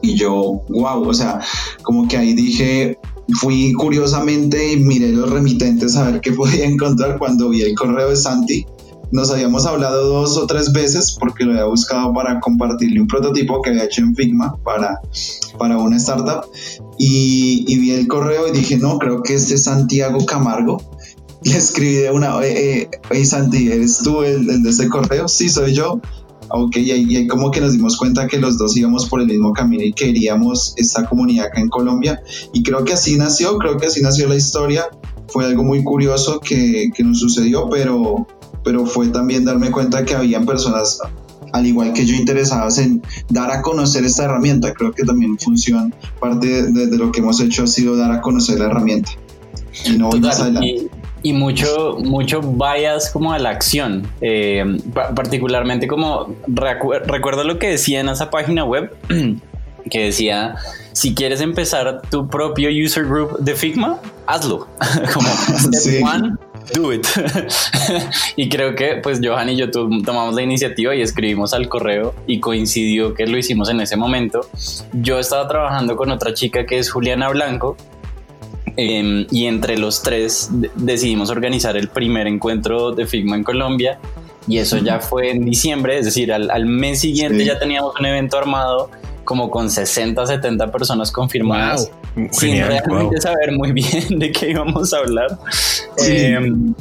Y 0.02 0.14
yo, 0.14 0.62
wow, 0.68 1.08
o 1.08 1.14
sea, 1.14 1.40
como 1.82 2.06
que 2.06 2.16
ahí 2.16 2.34
dije, 2.34 2.98
fui 3.40 3.72
curiosamente 3.72 4.72
y 4.72 4.76
miré 4.76 5.08
los 5.08 5.30
remitentes 5.30 5.96
a 5.96 6.10
ver 6.10 6.20
qué 6.20 6.32
podía 6.32 6.66
encontrar 6.66 7.18
cuando 7.18 7.48
vi 7.48 7.62
el 7.62 7.74
correo 7.74 8.10
de 8.10 8.16
Santi 8.16 8.66
nos 9.14 9.30
habíamos 9.30 9.64
hablado 9.64 10.08
dos 10.08 10.36
o 10.36 10.44
tres 10.48 10.72
veces 10.72 11.16
porque 11.18 11.44
lo 11.44 11.52
había 11.52 11.66
buscado 11.66 12.12
para 12.12 12.40
compartirle 12.40 13.00
un 13.00 13.06
prototipo 13.06 13.62
que 13.62 13.70
había 13.70 13.84
hecho 13.84 14.02
en 14.02 14.12
Figma 14.16 14.56
para, 14.64 15.00
para 15.56 15.78
una 15.78 15.98
startup 15.98 16.50
y, 16.98 17.78
vi 17.78 17.92
el 17.92 18.08
correo 18.08 18.48
y 18.48 18.50
dije, 18.50 18.76
no, 18.76 18.98
creo 18.98 19.22
que 19.22 19.34
este 19.34 19.54
es 19.54 19.64
Santiago 19.64 20.26
Camargo. 20.26 20.82
Le 21.44 21.56
escribí 21.56 21.94
de 21.94 22.10
una, 22.10 22.42
eh, 22.42 22.90
eh 23.10 23.24
Santi, 23.24 23.70
¿eres 23.70 23.98
tú 24.02 24.24
el, 24.24 24.64
de 24.64 24.70
ese 24.70 24.88
correo? 24.88 25.28
Sí, 25.28 25.48
soy 25.48 25.74
yo. 25.74 26.00
Ok, 26.48 26.76
y 26.78 26.90
ahí, 26.90 27.26
como 27.28 27.52
que 27.52 27.60
nos 27.60 27.72
dimos 27.72 27.96
cuenta 27.96 28.26
que 28.26 28.38
los 28.38 28.58
dos 28.58 28.76
íbamos 28.76 29.08
por 29.08 29.20
el 29.20 29.28
mismo 29.28 29.52
camino 29.52 29.84
y 29.84 29.92
queríamos 29.92 30.74
esta 30.76 31.04
comunidad 31.06 31.46
acá 31.46 31.60
en 31.60 31.68
Colombia. 31.68 32.20
Y 32.52 32.64
creo 32.64 32.84
que 32.84 32.94
así 32.94 33.16
nació, 33.16 33.58
creo 33.58 33.76
que 33.76 33.86
así 33.86 34.02
nació 34.02 34.26
la 34.26 34.34
historia. 34.34 34.88
Fue 35.28 35.44
algo 35.44 35.62
muy 35.62 35.84
curioso 35.84 36.40
que, 36.40 36.90
que 36.92 37.04
nos 37.04 37.20
sucedió, 37.20 37.68
pero, 37.70 38.26
pero 38.64 38.86
fue 38.86 39.08
también 39.08 39.44
darme 39.44 39.70
cuenta 39.70 40.04
que 40.04 40.14
habían 40.14 40.46
personas 40.46 41.00
al 41.54 41.66
igual 41.66 41.92
que 41.92 42.04
yo 42.04 42.16
interesadas 42.16 42.78
en 42.78 43.00
dar 43.28 43.52
a 43.52 43.62
conocer 43.62 44.04
esta 44.04 44.24
herramienta. 44.24 44.74
Creo 44.74 44.90
que 44.90 45.04
también 45.04 45.38
funciona, 45.38 45.88
parte 46.18 46.64
de, 46.64 46.98
lo 46.98 47.12
que 47.12 47.20
hemos 47.20 47.40
hecho 47.40 47.62
ha 47.62 47.66
sido 47.68 47.96
dar 47.96 48.10
a 48.10 48.20
conocer 48.20 48.58
la 48.58 48.66
herramienta. 48.66 49.12
Y 49.84 49.96
no 49.96 50.10
Y, 51.22 51.32
mucho, 51.32 51.96
mucho 52.02 52.42
vayas 52.42 53.10
como 53.10 53.32
a 53.32 53.38
la 53.38 53.50
acción, 53.50 54.04
eh, 54.20 54.64
particularmente 55.14 55.86
como 55.86 56.34
recuerdo 56.48 57.44
lo 57.44 57.58
que 57.60 57.68
decía 57.68 58.00
en 58.00 58.08
esa 58.08 58.30
página 58.30 58.64
web, 58.64 58.92
que 59.90 60.06
decía, 60.06 60.56
si 60.92 61.14
quieres 61.14 61.40
empezar 61.40 62.02
tu 62.10 62.26
propio 62.28 62.68
user 62.68 63.04
group 63.04 63.38
de 63.38 63.54
Figma, 63.54 64.00
hazlo. 64.26 64.66
como 65.14 65.28
step 65.58 66.02
one, 66.02 66.36
do 66.72 66.92
it. 66.92 67.06
y 68.36 68.48
creo 68.48 68.74
que 68.74 68.96
pues 69.02 69.20
Johan 69.22 69.50
y 69.50 69.56
yo 69.56 69.70
tomamos 69.70 70.34
la 70.34 70.42
iniciativa 70.42 70.94
y 70.94 71.02
escribimos 71.02 71.54
al 71.54 71.68
correo 71.68 72.14
y 72.26 72.40
coincidió 72.40 73.14
que 73.14 73.26
lo 73.26 73.36
hicimos 73.36 73.68
en 73.68 73.80
ese 73.80 73.96
momento. 73.96 74.48
Yo 74.92 75.18
estaba 75.18 75.46
trabajando 75.48 75.96
con 75.96 76.10
otra 76.10 76.34
chica 76.34 76.66
que 76.66 76.78
es 76.78 76.90
Juliana 76.90 77.28
Blanco. 77.28 77.76
Em, 78.76 79.26
y 79.30 79.46
entre 79.46 79.78
los 79.78 80.02
tres 80.02 80.48
decidimos 80.74 81.30
organizar 81.30 81.76
el 81.76 81.88
primer 81.88 82.26
encuentro 82.26 82.90
de 82.90 83.06
Figma 83.06 83.36
en 83.36 83.44
Colombia 83.44 84.00
y 84.48 84.58
eso 84.58 84.78
ya 84.78 85.00
fue 85.00 85.30
en 85.30 85.44
diciembre, 85.44 85.98
es 85.98 86.04
decir, 86.04 86.32
al, 86.32 86.66
mes 86.66 87.00
siguiente 87.00 87.44
ya 87.44 87.58
teníamos 87.58 87.94
un 87.98 88.06
evento 88.06 88.36
armado 88.36 88.90
como 89.24 89.50
con 89.50 89.70
60, 89.70 90.26
70 90.26 90.70
personas 90.70 91.10
confirmadas, 91.10 91.90
sin 92.32 92.64
realmente 92.64 93.20
saber 93.20 93.52
muy 93.52 93.72
bien 93.72 94.18
de 94.18 94.32
qué 94.32 94.50
íbamos 94.50 94.92
a 94.92 94.98
hablar. 94.98 95.38
Em, 95.98 96.74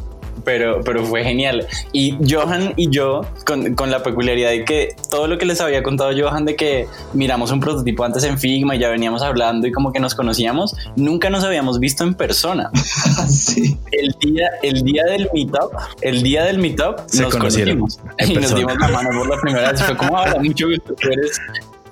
pero, 0.44 0.82
pero 0.84 1.06
fue 1.06 1.24
genial. 1.24 1.66
Y 1.92 2.18
Johan 2.30 2.74
y 2.76 2.90
yo, 2.90 3.22
con, 3.46 3.76
con, 3.76 3.92
la 3.92 4.04
peculiaridad 4.04 4.50
de 4.50 4.66
que 4.66 4.96
todo 5.10 5.28
lo 5.28 5.38
que 5.38 5.46
les 5.46 5.62
había 5.62 5.84
contado 5.84 6.12
Johan 6.18 6.46
de 6.46 6.56
que 6.56 6.88
miramos 7.14 7.52
un 7.52 7.60
prototipo 7.60 8.04
antes 8.04 8.24
en 8.24 8.38
Figma 8.38 8.76
y 8.76 8.80
ya 8.80 8.90
veníamos 8.90 9.22
hablando 9.22 9.68
y 9.68 9.72
como 9.72 9.92
que 9.92 10.00
nos 10.00 10.16
conocíamos, 10.16 10.76
nunca 10.96 11.30
nos 11.30 11.44
habíamos 11.44 11.80
visto 11.80 12.04
en 12.04 12.14
persona. 12.14 12.70
sí. 13.30 13.78
El 13.92 14.16
día, 14.20 14.50
el 14.62 14.84
día 14.84 15.04
del 15.06 15.30
meetup, 15.34 15.74
el 16.02 16.24
día 16.24 16.44
del 16.44 16.60
meetup 16.60 17.00
nos 17.14 17.36
conocimos 17.36 18.00
y 18.20 18.34
nos 18.34 18.56
dimos 18.56 18.78
la 18.80 18.88
mano 18.90 19.10
por 19.18 19.30
la 19.30 19.42
primera 19.42 19.72
vez. 19.72 19.82
Fue 19.82 19.98
como, 19.98 20.18
ahora 20.18 20.40
mucho 20.40 20.68
gusto, 20.68 20.94
tú 21.00 21.10
eres 21.10 21.40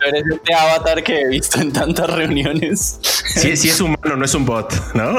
eres 0.07 0.23
este 0.31 0.53
avatar 0.53 1.03
que 1.03 1.21
he 1.21 1.27
visto 1.27 1.59
en 1.59 1.71
tantas 1.71 2.09
reuniones. 2.09 2.99
Sí, 3.01 3.55
sí 3.55 3.69
es 3.69 3.79
humano, 3.79 4.15
no 4.17 4.25
es 4.25 4.33
un 4.33 4.45
bot, 4.45 4.73
¿no? 4.93 5.11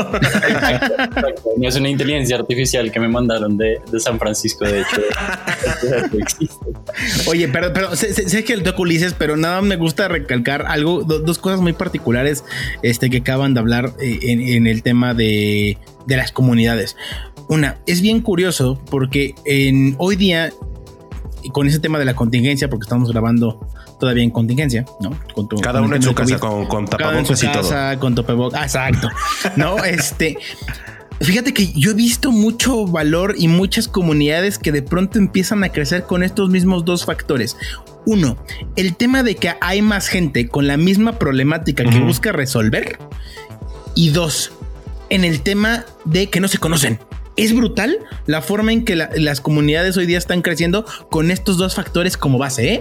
No 1.56 1.68
es 1.68 1.76
una 1.76 1.88
inteligencia 1.88 2.36
artificial 2.36 2.90
que 2.90 3.00
me 3.00 3.08
mandaron 3.08 3.56
de, 3.56 3.80
San 3.98 4.18
Francisco, 4.18 4.64
de 4.64 4.80
hecho. 4.80 5.02
Oye, 7.26 7.48
pero, 7.48 7.72
pero 7.72 7.94
sé, 7.96 8.44
que 8.44 8.52
el 8.52 8.62
toco 8.62 8.82
Ulises, 8.82 9.14
pero 9.14 9.36
nada 9.36 9.62
me 9.62 9.76
gusta 9.76 10.08
recalcar 10.08 10.66
algo, 10.66 11.02
dos 11.04 11.38
cosas 11.38 11.60
muy 11.60 11.72
particulares 11.72 12.44
este, 12.82 13.10
que 13.10 13.18
acaban 13.18 13.54
de 13.54 13.60
hablar 13.60 13.94
eh, 14.00 14.18
en, 14.22 14.66
el 14.66 14.82
tema 14.82 15.14
de, 15.14 15.78
de 16.06 16.16
las 16.16 16.32
comunidades. 16.32 16.96
Una, 17.48 17.78
es 17.86 18.00
bien 18.00 18.20
curioso 18.20 18.82
porque 18.90 19.34
en, 19.44 19.94
hoy 19.98 20.16
día, 20.16 20.52
con 21.50 21.66
ese 21.66 21.78
tema 21.78 21.98
de 21.98 22.04
la 22.04 22.14
contingencia, 22.14 22.68
porque 22.68 22.84
estamos 22.84 23.10
grabando 23.10 23.66
todavía 23.98 24.22
en 24.22 24.30
contingencia, 24.30 24.84
¿no? 25.00 25.10
Con 25.34 25.46
Cada 25.60 25.82
uno 25.82 25.96
en 25.96 26.02
su 26.02 26.14
casa 26.14 26.38
con, 26.38 26.66
con 26.66 26.86
tapabocas 26.86 27.42
y 27.42 27.48
todo. 27.48 27.98
Con 27.98 28.14
tapabocas, 28.14 28.60
ah, 28.60 28.64
exacto. 28.64 29.08
no, 29.56 29.78
este. 29.84 30.38
Fíjate 31.20 31.54
que 31.54 31.72
yo 31.72 31.92
he 31.92 31.94
visto 31.94 32.32
mucho 32.32 32.84
valor 32.84 33.36
y 33.38 33.46
muchas 33.46 33.86
comunidades 33.86 34.58
que 34.58 34.72
de 34.72 34.82
pronto 34.82 35.18
empiezan 35.18 35.62
a 35.62 35.68
crecer 35.68 36.02
con 36.02 36.24
estos 36.24 36.50
mismos 36.50 36.84
dos 36.84 37.04
factores. 37.04 37.56
Uno, 38.06 38.36
el 38.74 38.96
tema 38.96 39.22
de 39.22 39.36
que 39.36 39.54
hay 39.60 39.82
más 39.82 40.08
gente 40.08 40.48
con 40.48 40.66
la 40.66 40.76
misma 40.76 41.20
problemática 41.20 41.84
que 41.84 42.00
busca 42.00 42.32
resolver. 42.32 42.98
Y 43.94 44.10
dos, 44.10 44.52
en 45.10 45.22
el 45.22 45.42
tema 45.42 45.84
de 46.04 46.28
que 46.28 46.40
no 46.40 46.48
se 46.48 46.58
conocen 46.58 46.98
es 47.36 47.54
brutal 47.54 47.98
la 48.26 48.42
forma 48.42 48.72
en 48.72 48.84
que 48.84 48.96
las 48.96 49.40
comunidades 49.40 49.96
hoy 49.96 50.06
día 50.06 50.18
están 50.18 50.42
creciendo 50.42 50.84
con 51.10 51.30
estos 51.30 51.56
dos 51.56 51.74
factores 51.74 52.16
como 52.16 52.38
base. 52.38 52.74
¿eh? 52.74 52.80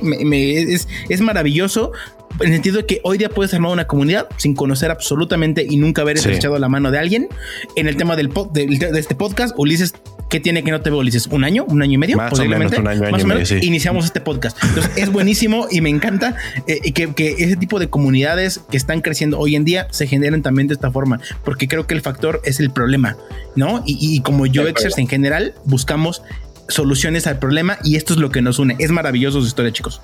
es, 1.09 1.21
maravilloso 1.21 1.91
en 2.39 2.47
el 2.47 2.53
sentido 2.53 2.77
de 2.77 2.85
que 2.85 3.01
hoy 3.03 3.17
día 3.17 3.29
puedes 3.29 3.53
armar 3.53 3.71
una 3.71 3.87
comunidad 3.87 4.27
sin 4.37 4.55
conocer 4.55 4.89
absolutamente 4.89 5.65
y 5.69 5.77
nunca 5.77 6.01
haber 6.01 6.17
echado 6.17 6.57
la 6.59 6.69
mano 6.69 6.91
de 6.91 6.99
alguien. 6.99 7.29
En 7.75 7.87
el 7.87 7.97
tema 7.97 8.15
del 8.15 8.29
de, 8.53 8.89
este 8.97 9.15
podcast, 9.15 9.53
Ulises 9.57 9.93
¿Qué 10.31 10.39
tiene 10.39 10.63
que 10.63 10.71
no 10.71 10.79
te 10.79 10.89
veo, 10.89 10.99
Ulises? 10.99 11.27
¿Un 11.27 11.43
año? 11.43 11.65
¿Un 11.65 11.81
año 11.81 11.91
y 11.91 11.97
medio? 11.97 12.15
Más 12.15 12.39
o 12.39 12.45
menos 12.45 12.71
un 12.71 12.87
año, 12.87 13.11
Más 13.11 13.23
o 13.25 13.27
menos, 13.27 13.51
iniciamos 13.51 14.05
este 14.05 14.21
podcast. 14.21 14.57
Entonces 14.63 14.89
es 14.95 15.11
buenísimo 15.11 15.67
y 15.69 15.81
me 15.81 15.89
encanta 15.89 16.37
eh, 16.67 16.93
que, 16.93 17.35
ese 17.37 17.57
tipo 17.57 17.79
de 17.79 17.89
comunidades 17.89 18.61
que 18.71 18.77
están 18.77 19.01
creciendo 19.01 19.37
hoy 19.37 19.57
en 19.57 19.65
día 19.65 19.87
se 19.91 20.07
generen 20.07 20.41
también 20.41 20.69
de 20.69 20.73
esta 20.73 20.89
forma, 20.89 21.19
porque 21.43 21.67
creo 21.67 21.85
que 21.85 21.95
el 21.95 22.01
factor 22.01 22.41
es 22.45 22.61
el 22.61 22.71
problema, 22.71 23.17
¿no? 23.57 23.83
Y, 23.85 24.21
como 24.21 24.45
yo 24.45 24.63
en 24.67 25.07
general 25.09 25.53
buscamos 25.65 26.23
soluciones 26.69 27.27
al 27.27 27.37
problema 27.37 27.77
y 27.83 27.97
esto 27.97 28.13
es 28.13 28.19
lo 28.21 28.31
que 28.31 28.41
nos 28.41 28.57
une. 28.57 28.77
Es 28.79 28.89
maravilloso 28.89 29.41
su 29.41 29.47
historia, 29.47 29.73
chicos. 29.73 30.01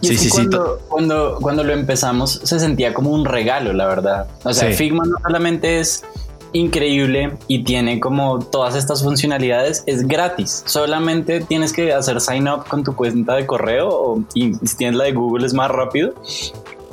sí, 0.00 0.16
sí, 0.16 0.28
cuando, 0.28 0.76
sí. 0.76 0.84
Cuando, 0.88 1.38
cuando 1.42 1.64
lo 1.64 1.72
empezamos 1.72 2.40
se 2.44 2.60
sentía 2.60 2.94
como 2.94 3.10
un 3.10 3.24
regalo, 3.24 3.72
la 3.72 3.88
verdad. 3.88 4.28
O 4.44 4.54
sea, 4.54 4.70
Figma 4.70 5.04
no 5.06 5.16
solamente 5.24 5.80
es 5.80 6.04
increíble 6.56 7.36
y 7.48 7.64
tiene 7.64 8.00
como 8.00 8.40
todas 8.40 8.74
estas 8.76 9.02
funcionalidades, 9.02 9.84
es 9.86 10.06
gratis. 10.06 10.62
Solamente 10.66 11.40
tienes 11.40 11.72
que 11.72 11.92
hacer 11.92 12.20
sign 12.20 12.48
up 12.48 12.66
con 12.68 12.84
tu 12.84 12.94
cuenta 12.94 13.34
de 13.34 13.46
correo 13.46 13.88
o, 13.88 14.24
y 14.34 14.54
si 14.54 14.76
tienes 14.76 14.96
la 14.96 15.04
de 15.04 15.12
Google 15.12 15.46
es 15.46 15.54
más 15.54 15.70
rápido. 15.70 16.14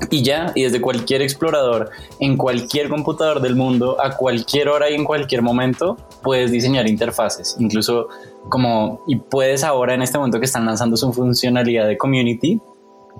Y 0.09 0.21
ya, 0.21 0.51
y 0.53 0.63
desde 0.63 0.81
cualquier 0.81 1.21
explorador, 1.21 1.89
en 2.19 2.35
cualquier 2.35 2.89
computador 2.89 3.41
del 3.41 3.55
mundo, 3.55 3.97
a 4.03 4.17
cualquier 4.17 4.67
hora 4.67 4.89
y 4.89 4.95
en 4.95 5.05
cualquier 5.05 5.41
momento, 5.41 5.97
puedes 6.21 6.51
diseñar 6.51 6.89
interfaces. 6.89 7.55
Incluso 7.59 8.09
como, 8.49 9.03
y 9.07 9.15
puedes 9.15 9.63
ahora 9.63 9.93
en 9.93 10.01
este 10.01 10.17
momento 10.17 10.39
que 10.39 10.45
están 10.45 10.65
lanzando 10.65 10.97
su 10.97 11.13
funcionalidad 11.13 11.87
de 11.87 11.97
community, 11.97 12.59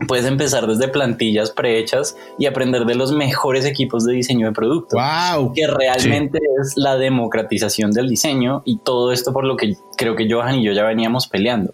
puedes 0.08 0.26
empezar 0.26 0.68
desde 0.68 0.88
plantillas 0.88 1.52
prehechas 1.52 2.16
y 2.38 2.46
aprender 2.46 2.86
de 2.86 2.96
los 2.96 3.12
mejores 3.12 3.66
equipos 3.66 4.06
de 4.06 4.14
diseño 4.14 4.48
de 4.48 4.54
producto. 4.54 4.98
Wow. 4.98 5.54
Que 5.54 5.68
realmente 5.68 6.40
es 6.62 6.74
la 6.76 6.98
democratización 6.98 7.92
del 7.92 8.10
diseño 8.10 8.62
y 8.66 8.80
todo 8.80 9.12
esto 9.12 9.34
por 9.34 9.46
lo 9.46 9.58
que 9.58 9.76
creo 9.98 10.16
que 10.16 10.32
Johan 10.32 10.56
y 10.56 10.66
yo 10.66 10.74
ya 10.74 10.84
veníamos 10.84 11.28
peleando. 11.28 11.74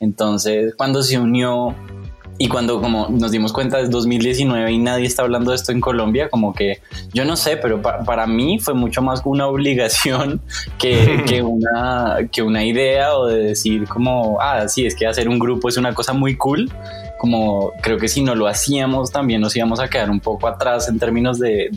Entonces, 0.00 0.74
cuando 0.76 1.02
se 1.02 1.18
unió 1.18 1.74
y 2.38 2.48
cuando 2.48 2.82
como 2.82 3.08
nos 3.08 3.30
dimos 3.30 3.50
cuenta 3.52 3.80
es 3.80 3.88
2019 3.88 4.70
y 4.70 4.78
nadie 4.78 5.06
está 5.06 5.22
hablando 5.22 5.52
de 5.52 5.56
esto 5.56 5.72
en 5.72 5.80
Colombia, 5.80 6.28
como 6.28 6.52
que 6.52 6.80
yo 7.14 7.24
no 7.24 7.34
sé, 7.34 7.56
pero 7.56 7.80
para 7.80 8.26
mí 8.26 8.58
fue 8.58 8.74
mucho 8.74 9.00
más 9.00 9.22
una 9.24 9.46
obligación 9.46 10.42
que, 10.78 11.22
que, 11.26 11.42
una, 11.42 12.18
que 12.30 12.42
una 12.42 12.64
idea 12.64 13.16
o 13.16 13.26
de 13.26 13.38
decir 13.38 13.88
como, 13.88 14.38
ah, 14.40 14.68
sí, 14.68 14.84
es 14.84 14.94
que 14.94 15.06
hacer 15.06 15.28
un 15.28 15.38
grupo 15.38 15.68
es 15.68 15.78
una 15.78 15.94
cosa 15.94 16.12
muy 16.12 16.36
cool 16.36 16.70
como 17.18 17.72
creo 17.82 17.98
que 17.98 18.08
si 18.08 18.22
no 18.22 18.34
lo 18.34 18.46
hacíamos 18.46 19.10
también 19.10 19.40
nos 19.40 19.56
íbamos 19.56 19.80
a 19.80 19.88
quedar 19.88 20.10
un 20.10 20.20
poco 20.20 20.48
atrás 20.48 20.88
en 20.88 20.98
términos 20.98 21.38
de, 21.38 21.70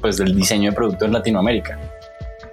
pues, 0.00 0.16
del 0.16 0.34
diseño 0.34 0.70
de 0.70 0.76
producto 0.76 1.04
en 1.04 1.12
Latinoamérica. 1.12 1.78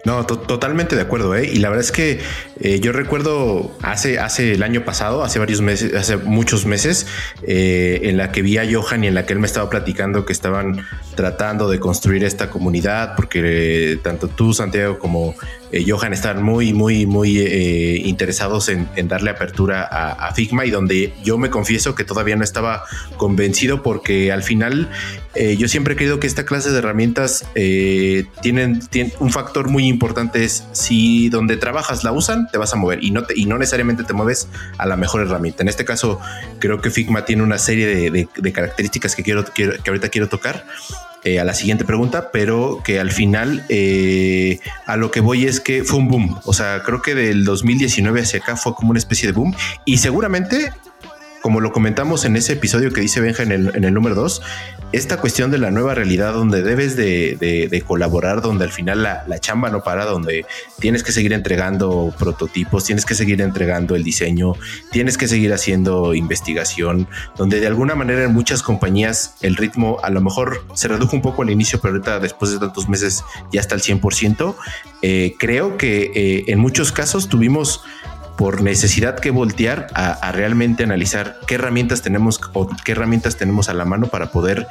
No, 0.06 0.26
totalmente 0.26 0.96
de 0.96 1.02
acuerdo, 1.02 1.36
¿eh? 1.36 1.50
Y 1.52 1.58
la 1.58 1.68
verdad 1.68 1.84
es 1.84 1.92
que 1.92 2.20
eh, 2.62 2.80
yo 2.80 2.94
recuerdo 2.94 3.70
hace, 3.82 4.18
hace 4.18 4.54
el 4.54 4.64
año 4.64 4.86
pasado, 4.86 5.24
hace 5.24 5.40
varios 5.40 5.60
meses, 5.60 5.94
hace 5.94 6.16
muchos 6.16 6.66
meses, 6.66 7.06
eh, 7.44 8.00
en 8.04 8.16
la 8.16 8.32
que 8.32 8.42
vi 8.42 8.58
a 8.58 8.64
Johan 8.72 9.04
y 9.04 9.08
en 9.08 9.14
la 9.14 9.26
que 9.26 9.34
él 9.34 9.40
me 9.40 9.48
estaba 9.48 9.70
platicando 9.70 10.26
que 10.26 10.32
estaban 10.32 10.86
tratando 11.16 11.70
de 11.70 11.82
construir 11.82 12.24
esta 12.24 12.50
comunidad, 12.50 13.16
porque 13.18 13.92
eh, 13.92 13.98
tanto 13.98 14.30
tú, 14.30 14.54
Santiago, 14.54 15.00
como 15.00 15.36
Johan 15.88 16.14
están 16.14 16.42
muy, 16.44 16.74
muy, 16.74 17.06
muy 17.06 17.40
interesados 18.04 18.70
en, 18.70 18.88
darle 19.08 19.32
apertura 19.32 19.84
a, 19.84 20.34
Figma 20.34 20.66
y 20.66 20.72
donde 20.72 21.14
yo 21.24 21.38
me 21.38 21.50
confieso 21.50 21.96
que 21.96 22.04
todavía 22.04 22.36
no 22.36 22.44
estaba 22.44 22.84
convencido 23.18 23.84
porque 23.84 24.32
al 24.32 24.44
final 24.44 24.90
yo 25.58 25.68
siempre 25.68 25.94
he 25.94 25.98
creído 25.98 26.20
que 26.20 26.28
esta 26.28 26.46
clase 26.46 26.72
de 26.72 26.78
herramientas 26.78 27.46
tienen, 28.42 28.82
un 29.20 29.32
factor 29.32 29.70
muy 29.70 29.88
importante 29.88 30.44
es 30.44 30.64
si 30.72 31.30
donde 31.30 31.58
trabajas 31.58 32.04
la 32.04 32.12
usan, 32.12 32.48
te 32.52 32.58
vas 32.58 32.74
a 32.74 32.76
mover 32.76 33.04
y 33.04 33.12
no, 33.12 33.24
y 33.36 33.46
no 33.46 33.58
necesariamente 33.58 34.04
te 34.04 34.14
mueves 34.14 34.48
a 34.78 34.86
la 34.86 34.98
mejor 34.98 35.22
herramienta. 35.22 35.64
En 35.64 35.70
este 35.70 35.86
caso, 35.86 36.20
creo 36.60 36.82
que 36.82 36.90
Figma 36.90 37.26
tiene 37.26 37.44
una 37.44 37.58
serie 37.58 38.12
de, 38.12 38.52
características 38.52 39.16
que, 39.16 39.24
quiero, 39.24 39.46
que 39.46 39.82
ahorita 39.86 40.10
quiero 40.10 40.30
tocar. 40.30 40.66
Eh, 41.26 41.38
a 41.38 41.44
la 41.44 41.54
siguiente 41.54 41.84
pregunta, 41.84 42.32
pero 42.32 42.82
que 42.82 42.98
al 42.98 43.12
final 43.12 43.66
eh, 43.68 44.60
a 44.86 44.96
lo 44.96 45.12
que 45.12 45.20
voy 45.20 45.46
es 45.46 45.60
que 45.60 45.84
fue 45.84 46.00
un 46.00 46.08
boom. 46.08 46.40
O 46.46 46.54
sea, 46.54 46.82
creo 46.84 47.02
que 47.02 47.14
del 47.14 47.44
2019 47.44 48.22
hacia 48.22 48.40
acá 48.40 48.56
fue 48.56 48.74
como 48.74 48.92
una 48.92 49.00
especie 49.00 49.28
de 49.28 49.34
boom 49.34 49.54
y 49.84 49.98
seguramente 49.98 50.72
como 51.42 51.60
lo 51.62 51.72
comentamos 51.72 52.26
en 52.26 52.36
ese 52.36 52.54
episodio 52.54 52.92
que 52.92 53.02
dice 53.02 53.22
Benja 53.22 53.44
en 53.44 53.52
el, 53.52 53.72
en 53.76 53.84
el 53.84 53.94
número 53.94 54.16
2, 54.16 54.42
esta 54.92 55.18
cuestión 55.18 55.52
de 55.52 55.60
la 55.60 55.70
nueva 55.70 55.94
realidad 55.94 56.34
donde 56.34 56.64
debes 56.64 56.96
de, 56.96 57.84
colaborar, 57.86 58.42
donde 58.42 58.66
al 58.66 58.72
final 58.72 59.04
la, 59.04 59.40
chamba 59.40 59.70
no 59.70 59.84
para, 59.84 60.06
donde 60.06 60.46
tienes 60.80 61.04
que 61.04 61.12
seguir 61.12 61.34
entregando 61.34 62.14
prototipos, 62.18 62.86
tienes 62.86 63.06
que 63.06 63.14
seguir 63.14 63.42
entregando 63.42 63.96
el 63.96 64.04
diseño, 64.04 64.54
tienes 64.92 65.18
que 65.18 65.28
seguir 65.28 65.54
haciendo 65.54 66.14
investigación, 66.14 67.08
donde 67.38 67.60
de 67.60 67.68
alguna 67.68 67.96
manera 67.96 68.24
en 68.24 68.34
muchas 68.34 68.64
compañías 68.64 69.36
el 69.42 69.56
ritmo 69.56 69.98
a 70.04 70.10
lo 70.10 70.22
mejor 70.22 70.66
se 70.74 70.88
redujo 70.88 71.16
un 71.16 71.22
poco 71.22 71.44
al 71.44 71.52
inicio, 71.52 71.80
pero 71.80 71.94
ahorita 71.94 72.20
después 72.20 72.52
de 72.52 72.60
tantos 72.60 72.90
meses 72.90 73.24
ya 73.52 73.62
está 73.62 73.76
al 73.76 73.82
100%. 73.82 74.56
Eh, 75.02 75.36
creo 75.38 75.78
que 75.78 76.12
eh, 76.14 76.46
en 76.48 76.60
muchos 76.60 76.92
casos 76.92 77.30
tuvimos 77.30 77.82
por 78.40 78.62
necesidad 78.62 79.20
que 79.20 79.32
voltear 79.32 79.88
a, 79.94 80.32
realmente 80.32 80.86
analizar 80.86 81.42
qué 81.46 81.56
herramientas 81.56 82.02
tenemos 82.02 82.40
o 82.54 82.70
qué 82.86 82.94
herramientas 82.94 83.36
tenemos 83.36 83.68
a 83.68 83.74
la 83.74 83.84
mano 83.84 84.08
para 84.08 84.32
poder 84.32 84.66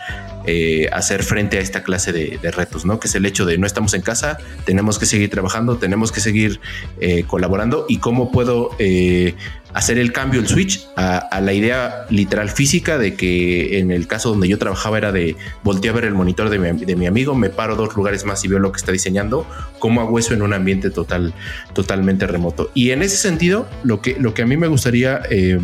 eh, 0.47 0.89
hacer 0.91 1.23
frente 1.23 1.59
a 1.59 1.61
esta 1.61 1.83
clase 1.83 2.11
de, 2.11 2.51
retos, 2.51 2.87
¿no? 2.87 2.99
Que 2.99 3.09
es 3.09 3.14
el 3.14 3.27
hecho 3.27 3.45
de 3.45 3.59
no 3.59 3.66
estamos 3.66 3.93
en 3.93 4.01
casa, 4.01 4.39
tenemos 4.64 4.99
que 4.99 5.05
seguir 5.05 5.29
trabajando, 5.29 5.77
tenemos 5.77 6.12
que 6.12 6.21
seguir 6.21 6.61
eh, 6.99 7.25
colaborando 7.27 7.85
y 7.91 7.99
cómo 7.99 8.33
puedo 8.33 8.71
eh, 8.79 9.35
hacer 9.75 9.99
el 9.99 10.12
cambio, 10.12 10.41
el 10.41 10.49
switch 10.49 10.87
a, 10.97 11.41
la 11.41 11.53
idea 11.53 12.07
literal 12.11 12.51
física 12.51 12.99
de 12.99 13.14
que 13.14 13.79
en 13.79 13.91
el 13.91 14.07
caso 14.07 14.31
donde 14.31 14.49
yo 14.49 14.59
trabajaba 14.59 14.99
era 14.99 15.12
de 15.12 15.37
voltear 15.62 15.93
a 15.93 15.97
ver 15.97 16.05
el 16.07 16.14
monitor 16.14 16.49
de 16.49 16.59
mi, 16.59 17.07
amigo, 17.07 17.35
me 17.35 17.51
paro 17.51 17.77
dos 17.77 17.95
lugares 17.97 18.25
más 18.25 18.45
y 18.45 18.49
veo 18.49 18.59
lo 18.59 18.73
que 18.73 18.79
está 18.79 18.93
diseñando, 18.93 19.47
cómo 19.79 20.01
hago 20.01 20.19
eso 20.19 20.35
en 20.35 20.43
un 20.43 20.53
ambiente 20.53 20.91
total, 20.91 21.35
totalmente 21.75 22.27
remoto. 22.27 22.71
Y 22.75 22.91
en 22.91 23.03
ese 23.03 23.16
sentido, 23.16 23.69
lo 23.85 24.01
que, 24.01 24.16
lo 24.19 24.35
que 24.35 24.43
a 24.43 24.47
mí 24.47 24.57
me 24.57 24.69
gustaría 24.69 25.23
eh, 25.31 25.61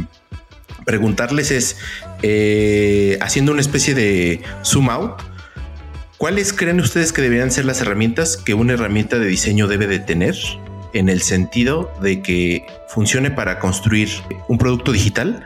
preguntarles 0.85 1.51
es, 1.51 1.77
eh, 2.23 3.19
haciendo 3.21 3.53
una 3.53 3.61
especie 3.61 3.95
de 3.95 4.43
zoom 4.65 4.91
out, 4.91 5.23
¿cuáles 6.19 6.53
creen 6.53 6.81
ustedes 6.81 7.13
que 7.13 7.23
deberían 7.23 7.51
ser 7.51 7.65
las 7.65 7.81
herramientas 7.81 8.37
que 8.37 8.55
una 8.55 8.75
herramienta 8.75 9.19
de 9.19 9.27
diseño 9.27 9.67
debe 9.67 9.87
de 9.87 9.99
tener? 9.99 10.37
En 10.95 11.09
el 11.09 11.21
sentido 11.23 11.91
de 12.01 12.23
que 12.23 12.67
funcione 12.89 13.31
para 13.31 13.59
construir 13.59 14.09
un 14.49 14.59
producto 14.59 14.93
digital, 14.93 15.45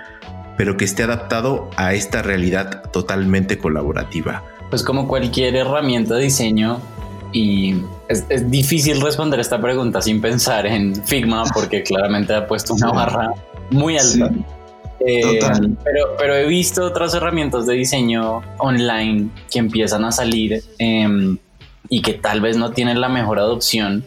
pero 0.57 0.77
que 0.77 0.85
esté 0.85 1.03
adaptado 1.03 1.71
a 1.77 1.95
esta 1.95 2.23
realidad 2.23 2.91
totalmente 2.91 3.59
colaborativa. 3.59 4.45
Pues 4.71 4.83
como 4.83 5.09
cualquier 5.09 5.57
herramienta 5.57 6.15
de 6.15 6.25
diseño, 6.25 6.81
y 7.33 7.75
es, 8.09 8.51
difícil 8.51 9.01
responder 9.01 9.41
esta 9.41 9.61
pregunta 9.61 10.01
sin 10.01 10.21
pensar 10.21 10.67
en 10.67 10.95
Figma, 11.05 11.45
porque 11.53 11.83
claramente 11.83 12.35
ha 12.35 12.47
puesto 12.47 12.75
una 12.75 12.91
barra 12.91 13.35
muy 13.71 13.99
alta. 13.99 14.31
Eh, 15.01 15.39
pero, 15.85 16.17
pero 16.19 16.35
he 16.35 16.47
visto 16.47 16.85
otras 16.85 17.15
herramientas 17.15 17.67
de 17.67 17.75
diseño 17.75 18.43
online 18.59 19.29
que 19.51 19.61
empiezan 19.61 20.05
a 20.05 20.11
salir 20.11 20.63
em, 20.79 21.39
y 21.89 22.03
que 22.03 22.15
tal 22.15 22.41
vez 22.41 22.57
no 22.57 22.73
tienen 22.73 23.01
la 23.01 23.09
mejor 23.09 23.39
adopción. 23.39 24.05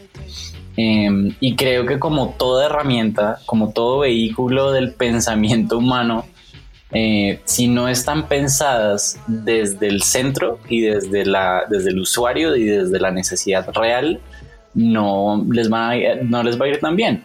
Em, 0.78 1.36
y 1.40 1.56
creo 1.56 1.86
que 1.86 2.00
como 2.00 2.36
toda 2.38 2.68
herramienta, 2.68 3.40
como 3.46 3.72
todo 3.72 4.00
vehículo 4.00 4.72
del 4.72 4.94
pensamiento 4.96 5.78
humano, 5.78 6.26
eh, 6.94 7.40
si 7.46 7.68
no 7.68 7.88
están 7.88 8.28
pensadas 8.28 9.20
desde 9.28 9.88
el 9.88 10.04
centro 10.04 10.60
y 10.68 10.82
desde, 10.82 11.26
la, 11.26 11.64
desde 11.70 11.92
el 11.92 12.00
usuario 12.00 12.56
y 12.56 12.66
desde 12.66 13.00
la 13.00 13.12
necesidad 13.12 13.70
real, 13.74 14.20
no 14.74 15.46
les, 15.50 15.72
va 15.72 15.92
no 16.24 16.44
les 16.44 16.60
va 16.60 16.66
a 16.66 16.70
ir 16.70 16.80
tan 16.80 16.96
bien. 16.96 17.24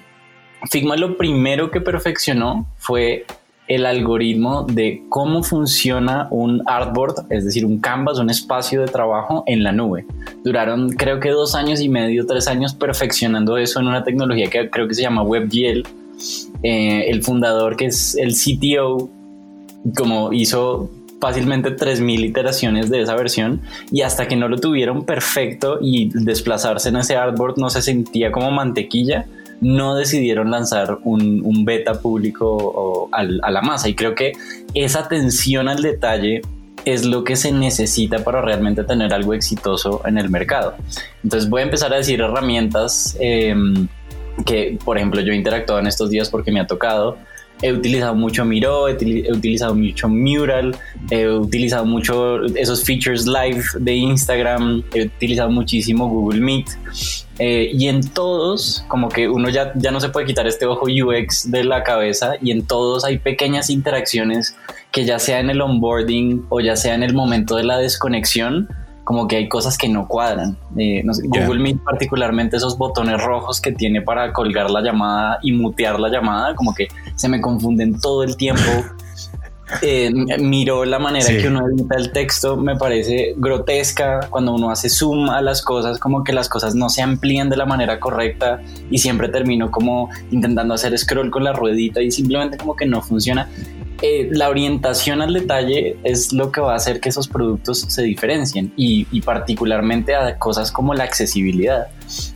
Figma 0.70 0.96
lo 0.96 1.16
primero 1.16 1.70
que 1.70 1.80
perfeccionó 1.80 2.66
fue 2.76 3.26
el 3.68 3.86
algoritmo 3.86 4.64
de 4.64 5.02
cómo 5.08 5.42
funciona 5.42 6.28
un 6.30 6.62
artboard, 6.66 7.26
es 7.30 7.44
decir, 7.44 7.66
un 7.66 7.78
canvas, 7.78 8.18
un 8.18 8.30
espacio 8.30 8.80
de 8.80 8.86
trabajo 8.86 9.42
en 9.46 9.62
la 9.62 9.72
nube. 9.72 10.06
Duraron 10.44 10.90
creo 10.90 11.20
que 11.20 11.30
dos 11.30 11.54
años 11.54 11.80
y 11.80 11.88
medio, 11.88 12.26
tres 12.26 12.46
años 12.48 12.74
perfeccionando 12.74 13.56
eso 13.58 13.80
en 13.80 13.88
una 13.88 14.04
tecnología 14.04 14.48
que 14.48 14.70
creo 14.70 14.86
que 14.86 14.94
se 14.94 15.02
llama 15.02 15.22
WebGL. 15.22 15.82
Eh, 16.62 17.10
el 17.10 17.22
fundador, 17.22 17.76
que 17.76 17.86
es 17.86 18.16
el 18.16 18.34
CTO, 18.34 19.10
como 19.94 20.32
hizo 20.32 20.90
fácilmente 21.20 21.74
3.000 21.74 22.26
iteraciones 22.26 22.90
de 22.90 23.02
esa 23.02 23.14
versión 23.14 23.62
y 23.90 24.02
hasta 24.02 24.28
que 24.28 24.36
no 24.36 24.48
lo 24.48 24.58
tuvieron 24.58 25.04
perfecto 25.04 25.78
y 25.80 26.10
desplazarse 26.12 26.90
en 26.90 26.96
ese 26.96 27.16
artboard 27.16 27.56
no 27.56 27.70
se 27.70 27.82
sentía 27.82 28.30
como 28.30 28.50
mantequilla, 28.50 29.26
no 29.60 29.94
decidieron 29.94 30.50
lanzar 30.50 30.98
un, 31.04 31.64
beta 31.64 32.00
público 32.00 33.08
a 33.12 33.50
la 33.50 33.62
masa. 33.62 33.88
Y 33.88 33.94
creo 33.94 34.14
que 34.14 34.32
esa 34.74 35.00
atención 35.00 35.68
al 35.68 35.82
detalle 35.82 36.42
es 36.86 37.04
lo 37.04 37.24
que 37.24 37.34
se 37.34 37.50
necesita 37.50 38.22
para 38.22 38.40
realmente 38.40 38.84
tener 38.84 39.12
algo 39.12 39.34
exitoso 39.34 40.02
en 40.06 40.18
el 40.18 40.30
mercado. 40.30 40.76
Entonces 41.24 41.50
voy 41.50 41.62
a 41.62 41.64
empezar 41.64 41.92
a 41.92 41.96
decir 41.96 42.20
herramientas 42.20 43.16
em, 43.18 43.88
que, 44.44 44.78
por 44.84 44.96
ejemplo, 44.96 45.20
yo 45.20 45.32
he 45.32 45.36
interactuado 45.36 45.80
en 45.80 45.88
estos 45.88 46.10
días 46.10 46.30
porque 46.30 46.52
me 46.52 46.60
ha 46.60 46.66
tocado. 46.66 47.18
He 47.62 47.72
utilizado 47.72 48.14
mucho 48.14 48.44
Miro, 48.44 48.88
he, 48.88 48.92
utilizado 49.32 49.74
mucho 49.74 50.08
Mural, 50.08 50.76
he 51.10 51.26
utilizado 51.26 51.86
mucho 51.86 52.44
esos 52.44 52.84
features 52.84 53.26
live 53.26 53.62
de 53.78 53.94
Instagram, 53.94 54.82
he 54.92 55.06
utilizado 55.06 55.50
muchísimo 55.50 56.08
Google 56.08 56.40
Meet. 56.40 56.66
Eh, 57.38 57.70
y 57.72 57.88
en 57.88 58.08
todos, 58.10 58.84
como 58.88 59.08
que 59.08 59.28
uno 59.28 59.48
ya, 59.48 59.72
ya 59.74 59.90
no 59.90 60.00
se 60.00 60.08
puede 60.08 60.26
quitar 60.26 60.46
este 60.46 60.66
ojo 60.66 60.86
UX 60.86 61.50
de 61.50 61.64
la 61.64 61.82
cabeza 61.82 62.34
y 62.40 62.50
en 62.50 62.66
todos 62.66 63.04
hay 63.04 63.18
pequeñas 63.18 63.68
interacciones 63.68 64.56
que 64.90 65.04
ya 65.04 65.18
sea 65.18 65.40
en 65.40 65.50
el 65.50 65.60
onboarding 65.60 66.46
o 66.48 66.60
ya 66.60 66.76
sea 66.76 66.94
en 66.94 67.02
el 67.02 67.12
momento 67.12 67.56
de 67.56 67.64
la 67.64 67.78
desconexión, 67.78 68.68
como 69.06 69.28
que 69.28 69.36
hay 69.36 69.48
cosas 69.48 69.78
que 69.78 69.88
no 69.88 70.08
cuadran. 70.08 70.58
Eh, 70.76 71.04
Google 71.04 71.60
Meet 71.60 71.84
particularmente 71.84 72.56
esos 72.56 72.76
botones 72.76 73.22
rojos 73.22 73.60
que 73.60 73.70
tiene 73.70 74.02
para 74.02 74.32
colgar 74.32 74.68
la 74.68 74.82
llamada 74.82 75.38
y 75.42 75.52
mutear 75.52 76.00
la 76.00 76.08
llamada, 76.08 76.56
como 76.56 76.74
que 76.74 76.88
se 77.14 77.28
me 77.28 77.40
confunden 77.40 78.00
todo 78.00 78.24
el 78.24 78.36
tiempo. 78.36 78.62
Eh, 79.82 80.12
miró 80.38 80.84
la 80.84 81.00
manera 81.00 81.26
que 81.26 81.48
uno 81.48 81.66
edita 81.66 81.96
el 81.96 82.12
texto, 82.12 82.56
me 82.56 82.76
parece 82.76 83.34
grotesca 83.36 84.28
cuando 84.30 84.54
uno 84.54 84.70
hace 84.70 84.88
zoom 84.88 85.28
a 85.28 85.42
las 85.42 85.60
cosas, 85.60 85.98
como 85.98 86.22
que 86.22 86.32
las 86.32 86.48
cosas 86.48 86.76
no 86.76 86.88
se 86.88 87.02
amplían 87.02 87.50
de 87.50 87.56
la 87.56 87.66
manera 87.66 87.98
correcta 87.98 88.60
y 88.92 88.98
siempre 88.98 89.28
termino 89.28 89.72
como 89.72 90.08
intentando 90.30 90.72
hacer 90.72 90.96
scroll 90.96 91.32
con 91.32 91.42
la 91.42 91.52
ruedita 91.52 92.00
y 92.00 92.12
simplemente 92.12 92.56
como 92.58 92.76
que 92.76 92.86
no 92.86 93.02
funciona. 93.02 93.48
Eh, 94.02 94.28
la 94.30 94.50
orientación 94.50 95.22
al 95.22 95.32
detalle 95.32 95.96
es 96.04 96.32
lo 96.32 96.52
que 96.52 96.60
va 96.60 96.74
a 96.74 96.76
hacer 96.76 97.00
que 97.00 97.08
esos 97.08 97.28
productos 97.28 97.80
se 97.88 98.02
diferencien 98.02 98.72
y, 98.76 99.04
particularmente 99.22 100.14
a 100.14 100.38
cosas 100.38 100.70
como 100.70 100.92
la 100.92 101.04
accesibilidad. 101.04 101.86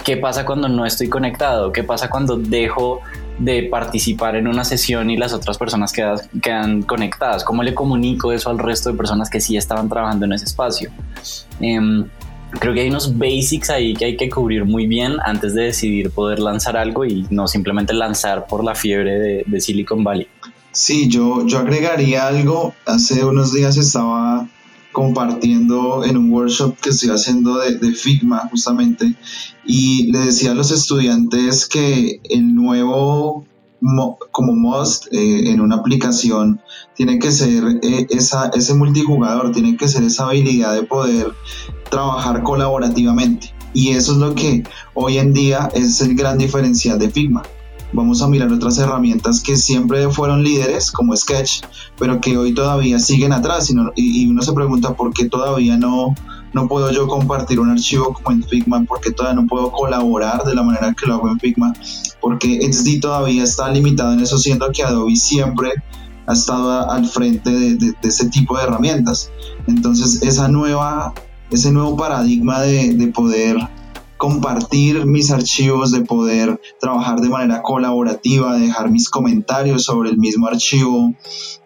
¿Qué 0.03 0.17
pasa 0.17 0.47
cuando 0.47 0.69
no 0.69 0.87
estoy 0.87 1.09
conectado? 1.09 1.71
¿Qué 1.73 1.85
pasa 1.85 2.09
cuando 2.09 2.37
dejo 2.37 3.01
de 3.39 3.65
participar 3.65 4.37
en 4.37 4.49
una 4.49 4.65
sesión 4.65 5.11
y 5.11 5.17
las 5.17 5.35
otras 5.35 5.59
personas 5.59 5.93
quedan, 5.93 6.83
conectadas? 6.83 7.45
¿Cómo 7.45 7.63
le 7.63 7.75
comunico 7.75 8.33
eso 8.33 8.49
al 8.49 8.59
resto 8.59 8.91
de 8.91 8.97
personas 8.97 9.29
que 9.29 9.41
sí 9.41 9.57
estaban 9.57 9.89
trabajando 9.89 10.25
en 10.25 10.33
ese 10.33 10.47
espacio? 10.47 10.91
Em, 11.61 12.07
creo 12.59 12.73
que 12.73 12.81
hay 12.81 12.89
unos 12.89 13.19
basics 13.19 13.69
ahí 13.69 13.95
que 13.95 14.07
hay 14.07 14.17
que 14.17 14.31
cubrir 14.31 14.65
muy 14.65 14.87
bien 14.87 15.17
antes 15.25 15.55
de 15.55 15.65
decidir 15.65 16.11
poder 16.11 16.39
lanzar 16.39 16.79
algo 16.79 17.05
y 17.05 17.27
no 17.29 17.47
simplemente 17.47 17.93
lanzar 17.93 18.47
por 18.47 18.65
la 18.65 18.75
fiebre 18.75 19.45
de 19.47 19.61
Silicon 19.61 20.03
Valley. 20.03 20.27
Sí, 20.73 21.09
yo, 21.09 21.47
yo 21.47 21.59
agregaría 21.59 22.29
algo. 22.29 22.75
Hace 22.87 23.25
unos 23.25 23.53
días 23.53 23.77
estaba 23.77 24.49
compartiendo 24.93 26.05
en 26.05 26.17
un 26.17 26.33
workshop 26.33 26.77
que 26.81 26.91
estoy 26.91 27.11
haciendo 27.11 27.59
de, 27.59 27.93
Figma 27.93 28.49
justamente 28.51 29.15
y 29.65 30.11
le 30.11 30.21
decía 30.21 30.53
a 30.53 30.55
los 30.55 30.71
estudiantes 30.71 31.69
que 31.69 32.21
el 32.29 32.55
nuevo 32.55 33.47
como 34.31 34.53
must 34.53 35.07
eh, 35.11 35.51
en 35.51 35.61
una 35.61 35.77
aplicación 35.77 36.61
tiene 36.95 37.19
que 37.19 37.31
ser 37.31 37.79
eh, 37.83 38.07
esa, 38.11 38.51
ese 38.53 38.75
multijugador, 38.75 39.53
tiene 39.53 39.77
que 39.77 39.89
ser 39.89 40.03
esa 40.03 40.29
habilidad 40.29 40.75
de 40.75 40.83
poder 40.83 41.33
trabajar 41.89 42.43
colaborativamente. 42.43 43.55
Y 43.73 43.91
eso 43.91 44.13
es 44.13 44.19
lo 44.19 44.35
que 44.35 44.65
hoy 44.95 45.19
en 45.19 45.33
día 45.33 45.71
es 45.73 46.01
el 46.01 46.15
gran 46.15 46.37
diferencial 46.37 46.99
de 46.99 47.11
Figma 47.11 47.43
vamos 47.93 48.23
a 48.23 48.29
mirar 48.29 48.53
otras 48.53 48.79
herramientas 48.79 49.43
que 49.43 49.57
siempre 49.57 50.09
fueron 50.11 50.43
líderes, 50.43 50.91
como 50.91 51.17
Sketch, 51.17 51.63
pero 51.99 52.21
que 52.21 52.37
hoy 52.37 52.55
todavía 52.55 52.99
siguen 52.99 53.33
atrás. 53.33 53.73
Y, 53.97 54.27
uno 54.29 54.43
se 54.43 54.53
pregunta 54.53 54.95
por 54.95 55.13
qué 55.13 55.29
todavía 55.29 55.77
no, 55.77 56.15
no 56.53 56.69
puedo 56.69 56.91
yo 56.91 57.09
compartir 57.09 57.61
un 57.61 57.71
archivo 57.71 58.13
como 58.13 58.33
en 58.33 58.45
Figma, 58.45 58.85
por 58.85 59.01
qué 59.01 59.13
todavía 59.13 59.41
no 59.41 59.49
puedo 59.49 59.71
colaborar 59.73 60.45
de 60.45 60.55
la 60.55 60.63
manera 60.63 60.95
que 60.95 61.07
lo 61.07 61.15
hago 61.15 61.29
en 61.29 61.41
Figma, 61.41 61.73
porque 62.21 62.61
XD 62.73 63.01
todavía 63.01 63.45
está 63.45 63.71
limitado 63.71 64.13
en 64.13 64.21
eso, 64.21 64.39
siendo 64.39 64.71
que 64.71 64.83
Adobe 64.83 65.17
siempre 65.17 65.73
ha 66.27 66.33
estado 66.33 66.91
al 66.91 67.07
frente 67.07 67.51
de, 67.51 67.95
ese 68.03 68.29
tipo 68.29 68.57
de 68.57 68.65
herramientas. 68.65 69.31
Entonces, 69.67 70.23
esa 70.23 70.49
nueva, 70.49 71.13
ese 71.51 71.73
nuevo 71.73 71.97
paradigma 71.97 72.61
de 72.61 73.11
poder 73.13 73.59
compartir 74.21 75.07
mis 75.07 75.31
archivos, 75.31 75.93
de 75.93 76.03
poder 76.03 76.61
trabajar 76.79 77.23
de 77.23 77.31
manera 77.31 77.63
colaborativa, 77.63 78.55
de 78.55 78.67
dejar 78.67 78.91
mis 78.91 79.09
comentarios 79.09 79.85
sobre 79.85 80.11
el 80.11 80.19
mismo 80.19 80.47
archivo, 80.47 81.15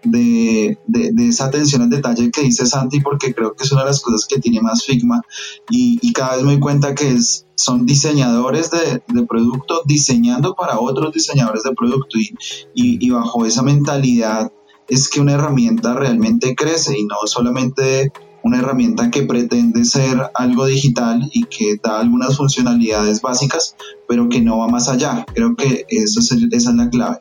de, 0.04 0.78
esa 1.18 1.46
atención 1.46 1.82
al 1.82 1.90
detalle 1.90 2.30
que 2.30 2.42
dice 2.42 2.64
Santi, 2.64 3.00
porque 3.00 3.34
creo 3.34 3.54
que 3.54 3.64
es 3.64 3.72
una 3.72 3.82
de 3.82 3.88
las 3.88 4.00
cosas 4.00 4.26
que 4.26 4.38
tiene 4.38 4.60
más 4.60 4.84
Figma. 4.84 5.22
Y, 5.68 6.12
cada 6.12 6.36
vez 6.36 6.44
me 6.44 6.52
doy 6.52 6.60
cuenta 6.60 6.94
que 6.94 7.18
son 7.56 7.86
diseñadores 7.86 8.70
de, 8.70 9.02
producto 9.26 9.82
diseñando 9.84 10.54
para 10.54 10.78
otros 10.78 11.12
diseñadores 11.12 11.64
de 11.64 11.72
producto. 11.74 12.18
Y, 12.20 12.34
y 12.72 13.10
bajo 13.10 13.46
esa 13.46 13.64
mentalidad 13.64 14.52
es 14.86 15.08
que 15.08 15.20
una 15.20 15.32
herramienta 15.32 15.94
realmente 15.94 16.54
crece 16.54 16.96
y 16.96 17.04
no 17.04 17.16
solamente 17.24 18.12
una 18.44 18.58
herramienta 18.58 19.10
que 19.10 19.22
pretende 19.22 19.84
ser 19.84 20.30
algo 20.34 20.66
digital 20.66 21.28
y 21.32 21.44
que 21.44 21.76
da 21.82 21.98
algunas 22.00 22.36
funcionalidades 22.36 23.20
básicas, 23.22 23.74
pero 24.06 24.28
que 24.28 24.42
no 24.42 24.58
va 24.58 24.68
más 24.68 24.88
allá. 24.88 25.24
Creo 25.34 25.56
que 25.56 25.86
eso 25.88 26.20
es 26.20 26.30
esa 26.30 26.70
es 26.70 26.76
la 26.76 26.90
clave. 26.90 27.20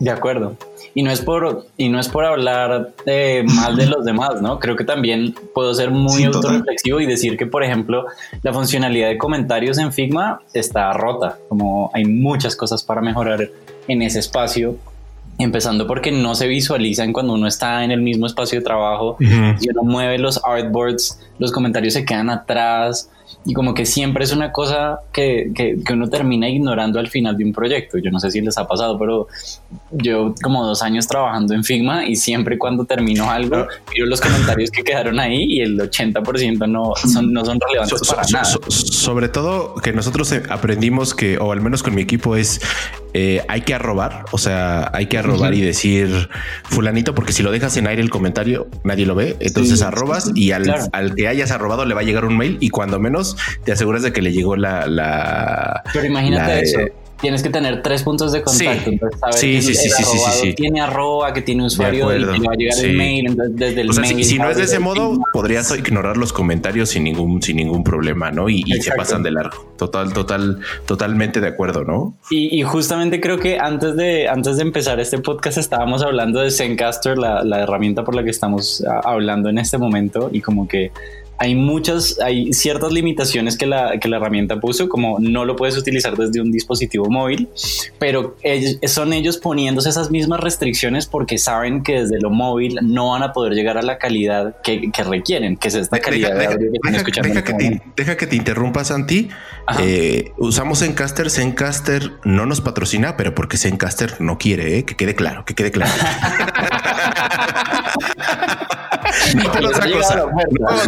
De 0.00 0.10
acuerdo. 0.10 0.56
Y 0.92 1.04
no 1.04 1.12
es 1.12 1.20
por, 1.20 1.66
y 1.76 1.88
no 1.88 2.00
es 2.00 2.08
por 2.08 2.24
hablar 2.24 2.94
eh, 3.06 3.44
mal 3.46 3.76
de 3.76 3.86
los 3.86 4.04
demás, 4.04 4.42
¿no? 4.42 4.58
Creo 4.58 4.74
que 4.74 4.82
también 4.82 5.34
puedo 5.54 5.72
ser 5.72 5.92
muy 5.92 6.24
autorreflexivo 6.24 7.00
y 7.00 7.06
decir 7.06 7.36
que, 7.36 7.46
por 7.46 7.62
ejemplo, 7.62 8.06
la 8.42 8.52
funcionalidad 8.52 9.08
de 9.08 9.18
comentarios 9.18 9.78
en 9.78 9.92
Figma 9.92 10.40
está 10.52 10.92
rota, 10.94 11.38
como 11.48 11.92
hay 11.94 12.06
muchas 12.06 12.56
cosas 12.56 12.82
para 12.82 13.00
mejorar 13.02 13.50
en 13.86 14.02
ese 14.02 14.18
espacio 14.18 14.78
Empezando 15.42 15.86
porque 15.86 16.12
no 16.12 16.34
se 16.34 16.46
visualizan 16.46 17.12
cuando 17.12 17.32
uno 17.32 17.46
está 17.46 17.82
en 17.82 17.90
el 17.90 18.02
mismo 18.02 18.26
espacio 18.26 18.58
de 18.58 18.64
trabajo. 18.64 19.16
Si 19.18 19.68
uno 19.70 19.82
mueve 19.82 20.18
los 20.18 20.40
artboards, 20.44 21.18
los 21.38 21.50
comentarios 21.50 21.94
se 21.94 22.04
quedan 22.04 22.30
atrás 22.30 23.10
y 23.44 23.54
como 23.54 23.74
que 23.74 23.86
siempre 23.86 24.24
es 24.24 24.32
una 24.32 24.52
cosa 24.52 25.00
que, 25.12 25.50
que, 25.54 25.92
uno 25.92 26.08
termina 26.08 26.48
ignorando 26.48 26.98
al 26.98 27.08
final 27.08 27.36
de 27.36 27.44
un 27.44 27.52
proyecto. 27.52 27.98
Yo 27.98 28.10
no 28.10 28.20
sé 28.20 28.30
si 28.30 28.40
les 28.40 28.56
ha 28.58 28.66
pasado, 28.66 28.98
pero 28.98 29.28
yo 29.90 30.34
como 30.42 30.64
dos 30.64 30.82
años 30.82 31.06
trabajando 31.06 31.54
en 31.54 31.64
Figma 31.64 32.06
y 32.06 32.16
siempre 32.16 32.58
cuando 32.58 32.84
termino 32.84 33.30
algo, 33.30 33.66
miro 33.92 34.06
los 34.06 34.20
comentarios 34.20 34.70
que 34.70 34.82
quedaron 34.82 35.18
ahí 35.18 35.44
y 35.44 35.60
el 35.60 35.78
80% 35.78 36.68
no 36.68 36.92
son, 36.96 37.32
no 37.32 37.44
son 37.44 37.58
relevantes 37.60 38.08
para 38.08 38.22
nada. 38.30 38.44
sobre 38.68 39.28
todo 39.28 39.74
que 39.76 39.92
nosotros 39.92 40.30
eh, 40.32 40.42
aprendimos 40.48 41.14
que, 41.14 41.38
o 41.38 41.52
al 41.52 41.60
menos 41.60 41.82
con 41.82 41.94
mi 41.94 42.02
equipo, 42.02 42.36
es 42.36 42.60
eh, 43.12 43.44
hay 43.48 43.62
que 43.62 43.74
arrobar, 43.74 44.26
o 44.30 44.38
sea, 44.38 44.90
hay 44.94 45.06
que 45.06 45.18
arrobar 45.18 45.54
y 45.54 45.60
decir 45.60 46.28
fulanito, 46.64 47.14
porque 47.14 47.32
si 47.32 47.42
lo 47.42 47.50
dejas 47.50 47.76
en 47.76 47.88
aire 47.88 48.02
el 48.02 48.10
comentario, 48.10 48.68
nadie 48.84 49.06
lo 49.06 49.14
ve. 49.14 49.36
Entonces 49.40 49.82
arrobas 49.82 50.30
y 50.34 50.52
al, 50.52 50.72
al 50.92 51.14
que 51.14 51.26
hayas 51.26 51.50
arrobado 51.50 51.84
le 51.84 51.94
va 51.94 52.02
a 52.02 52.04
llegar 52.04 52.24
un 52.24 52.36
mail 52.36 52.58
y 52.60 52.70
cuando 52.70 53.00
menos 53.00 53.19
te 53.64 53.72
aseguras 53.72 54.02
de 54.02 54.12
que 54.12 54.22
le 54.22 54.32
llegó 54.32 54.56
la. 54.56 54.86
la 54.86 55.82
Pero 55.92 56.06
imagínate 56.06 56.60
eso. 56.62 56.80
Tienes 57.20 57.42
que 57.42 57.50
tener 57.50 57.82
tres 57.82 58.02
puntos 58.02 58.32
de 58.32 58.42
contacto. 58.42 58.90
Sí, 59.32 59.60
sí, 59.60 59.74
sí, 59.74 59.90
sí, 59.90 60.04
sí, 60.04 60.18
sí, 60.32 60.54
Tiene 60.54 60.80
arroba, 60.80 61.34
que 61.34 61.42
tiene 61.42 61.66
usuario 61.66 62.16
y 62.16 62.40
que 62.40 62.46
va 62.46 62.54
a 62.54 62.56
llegar 62.56 62.78
el 62.82 62.96
mail. 62.96 63.26
Entonces, 63.26 63.56
desde 63.56 63.80
el 63.82 63.88
mail. 63.88 64.24
Si, 64.24 64.38
no 64.38 64.50
es 64.50 64.56
de 64.56 64.64
ese 64.64 64.78
modo, 64.78 65.20
podrías 65.32 65.70
ignorar 65.76 66.16
los 66.16 66.32
comentarios 66.32 66.88
sin 66.88 67.04
ningún, 67.04 67.42
sin 67.42 67.56
ningún 67.56 67.84
problema, 67.84 68.30
¿no? 68.30 68.48
Y, 68.48 68.62
se 68.80 68.92
pasan 68.92 69.22
de 69.22 69.32
largo. 69.32 69.70
Total, 69.76 70.12
total, 70.12 70.60
totalmente 70.86 71.40
de 71.40 71.48
acuerdo, 71.48 71.84
¿no? 71.84 72.14
Y, 72.30 72.58
y, 72.58 72.62
justamente 72.62 73.20
creo 73.20 73.38
que 73.38 73.58
antes 73.58 73.96
de, 73.96 74.26
antes 74.28 74.56
de 74.56 74.62
empezar 74.62 74.98
este 74.98 75.18
podcast 75.18 75.58
estábamos 75.58 76.02
hablando 76.02 76.40
de 76.40 76.50
Zencaster, 76.50 77.18
la, 77.18 77.44
la 77.44 77.60
herramienta 77.60 78.02
por 78.02 78.14
la 78.14 78.24
que 78.24 78.30
estamos 78.30 78.82
ah, 78.88 79.02
hablando 79.04 79.50
en 79.50 79.58
este 79.58 79.76
momento, 79.76 80.30
y 80.32 80.40
como 80.40 80.66
que 80.66 80.90
hay 81.40 81.54
muchas, 81.54 82.20
hay 82.20 82.52
ciertas 82.52 82.92
limitaciones 82.92 83.56
que 83.56 83.64
la, 83.64 83.98
que 83.98 84.08
la 84.08 84.18
herramienta 84.18 84.60
puso, 84.60 84.90
como 84.90 85.18
no 85.20 85.46
lo 85.46 85.56
puedes 85.56 85.74
utilizar 85.78 86.14
desde 86.14 86.42
un 86.42 86.52
dispositivo 86.52 87.08
móvil, 87.08 87.48
pero 87.98 88.36
son 88.86 89.14
ellos 89.14 89.38
poniéndose 89.38 89.88
esas 89.88 90.10
mismas 90.10 90.40
restricciones 90.40 91.06
porque 91.06 91.38
saben 91.38 91.82
que 91.82 92.02
desde 92.02 92.20
lo 92.20 92.28
móvil 92.28 92.78
no 92.82 93.12
van 93.12 93.22
a 93.22 93.32
poder 93.32 93.54
llegar 93.54 93.78
a 93.78 93.82
la 93.82 93.96
calidad 93.96 94.56
que, 94.62 94.90
requieren, 95.02 95.56
que 95.56 95.68
es 95.68 95.76
esta 95.76 95.98
calidad 95.98 96.34
deja, 96.34 96.40
de 96.40 96.46
audio 96.46 96.72
que 96.72 96.78
deja, 97.22 97.42
que 97.42 97.54
te, 97.54 97.82
deja 97.96 98.16
que 98.18 98.26
te 98.26 98.36
interrumpa, 98.36 98.84
Santi. 98.84 99.30
Eh, 99.78 100.32
usamos 100.36 100.80
Zencaster, 100.80 101.30
Zencaster 101.30 102.12
no 102.22 102.44
nos 102.44 102.60
patrocina, 102.60 103.16
pero 103.16 103.34
porque 103.34 103.56
Zencaster 103.56 104.20
no 104.20 104.36
quiere, 104.36 104.76
¿eh? 104.76 104.84
que 104.84 104.94
quede 104.94 105.14
claro, 105.14 105.46
que 105.46 105.54
quede 105.54 105.70
claro. 105.70 105.90
no 109.44 109.52
por 109.52 109.64
otra 109.66 109.90
cosa. 109.90 110.26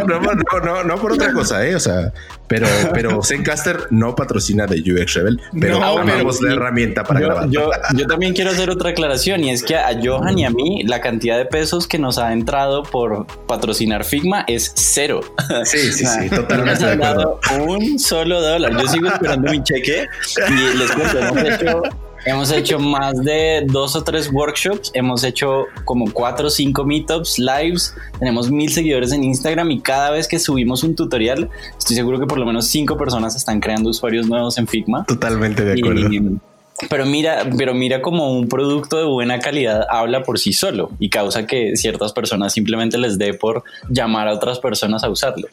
No, 0.07 0.61
no, 0.61 0.85
no, 0.85 0.97
por 0.97 1.13
otra 1.13 1.33
cosa, 1.33 1.67
¿eh? 1.67 1.75
O 1.75 1.81
sea, 1.81 2.13
pero, 2.49 2.67
pero 2.93 3.23
Zencaster 3.23 3.87
no 3.91 4.15
patrocina 4.15 4.67
de 4.67 4.81
UX 4.81 5.15
Rebel, 5.15 5.41
pero 5.59 5.81
no, 5.81 6.05
tenemos 6.05 6.41
la 6.43 6.53
herramienta 6.53 7.05
para 7.05 7.21
grabar. 7.21 7.49
Yo, 7.49 7.71
yo, 7.97 8.07
también 8.07 8.35
quiero 8.35 8.51
hacer 8.51 8.71
otra 8.71 8.91
aclaración 8.91 9.45
y 9.45 9.51
es 9.51 9.63
que 9.63 9.77
a 9.77 9.99
Johan 10.03 10.39
y 10.39 10.45
a 10.45 10.51
mí 10.51 10.83
la 10.85 11.01
cantidad 11.01 11.39
de 11.39 11.47
pesos 11.47 11.87
que 11.87 11.99
nos 11.99 12.19
ha 12.19 12.33
entrado 12.33 12.83
por 12.83 13.27
patrocinar 13.47 14.05
Figma 14.05 14.45
es 14.47 14.73
cero. 14.75 15.21
Sí, 15.65 15.93
sí, 15.93 16.05
sí, 16.05 16.29
totalmente 16.29 16.85
de 16.85 16.93
acuerdo. 16.93 17.41
Un 17.61 17.99
solo 17.99 18.41
dólar. 18.41 18.73
Yo 18.73 18.87
sigo 18.89 19.09
esperando 19.09 19.51
mi 19.51 19.63
cheque 19.63 20.07
y 20.49 20.79
les 20.79 20.91
cuento, 20.93 21.19
hemos 21.19 21.45
hecho 21.45 21.83
Hemos 22.25 22.53
hecho 22.53 22.79
más 22.79 23.17
de 23.25 23.65
dos 23.67 23.97
o 23.97 24.05
tres 24.05 24.31
workshops, 24.33 24.93
hemos 24.95 25.25
hecho 25.25 25.65
como 25.85 26.11
cuatro 26.13 26.47
o 26.47 26.51
cinco 26.51 26.85
meetups, 26.85 27.39
lives, 27.39 27.95
tenemos 28.19 28.49
mil 28.49 28.71
seguidores 28.71 29.11
en 29.13 29.25
Instagram 29.25 29.73
y 29.73 29.81
cada 29.81 30.11
vez 30.11 30.29
que 30.29 30.39
subimos 30.39 30.85
un 30.85 30.95
tutorial, 30.95 31.51
estoy 31.77 31.97
seguro 31.97 32.21
que 32.21 32.27
por 32.27 32.39
lo 32.39 32.47
menos 32.47 32.69
cinco 32.69 32.97
personas 32.97 33.35
están 33.35 33.59
creando 33.59 33.91
usuarios 33.91 34.29
nuevos 34.29 34.57
en 34.59 34.69
Figma. 34.69 35.05
Totalmente 35.05 35.65
de 35.65 35.73
acuerdo. 35.73 36.09
pero 36.89 37.07
mira, 37.07 37.45
pero 37.59 37.75
mira 37.75 38.01
como 38.01 38.33
un 38.33 38.49
producto 38.49 38.99
de 38.99 39.05
buena 39.05 39.41
calidad 39.41 39.85
habla 39.91 40.23
por 40.23 40.39
sí 40.39 40.53
solo 40.53 40.93
y 41.01 41.11
causa 41.11 41.47
que 41.47 41.77
ciertas 41.77 42.13
personas 42.13 42.53
simplemente 42.53 42.99
les 42.99 43.19
dé 43.19 43.35
por 43.35 43.65
llamar 43.89 44.29
a 44.29 44.35
otras 44.35 44.61
personas 44.61 45.03
a 45.03 45.11
usarlo. 45.11 45.49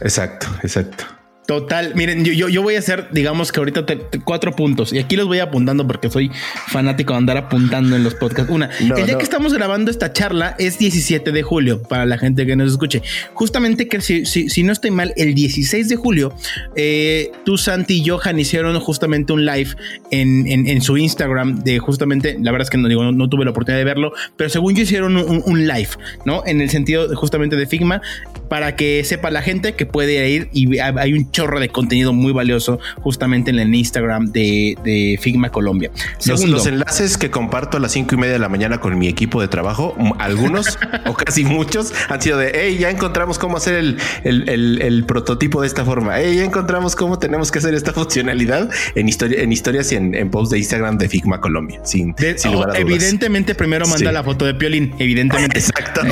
Exacto, 0.00 0.46
exacto. 0.62 1.04
Total, 1.46 1.94
miren, 1.94 2.24
yo, 2.24 2.48
yo, 2.48 2.62
voy 2.62 2.76
a 2.76 2.78
hacer, 2.78 3.08
digamos 3.12 3.52
que 3.52 3.60
ahorita 3.60 3.84
cuatro 4.24 4.56
puntos 4.56 4.94
y 4.94 4.98
aquí 4.98 5.14
los 5.14 5.26
voy 5.26 5.40
apuntando 5.40 5.86
porque 5.86 6.08
soy 6.08 6.30
fanático 6.68 7.12
de 7.12 7.18
andar 7.18 7.36
apuntando 7.36 7.96
en 7.96 8.02
los 8.02 8.14
podcasts. 8.14 8.50
Una, 8.50 8.70
el 8.80 9.04
día 9.04 9.18
que 9.18 9.24
estamos 9.24 9.52
grabando 9.52 9.90
esta 9.90 10.10
charla 10.10 10.56
es 10.58 10.78
17 10.78 11.32
de 11.32 11.42
julio 11.42 11.82
para 11.82 12.06
la 12.06 12.16
gente 12.16 12.46
que 12.46 12.56
nos 12.56 12.72
escuche. 12.72 13.02
Justamente 13.34 13.88
que 13.88 14.00
si, 14.00 14.24
si, 14.24 14.62
no 14.62 14.72
estoy 14.72 14.90
mal, 14.90 15.12
el 15.16 15.34
16 15.34 15.86
de 15.90 15.96
julio, 15.96 16.34
eh, 16.76 17.30
tú, 17.44 17.58
Santi 17.58 18.00
y 18.00 18.08
Johan 18.08 18.38
hicieron 18.38 18.80
justamente 18.80 19.34
un 19.34 19.44
live 19.44 19.70
en, 20.10 20.46
en, 20.46 20.80
su 20.80 20.96
Instagram 20.96 21.62
de 21.62 21.78
justamente, 21.78 22.38
la 22.40 22.52
verdad 22.52 22.66
es 22.66 22.70
que 22.70 22.78
no 22.78 22.88
digo, 22.88 23.12
no, 23.12 23.28
tuve 23.28 23.44
la 23.44 23.50
oportunidad 23.50 23.80
de 23.80 23.84
verlo, 23.84 24.12
pero 24.38 24.48
según 24.48 24.74
yo 24.74 24.82
hicieron 24.82 25.16
un, 25.18 25.42
un, 25.44 25.66
live, 25.66 25.90
¿no? 26.24 26.42
En 26.46 26.62
el 26.62 26.70
sentido 26.70 27.14
justamente 27.14 27.56
de 27.56 27.66
Figma, 27.66 28.00
para 28.48 28.76
que 28.76 29.04
sepa 29.04 29.30
la 29.30 29.42
gente 29.42 29.74
que 29.74 29.84
puede 29.84 30.28
ir 30.30 30.48
y 30.52 30.78
hay 30.78 31.12
un 31.12 31.30
chorro 31.34 31.58
de 31.58 31.68
contenido 31.68 32.12
muy 32.12 32.32
valioso 32.32 32.78
justamente 33.02 33.50
en 33.50 33.58
el 33.58 33.74
Instagram 33.74 34.30
de, 34.30 35.18
Figma 35.20 35.50
Colombia. 35.50 35.90
los, 36.26 36.66
enlaces 36.66 37.18
que 37.18 37.30
comparto 37.30 37.76
a 37.76 37.80
las 37.80 37.92
cinco 37.92 38.14
y 38.14 38.18
media 38.18 38.34
de 38.34 38.38
la 38.38 38.48
mañana 38.48 38.78
con 38.78 38.96
mi 38.98 39.08
equipo 39.08 39.40
de 39.40 39.48
trabajo, 39.48 39.96
algunos 40.18 40.78
o 41.06 41.14
casi 41.14 41.44
muchos 41.44 41.92
han 42.08 42.22
sido 42.22 42.38
de, 42.38 42.52
hey, 42.54 42.78
ya 42.78 42.90
encontramos 42.90 43.38
cómo 43.38 43.56
hacer 43.56 43.74
el, 43.74 43.98
el, 44.22 45.04
prototipo 45.06 45.60
de 45.60 45.66
esta 45.66 45.84
forma, 45.84 46.20
hey, 46.20 46.36
ya 46.36 46.44
encontramos 46.44 46.94
cómo 46.94 47.18
tenemos 47.18 47.50
que 47.50 47.58
hacer 47.58 47.74
esta 47.74 47.92
funcionalidad 47.92 48.70
en, 48.94 49.08
historia, 49.08 49.42
en 49.42 49.52
historias 49.52 49.90
y 49.92 49.96
en, 49.96 50.30
posts 50.30 50.50
de 50.50 50.58
Instagram 50.58 50.98
de 50.98 51.08
Figma 51.08 51.40
Colombia. 51.40 51.80
Sin, 51.84 52.14
Evidentemente 52.74 53.54
primero 53.54 53.86
manda 53.86 54.12
la 54.12 54.22
foto 54.22 54.44
de 54.44 54.54
Piolín, 54.54 54.94
evidentemente. 54.98 55.58
Exacto. 55.64 56.02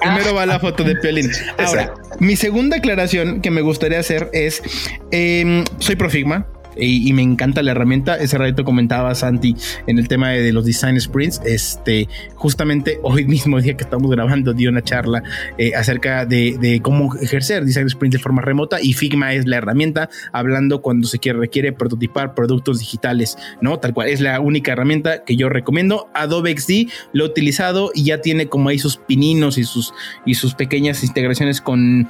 primero 0.00 0.34
va 0.34 0.44
la 0.44 0.58
foto 0.58 0.82
de 0.82 0.96
Piolín. 0.96 1.30
Ahora, 1.58 1.94
mi 2.20 2.36
segunda 2.36 2.76
aclaración 2.76 3.40
que 3.40 3.50
me 3.50 3.62
gustaría 3.62 3.98
hacer 3.98 4.30
es, 4.32 4.62
em, 5.10 5.64
soy 5.78 5.96
Profigma, 5.96 6.46
y, 6.76 7.12
me 7.12 7.22
encanta 7.22 7.62
la 7.62 7.72
herramienta. 7.72 8.16
Ese 8.16 8.38
ratito 8.38 8.64
comentaba 8.64 9.14
Santi 9.14 9.56
en 9.86 9.98
el 9.98 10.08
tema 10.08 10.30
de, 10.30 10.52
los 10.52 10.64
design 10.64 11.00
sprints. 11.00 11.40
Este, 11.44 12.08
justamente 12.34 12.98
hoy 13.02 13.24
mismo, 13.26 13.60
día 13.60 13.76
que 13.76 13.84
estamos 13.84 14.10
grabando, 14.10 14.52
dio 14.52 14.70
una 14.70 14.82
charla 14.82 15.22
eh, 15.58 15.74
acerca 15.74 16.26
de, 16.26 16.80
cómo 16.82 17.14
ejercer 17.16 17.64
design 17.64 17.88
sprints 17.88 18.16
de 18.16 18.22
forma 18.22 18.42
remota 18.42 18.78
y 18.80 18.92
Figma 18.92 19.34
es 19.34 19.46
la 19.46 19.56
herramienta 19.56 20.08
hablando 20.32 20.82
cuando 20.82 21.08
se 21.08 21.18
quiere, 21.18 21.38
requiere 21.38 21.72
prototipar 21.72 22.34
productos 22.34 22.78
digitales, 22.78 23.36
¿no? 23.60 23.78
Tal 23.78 23.94
cual. 23.94 24.08
Es 24.08 24.20
la 24.20 24.40
única 24.40 24.72
herramienta 24.72 25.24
que 25.24 25.36
yo 25.36 25.48
recomiendo. 25.48 26.08
Adobe 26.14 26.56
XD 26.56 26.90
lo 27.12 27.24
he 27.24 27.28
utilizado 27.28 27.90
y 27.94 28.04
ya 28.04 28.20
tiene 28.20 28.46
como 28.46 28.68
ahí 28.68 28.78
sus 28.78 28.96
pininos 28.96 29.58
y 29.58 29.64
sus, 29.64 29.92
y 30.24 30.34
sus 30.34 30.54
pequeñas 30.54 31.02
integraciones 31.04 31.60
con, 31.60 32.08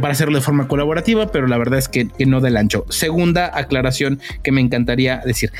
para 0.00 0.12
hacerlo 0.12 0.36
de 0.36 0.42
forma 0.42 0.68
colaborativa, 0.68 1.30
pero 1.30 1.46
la 1.46 1.58
verdad 1.58 1.78
es 1.78 1.88
que, 1.88 2.08
que 2.08 2.26
no 2.26 2.40
del 2.40 2.56
ancho. 2.56 2.84
Segunda 2.88 3.50
aclaración 3.54 3.73
que 4.42 4.52
me 4.52 4.60
encantaría 4.60 5.20
decir. 5.24 5.52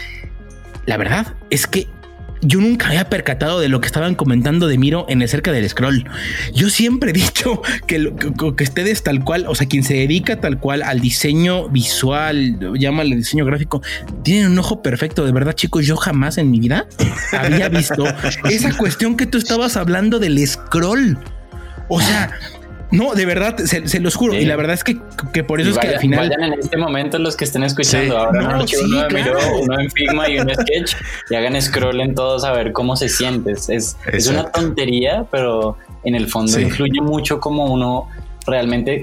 La 0.87 0.97
verdad 0.97 1.35
es 1.51 1.67
que 1.67 1.89
yo 2.45 2.61
nunca 2.61 2.89
había 2.89 3.09
percatado 3.09 3.59
de 3.59 3.69
lo 3.69 3.81
que 3.81 3.87
estaban 3.87 4.15
comentando 4.15 4.69
de 4.69 4.77
Miro 4.79 5.07
en 5.09 5.23
el 5.23 5.29
cerca 5.29 5.51
del 5.51 5.69
scroll. 5.69 6.05
Yo 6.53 6.69
siempre 6.69 7.11
he 7.11 7.13
dicho 7.13 7.63
que, 7.87 8.13
que, 8.57 8.65
ustedes 8.65 9.03
tal 9.03 9.25
cual, 9.25 9.47
o 9.49 9.55
sea, 9.55 9.67
quien 9.67 9.83
se 9.83 9.95
dedica 9.95 10.41
tal 10.41 10.59
cual 10.59 10.83
al 10.83 11.01
diseño 11.01 11.69
visual, 11.69 12.59
llámale 12.79 13.17
diseño 13.17 13.45
gráfico, 13.45 13.83
tienen 14.23 14.53
un 14.53 14.59
ojo 14.59 14.83
perfecto. 14.83 15.25
De 15.25 15.33
verdad, 15.33 15.55
chicos, 15.55 15.87
yo 15.87 15.97
jamás 15.97 16.39
en 16.39 16.51
mi 16.51 16.61
vida 16.61 16.87
había 17.33 17.69
visto 17.69 18.05
esa 18.51 18.77
cuestión 18.77 19.17
que 19.17 19.27
tú 19.27 19.39
estabas 19.39 19.77
hablando 19.77 20.19
del 20.19 20.47
scroll. 20.47 21.19
O 21.89 22.01
sea, 22.01 22.33
no, 22.95 23.15
de 23.15 23.27
verdad, 23.27 23.57
se, 23.59 24.01
los 24.01 24.15
juro. 24.15 24.35
Y 24.35 24.45
la 24.45 24.57
verdad 24.57 24.75
es 24.75 24.85
que, 24.85 24.97
por 25.45 25.61
eso 25.61 25.71
es 25.71 25.79
que 25.79 25.89
al 25.89 25.99
final. 25.99 26.29
Vayan 26.29 26.53
en 26.53 26.61
este 26.61 26.77
momento 26.77 27.19
los 27.19 27.37
que 27.37 27.45
estén 27.45 27.63
escuchando. 27.63 28.19
Ahora 28.19 28.43
no, 28.43 28.65
uno, 28.85 29.39
uno 29.63 29.81
en 29.81 29.91
Figma 29.91 30.29
y 30.29 30.39
uno 30.39 30.53
Sketch 30.55 30.97
y 31.31 31.35
hagan 31.35 31.61
scroll 31.61 32.01
en 32.01 32.15
todos 32.15 32.45
a 32.45 32.53
ver 32.53 32.73
cómo 32.73 32.97
se 32.97 33.09
siente. 33.09 33.53
Es, 33.53 33.97
es 34.13 34.27
una 34.27 34.51
tontería, 34.51 35.27
pero 35.31 35.77
en 36.05 36.15
el 36.15 36.29
fondo 36.29 36.59
influye 36.61 37.01
mucho 37.01 37.41
como 37.41 37.67
uno 37.67 38.09
realmente 38.47 39.03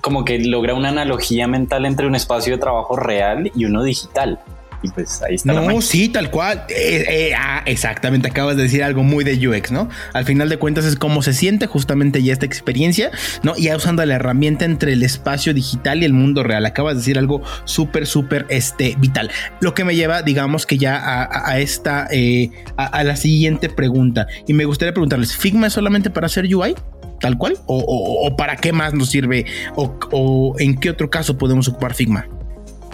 como 0.00 0.24
que 0.24 0.38
logra 0.40 0.74
una 0.74 0.88
analogía 0.88 1.46
mental 1.46 1.86
entre 1.86 2.06
un 2.06 2.14
espacio 2.14 2.54
de 2.54 2.58
trabajo 2.58 2.96
real 2.96 3.50
y 3.54 3.64
uno 3.64 3.82
digital. 3.82 4.40
Y 4.82 4.90
pues 4.90 5.22
ahí 5.22 5.36
está. 5.36 5.52
No, 5.52 5.80
sí, 5.80 6.08
tal 6.08 6.30
cual. 6.30 6.64
Eh, 6.68 7.04
eh, 7.08 7.34
ah, 7.36 7.62
exactamente, 7.66 8.28
acabas 8.28 8.56
de 8.56 8.64
decir 8.64 8.82
algo 8.82 9.02
muy 9.02 9.24
de 9.24 9.48
UX, 9.48 9.70
¿no? 9.70 9.88
Al 10.12 10.24
final 10.24 10.48
de 10.48 10.56
cuentas 10.56 10.84
es 10.84 10.96
cómo 10.96 11.22
se 11.22 11.32
siente 11.32 11.66
justamente 11.66 12.22
ya 12.22 12.32
esta 12.32 12.46
experiencia, 12.46 13.10
¿no? 13.42 13.54
Ya 13.56 13.76
usando 13.76 14.04
la 14.04 14.14
herramienta 14.14 14.64
entre 14.64 14.92
el 14.92 15.02
espacio 15.02 15.54
digital 15.54 16.02
y 16.02 16.04
el 16.04 16.12
mundo 16.12 16.42
real. 16.42 16.66
Acabas 16.66 16.94
de 16.94 17.00
decir 17.00 17.18
algo 17.18 17.42
súper, 17.64 18.06
súper 18.06 18.46
este, 18.48 18.96
vital. 18.98 19.30
Lo 19.60 19.74
que 19.74 19.84
me 19.84 19.94
lleva, 19.94 20.22
digamos 20.22 20.66
que 20.66 20.78
ya 20.78 21.28
a, 21.30 21.58
esta, 21.60 22.08
eh, 22.10 22.50
a, 22.76 23.04
la 23.04 23.16
siguiente 23.16 23.68
pregunta. 23.68 24.26
Y 24.46 24.54
me 24.54 24.64
gustaría 24.64 24.92
preguntarles, 24.92 25.36
¿Figma 25.36 25.68
es 25.68 25.72
solamente 25.72 26.10
para 26.10 26.26
hacer 26.26 26.52
UI? 26.54 26.74
tal 27.20 27.38
cual? 27.38 27.56
¿O, 27.66 28.34
para 28.36 28.56
qué 28.56 28.72
más 28.72 28.92
nos 28.94 29.10
sirve? 29.10 29.46
¿O, 29.76 30.56
en 30.58 30.76
qué 30.76 30.90
otro 30.90 31.08
caso 31.08 31.38
podemos 31.38 31.68
ocupar 31.68 31.94
Figma? 31.94 32.26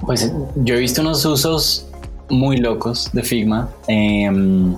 Pues 0.04 0.32
yo 0.56 0.74
he 0.74 0.78
visto 0.78 1.00
unos 1.02 1.24
usos 1.24 1.88
muy 2.28 2.58
locos 2.58 3.10
de 3.12 3.22
Figma. 3.22 3.68
Em, 3.86 4.76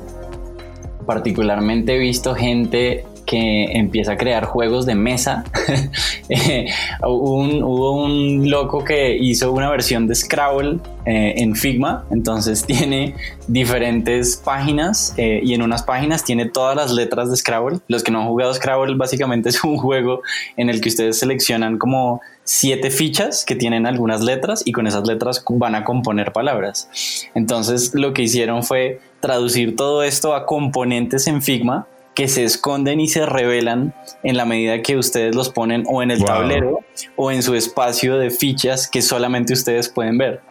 particularmente 1.06 1.96
he 1.96 1.98
visto 1.98 2.34
gente 2.34 3.04
que 3.30 3.64
empieza 3.78 4.12
a 4.12 4.16
crear 4.16 4.44
juegos 4.44 4.86
de 4.86 4.94
mesa. 4.94 5.44
Eh, 6.32 6.68
hubo, 7.02 8.04
un, 8.04 8.48
loco 8.48 8.84
que 8.84 9.16
hizo 9.16 9.50
una 9.50 9.68
versión 9.68 10.06
de 10.06 10.14
Scrabble 10.14 10.78
eh, 11.04 11.34
en 11.38 11.56
Figma, 11.56 12.04
entonces 12.12 12.64
tiene 12.66 13.16
diferentes 13.48 14.36
páginas 14.36 15.12
eh, 15.16 15.40
y 15.42 15.54
en 15.54 15.62
unas 15.62 15.82
páginas 15.82 16.22
tiene 16.22 16.46
todas 16.46 16.76
las 16.76 16.92
letras 16.92 17.32
de 17.32 17.36
Scrabble. 17.36 17.80
Los 17.88 18.04
que 18.04 18.12
no 18.12 18.20
han 18.20 18.28
jugado 18.28 18.54
Scrabble 18.54 18.94
básicamente 18.94 19.48
es 19.48 19.64
un 19.64 19.76
juego 19.76 20.22
en 20.56 20.70
el 20.70 20.80
que 20.80 20.90
ustedes 20.90 21.18
seleccionan 21.18 21.78
como 21.78 22.20
siete 22.52 22.90
fichas 22.90 23.44
que 23.44 23.54
tienen 23.54 23.86
algunas 23.86 24.22
letras 24.22 24.64
y 24.66 24.72
con 24.72 24.88
esas 24.88 25.06
letras 25.06 25.44
van 25.50 25.76
a 25.76 25.84
componer 25.84 26.32
palabras. 26.32 26.88
Entonces 27.32 27.94
lo 27.94 28.12
que 28.12 28.22
hicieron 28.22 28.64
fue 28.64 29.00
traducir 29.20 29.76
todo 29.76 30.02
esto 30.02 30.34
a 30.34 30.46
componentes 30.46 31.28
en 31.28 31.42
Figma 31.42 31.86
que 32.20 32.28
se 32.28 32.44
esconden 32.44 33.00
y 33.00 33.08
se 33.08 33.24
revelan 33.24 33.94
en 34.22 34.36
la 34.36 34.44
medida 34.44 34.82
que 34.82 34.98
ustedes 34.98 35.34
los 35.34 35.48
ponen 35.48 35.84
o 35.86 36.02
en 36.02 36.10
el 36.10 36.22
tablero 36.22 36.80
o 37.16 37.30
en 37.30 37.42
su 37.42 37.54
espacio 37.54 38.18
de 38.18 38.30
fichas 38.30 38.90
que 38.90 39.00
solamente 39.00 39.54
ustedes 39.54 39.88
pueden 39.88 40.18
ver. 40.18 40.42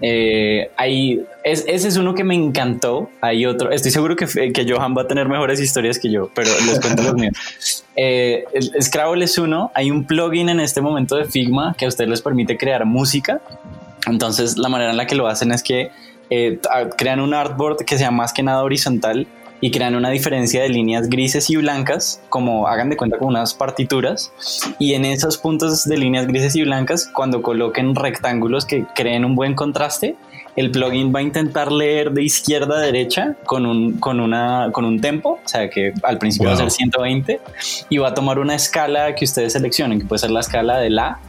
Eh, 0.00 0.70
ese 1.42 1.88
es 1.88 1.96
uno 1.96 2.14
que 2.14 2.22
me 2.22 2.36
encantó. 2.36 3.10
Hay 3.20 3.46
otro, 3.46 3.72
estoy 3.72 3.90
seguro 3.90 4.14
que, 4.14 4.26
que, 4.52 4.64
Johan 4.72 4.96
va 4.96 5.02
a 5.02 5.08
tener 5.08 5.28
mejores 5.28 5.58
historias 5.60 5.98
que 5.98 6.08
yo, 6.08 6.30
pero 6.36 6.50
les 6.66 6.78
cuento 6.78 7.02
los 7.02 7.14
míos. 7.14 7.84
Eh, 8.00 8.44
Scrabble 8.80 9.24
es 9.24 9.38
uno. 9.38 9.72
Hay 9.74 9.90
un 9.90 10.04
plugin 10.04 10.48
en 10.50 10.60
este 10.60 10.80
momento 10.80 11.16
de 11.16 11.24
Figma 11.24 11.74
que 11.76 11.84
a 11.84 11.88
ustedes 11.88 12.08
les 12.08 12.22
permite 12.22 12.56
crear 12.56 12.84
música. 12.84 13.40
Entonces, 14.06 14.56
la 14.56 14.68
manera 14.68 14.92
en 14.92 14.96
la 14.96 15.08
que 15.08 15.16
lo 15.16 15.26
hacen 15.26 15.50
es 15.50 15.64
que 15.64 15.90
eh, 16.30 16.60
crean 16.96 17.18
un 17.18 17.34
artboard 17.34 17.84
que 17.84 17.98
sea 17.98 18.12
más 18.12 18.32
que 18.32 18.44
nada 18.44 18.62
horizontal 18.62 19.26
y 19.60 19.70
crean 19.70 19.94
una 19.94 20.10
diferencia 20.10 20.62
de 20.62 20.68
líneas 20.68 21.08
grises 21.08 21.50
y 21.50 21.56
blancas, 21.56 22.22
como 22.28 22.68
hagan 22.68 22.90
de 22.90 22.96
cuenta 22.96 23.18
con 23.18 23.28
unas 23.28 23.54
partituras, 23.54 24.32
y 24.78 24.94
en 24.94 25.04
esos 25.04 25.38
puntos 25.38 25.84
de 25.84 25.96
líneas 25.96 26.26
grises 26.26 26.54
y 26.56 26.62
blancas, 26.62 27.10
cuando 27.12 27.42
coloquen 27.42 27.94
rectángulos 27.94 28.64
que 28.64 28.84
creen 28.94 29.24
un 29.24 29.34
buen 29.34 29.54
contraste, 29.54 30.16
el 30.56 30.70
plugin 30.72 31.14
va 31.14 31.20
a 31.20 31.22
intentar 31.22 31.70
leer 31.70 32.10
de 32.10 32.24
izquierda 32.24 32.78
a 32.78 32.80
derecha 32.80 33.36
con 33.46 33.64
un, 33.64 33.98
con 33.98 34.18
una, 34.18 34.70
con 34.72 34.84
un 34.84 35.00
tempo, 35.00 35.38
o 35.44 35.48
sea 35.48 35.70
que 35.70 35.92
al 36.02 36.18
principio 36.18 36.48
va 36.48 36.54
a 36.54 36.58
ser 36.58 36.70
120, 36.70 37.40
y 37.88 37.98
va 37.98 38.08
a 38.08 38.14
tomar 38.14 38.38
una 38.38 38.54
escala 38.54 39.14
que 39.14 39.24
ustedes 39.24 39.52
seleccionen, 39.52 40.00
que 40.00 40.06
puede 40.06 40.18
ser 40.18 40.30
la 40.30 40.40
escala 40.40 40.78
de 40.78 40.90
La 40.90 41.20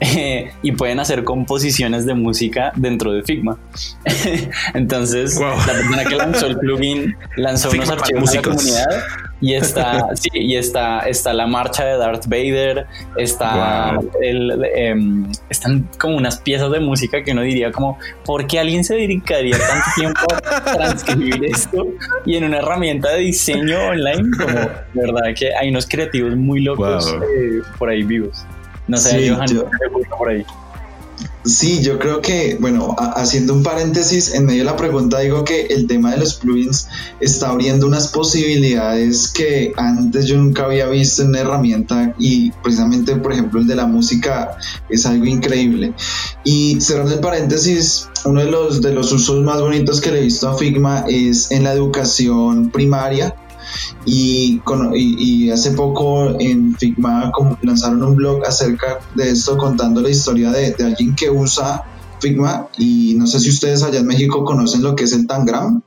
y 0.62 0.72
pueden 0.72 1.00
hacer 1.00 1.24
composiciones 1.24 2.04
de 2.04 2.14
música 2.14 2.72
dentro 2.76 3.12
de 3.12 3.22
Figma. 3.22 3.58
Entonces, 4.74 5.40
la 5.40 5.72
persona 5.72 6.04
que 6.04 6.16
lanzó 6.16 6.46
el 6.46 6.58
plugin 6.58 7.16
lanzó 7.36 7.70
unos 7.70 7.90
archivos 7.90 8.30
de 8.30 8.36
la 8.36 8.42
comunidad 8.42 9.04
y 9.40 9.54
está, 9.54 10.08
sí, 10.14 10.28
y 10.32 10.56
está, 10.56 11.00
está 11.00 11.32
la 11.32 11.46
marcha 11.46 11.84
de 11.84 11.96
Darth 11.96 12.26
Vader, 12.26 12.86
está 13.16 13.98
el, 14.20 14.64
em, 14.74 15.30
están 15.48 15.88
como 15.98 16.16
unas 16.16 16.38
piezas 16.38 16.70
de 16.70 16.80
música 16.80 17.22
que 17.22 17.32
uno 17.32 17.42
diría 17.42 17.72
como, 17.72 17.98
¿por 18.24 18.46
qué 18.46 18.58
alguien 18.58 18.84
se 18.84 18.94
dedicaría 18.94 19.56
tanto 19.58 19.86
tiempo 19.96 20.26
a 20.32 20.60
transcribir 20.60 21.44
esto? 21.44 21.86
Y 22.24 22.36
en 22.36 22.44
una 22.44 22.58
herramienta 22.58 23.10
de 23.12 23.20
diseño 23.20 23.78
online, 23.88 24.30
como, 24.36 24.58
verdad 24.94 25.34
que 25.34 25.54
hay 25.54 25.70
unos 25.70 25.86
creativos 25.86 26.36
muy 26.36 26.60
locos 26.60 27.14
eh, 27.14 27.60
por 27.78 27.88
ahí 27.88 28.02
vivos. 28.02 28.44
No 28.88 28.96
sé, 28.96 29.18
sí, 29.18 29.28
Johan, 29.28 29.48
yo, 29.48 29.64
por 30.16 30.28
ahí. 30.28 30.44
Sí, 31.46 31.80
yo 31.80 32.00
creo 32.00 32.20
que, 32.20 32.56
bueno, 32.60 32.96
haciendo 32.98 33.54
un 33.54 33.62
paréntesis, 33.62 34.34
en 34.34 34.46
medio 34.46 34.60
de 34.60 34.64
la 34.64 34.76
pregunta 34.76 35.20
digo 35.20 35.44
que 35.44 35.66
el 35.66 35.86
tema 35.86 36.10
de 36.10 36.18
los 36.18 36.34
plugins 36.34 36.88
está 37.20 37.50
abriendo 37.50 37.86
unas 37.86 38.08
posibilidades 38.08 39.28
que 39.28 39.72
antes 39.76 40.26
yo 40.26 40.38
nunca 40.38 40.64
había 40.64 40.88
visto 40.88 41.22
en 41.22 41.28
una 41.28 41.40
herramienta 41.40 42.14
y 42.18 42.50
precisamente, 42.50 43.14
por 43.14 43.32
ejemplo, 43.32 43.60
el 43.60 43.68
de 43.68 43.76
la 43.76 43.86
música 43.86 44.58
es 44.88 45.06
algo 45.06 45.24
increíble. 45.24 45.94
Y 46.42 46.80
cerrando 46.80 47.14
el 47.14 47.20
paréntesis, 47.20 48.08
uno 48.24 48.40
de 48.40 48.50
los, 48.50 48.82
de 48.82 48.92
los 48.92 49.12
usos 49.12 49.44
más 49.44 49.60
bonitos 49.60 50.00
que 50.00 50.10
le 50.10 50.18
he 50.18 50.22
visto 50.22 50.48
a 50.48 50.58
Figma 50.58 51.04
es 51.08 51.52
en 51.52 51.62
la 51.62 51.72
educación 51.72 52.70
primaria 52.70 53.36
y, 54.04 54.60
y, 54.94 55.50
hace 55.50 55.72
poco 55.72 56.38
en 56.40 56.76
Figma 56.76 57.32
lanzaron 57.62 58.02
un 58.02 58.16
blog 58.16 58.44
acerca 58.44 59.00
de 59.14 59.30
esto 59.30 59.56
contando 59.58 60.00
la 60.00 60.10
historia 60.10 60.50
de, 60.50 60.72
de, 60.72 60.84
alguien 60.84 61.14
que 61.14 61.30
usa 61.30 61.84
Figma 62.20 62.68
y 62.78 63.14
no 63.16 63.26
sé 63.26 63.40
si 63.40 63.50
ustedes 63.50 63.82
allá 63.82 64.00
en 64.00 64.06
México 64.06 64.44
conocen 64.44 64.82
lo 64.82 64.96
que 64.96 65.04
es 65.04 65.12
el 65.12 65.26
Tangram, 65.26 65.82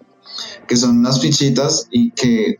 que 0.68 0.78
son 0.78 0.98
unas 1.00 1.20
fichitas 1.20 1.88
y 1.92 2.12
que, 2.12 2.60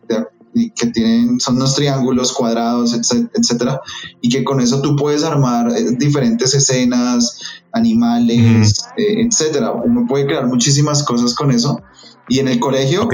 que 0.76 0.88
tienen, 0.88 1.40
son 1.40 1.58
unos 1.58 1.76
triángulos 1.76 2.34
cuadrados, 2.34 2.94
etcétera, 2.94 3.82
y 4.22 4.30
que 4.30 4.44
con 4.44 4.60
eso 4.60 4.82
tú 4.82 4.96
puedes 4.96 5.24
armar 5.24 5.70
eh, 5.72 5.92
diferentes 5.98 6.54
escenas, 6.54 7.40
animales, 7.72 8.74
eh, 8.98 9.28
etcétera. 9.28 9.72
Uno 9.72 10.06
puede 10.08 10.26
crear 10.26 10.48
muchísimas 10.48 11.04
cosas 11.04 11.36
con 11.36 11.52
eso. 11.52 11.82
Y 12.28 12.40
en 12.40 12.48
el 12.48 12.60
colegio, 12.60 13.08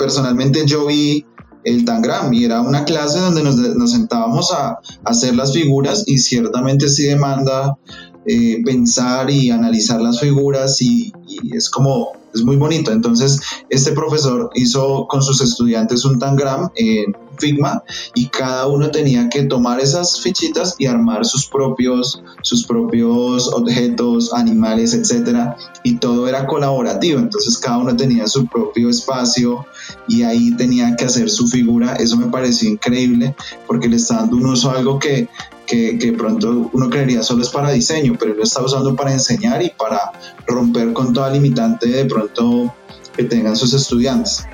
personalmente 0.00 0.64
yo 0.64 0.86
vi 0.86 1.26
el 1.62 1.84
Tangram 1.84 2.32
y 2.32 2.44
era 2.46 2.62
una 2.62 2.86
clase 2.86 3.18
donde 3.18 3.42
nos, 3.42 3.92
sentábamos 3.92 4.50
a, 4.50 4.78
hacer 5.04 5.36
las 5.36 5.52
figuras 5.52 6.04
y 6.06 6.18
ciertamente 6.18 6.88
sí 6.88 7.04
demanda 7.04 7.76
eh, 8.24 8.62
pensar 8.64 9.30
y 9.30 9.50
analizar 9.50 10.00
las 10.00 10.18
figuras 10.20 10.80
y, 10.80 11.12
es 11.52 11.68
como, 11.68 12.12
es 12.34 12.42
muy 12.42 12.56
bonito. 12.56 12.92
Entonces, 12.92 13.40
este 13.68 13.92
profesor 13.92 14.50
hizo 14.54 15.06
con 15.08 15.22
sus 15.22 15.40
estudiantes 15.40 16.04
un 16.04 16.18
tangram 16.18 16.70
en 16.74 17.16
Figma 17.38 17.82
y 18.14 18.26
cada 18.26 18.66
uno 18.66 18.90
tenía 18.90 19.28
que 19.30 19.44
tomar 19.44 19.80
esas 19.80 20.20
fichitas 20.20 20.76
y 20.78 20.86
armar 20.86 21.24
sus 21.24 21.46
propios, 21.46 22.22
sus 22.42 22.66
propios 22.66 23.48
objetos, 23.52 24.32
animales, 24.34 24.92
etcétera, 24.92 25.56
y 25.82 25.96
todo 25.96 26.28
era 26.28 26.46
colaborativo. 26.46 27.18
Entonces, 27.18 27.58
cada 27.58 27.78
uno 27.78 27.96
tenía 27.96 28.26
su 28.26 28.46
propio 28.46 28.90
espacio 28.90 29.66
y 30.06 30.22
ahí 30.22 30.54
tenía 30.56 30.96
que 30.96 31.06
hacer 31.06 31.30
su 31.30 31.48
figura. 31.48 31.94
Eso 31.94 32.16
me 32.16 32.26
pareció 32.26 32.68
increíble 32.68 33.34
porque 33.66 33.88
le 33.88 33.96
está 33.96 34.16
dando 34.16 34.36
un 34.36 34.46
uso 34.46 34.70
a 34.70 34.74
algo 34.74 34.98
que 34.98 35.28
que, 35.70 36.14
pronto 36.16 36.70
uno 36.72 36.90
creería 36.90 37.22
solo 37.22 37.42
es 37.42 37.48
para 37.48 37.70
diseño, 37.70 38.16
pero 38.18 38.34
lo 38.34 38.42
está 38.42 38.62
usando 38.62 38.96
para 38.96 39.12
enseñar 39.12 39.62
y 39.62 39.70
para 39.70 40.12
romper 40.46 40.92
con 40.92 41.12
toda 41.12 41.30
limitante 41.30 41.88
de 41.88 42.04
pronto 42.06 42.74
que 43.16 43.24
tengan 43.24 43.56
sus 43.56 43.72
estudiantes. 43.72 44.46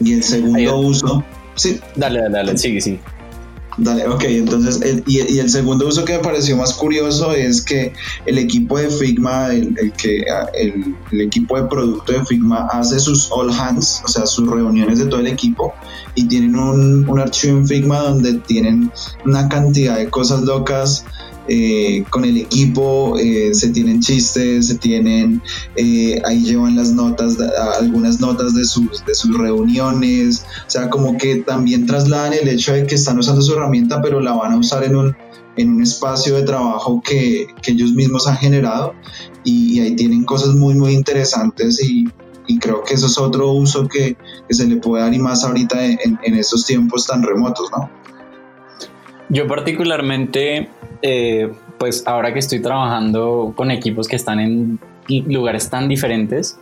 Y 0.00 0.12
el 0.12 0.22
segundo 0.22 0.78
uso, 0.78 1.24
sí. 1.54 1.80
Dale, 1.96 2.20
dale, 2.20 2.36
dale, 2.36 2.58
sigue, 2.58 2.80
sigue. 2.80 3.00
Dale, 3.78 4.08
ok, 4.08 4.24
entonces, 4.24 4.80
y, 5.06 5.38
el 5.38 5.48
segundo 5.48 5.86
uso 5.86 6.04
que 6.04 6.14
me 6.14 6.18
pareció 6.18 6.56
más 6.56 6.74
curioso 6.74 7.32
es 7.32 7.62
que 7.62 7.92
el 8.26 8.36
equipo 8.38 8.76
de 8.76 8.90
Figma, 8.90 9.54
el, 9.54 9.92
que, 9.92 10.24
el, 10.54 10.96
el, 11.12 11.20
equipo 11.20 11.56
de 11.56 11.68
producto 11.68 12.12
de 12.12 12.24
Figma 12.24 12.66
hace 12.72 12.98
sus 12.98 13.30
all 13.30 13.52
hands, 13.52 14.02
o 14.04 14.08
sea, 14.08 14.26
sus 14.26 14.50
reuniones 14.50 14.98
de 14.98 15.06
todo 15.06 15.20
el 15.20 15.28
equipo, 15.28 15.74
y 16.16 16.26
tienen 16.26 16.56
un, 16.58 17.08
un 17.08 17.20
archivo 17.20 17.58
en 17.58 17.68
Figma 17.68 18.00
donde 18.00 18.34
tienen 18.40 18.90
una 19.24 19.48
cantidad 19.48 19.96
de 19.96 20.10
cosas 20.10 20.42
locas 20.42 21.04
eh, 21.48 22.04
con 22.10 22.24
el 22.24 22.36
equipo, 22.36 23.16
eh, 23.18 23.54
se 23.54 23.70
tienen 23.70 24.00
chistes, 24.00 24.66
se 24.66 24.74
tienen, 24.76 25.40
eh, 25.76 26.20
ahí 26.26 26.44
llevan 26.44 26.76
las 26.76 26.92
notas, 26.92 27.38
algunas 27.80 28.20
notas 28.20 28.54
de 28.54 28.64
sus, 28.64 29.04
de 29.06 29.14
sus 29.14 29.36
reuniones, 29.36 30.44
o 30.66 30.70
sea, 30.70 30.90
como 30.90 31.16
que 31.16 31.36
también 31.36 31.86
trasladan 31.86 32.34
el 32.34 32.48
hecho 32.48 32.74
de 32.74 32.86
que 32.86 32.96
están 32.96 33.18
usando 33.18 33.40
su 33.40 33.54
herramienta, 33.54 34.02
pero 34.02 34.20
la 34.20 34.34
van 34.34 34.52
a 34.52 34.58
usar 34.58 34.84
en 34.84 34.96
un, 34.96 35.16
en 35.56 35.70
un 35.70 35.82
espacio 35.82 36.36
de 36.36 36.42
trabajo 36.42 37.02
que, 37.02 37.46
que 37.62 37.72
ellos 37.72 37.92
mismos 37.92 38.28
han 38.28 38.36
generado 38.36 38.94
y, 39.42 39.80
ahí 39.80 39.96
tienen 39.96 40.24
cosas 40.24 40.54
muy, 40.54 40.74
muy 40.74 40.92
interesantes 40.92 41.82
y, 41.82 42.08
y 42.46 42.58
creo 42.58 42.82
que 42.84 42.94
eso 42.94 43.06
es 43.06 43.16
otro 43.16 43.52
uso 43.52 43.88
que, 43.88 44.16
que, 44.46 44.54
se 44.54 44.66
le 44.66 44.76
puede 44.76 45.02
dar 45.02 45.14
y 45.14 45.18
más 45.18 45.44
ahorita 45.44 45.84
en, 45.84 46.18
en 46.22 46.34
estos 46.34 46.66
tiempos 46.66 47.06
tan 47.06 47.22
remotos, 47.22 47.70
¿no? 47.70 47.90
Yo 49.30 49.46
particularmente, 49.46 50.70
eh, 51.02 51.50
pues 51.78 52.06
ahora 52.06 52.32
que 52.32 52.38
estoy 52.38 52.60
trabajando 52.60 53.52
con 53.56 53.70
equipos 53.70 54.08
que 54.08 54.16
están 54.16 54.40
en 54.40 54.78
lugares 55.08 55.70
tan 55.70 55.88
diferentes. 55.88 56.58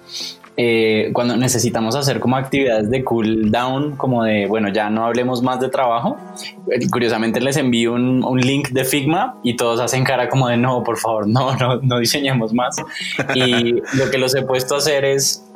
Eh, 0.58 1.10
cuando 1.12 1.36
necesitamos 1.36 1.96
hacer 1.96 2.18
como 2.18 2.36
actividades 2.36 2.88
de 2.88 3.04
cool 3.04 3.50
down, 3.50 3.94
como 3.96 4.24
de, 4.24 4.46
bueno, 4.46 4.70
ya 4.70 4.88
no 4.88 5.04
hablemos 5.04 5.42
más 5.42 5.60
de 5.60 5.68
trabajo, 5.68 6.16
eh, 6.70 6.88
curiosamente 6.90 7.42
les 7.42 7.58
envío 7.58 7.92
un, 7.92 8.24
un, 8.24 8.40
link 8.40 8.70
de 8.70 8.86
Figma 8.86 9.38
y 9.42 9.54
todos 9.54 9.80
hacen 9.80 10.02
cara 10.02 10.30
como 10.30 10.48
de, 10.48 10.56
no, 10.56 10.82
por 10.82 10.96
favor, 10.96 11.28
no, 11.28 11.54
no, 11.56 11.76
no 11.82 11.98
diseñemos 11.98 12.54
más. 12.54 12.76
Y 13.34 13.74
lo 13.98 14.10
que 14.10 14.16
los 14.16 14.34
he 14.34 14.42
puesto 14.42 14.76
a 14.76 14.78
hacer 14.78 15.04
es 15.04 15.46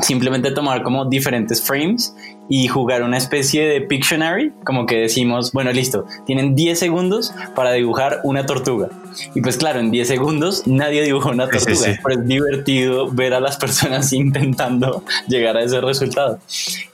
simplemente 0.00 0.50
tomar 0.50 0.82
como 0.82 1.04
diferentes 1.04 1.62
frames 1.62 2.14
y 2.48 2.66
jugar 2.68 3.02
una 3.02 3.16
especie 3.16 3.66
de 3.66 3.80
Pictionary, 3.80 4.52
como 4.64 4.86
que 4.86 4.96
decimos, 4.96 5.52
bueno, 5.52 5.72
listo, 5.72 6.04
tienen 6.26 6.54
10 6.54 6.78
segundos 6.78 7.32
para 7.54 7.72
dibujar 7.72 8.20
una 8.24 8.46
tortuga. 8.46 8.88
Y 9.34 9.40
pues 9.40 9.56
claro, 9.56 9.80
en 9.80 9.90
10 9.90 10.08
segundos 10.08 10.66
nadie 10.66 11.02
dibujó 11.02 11.30
una 11.30 11.48
tortuga, 11.48 11.98
pero 12.02 12.20
es 12.20 12.26
divertido 12.26 13.10
ver 13.10 13.34
a 13.34 13.40
las 13.40 13.56
personas 13.56 14.12
intentando 14.12 15.04
llegar 15.28 15.56
a 15.56 15.62
ese 15.62 15.80
resultado. 15.80 16.38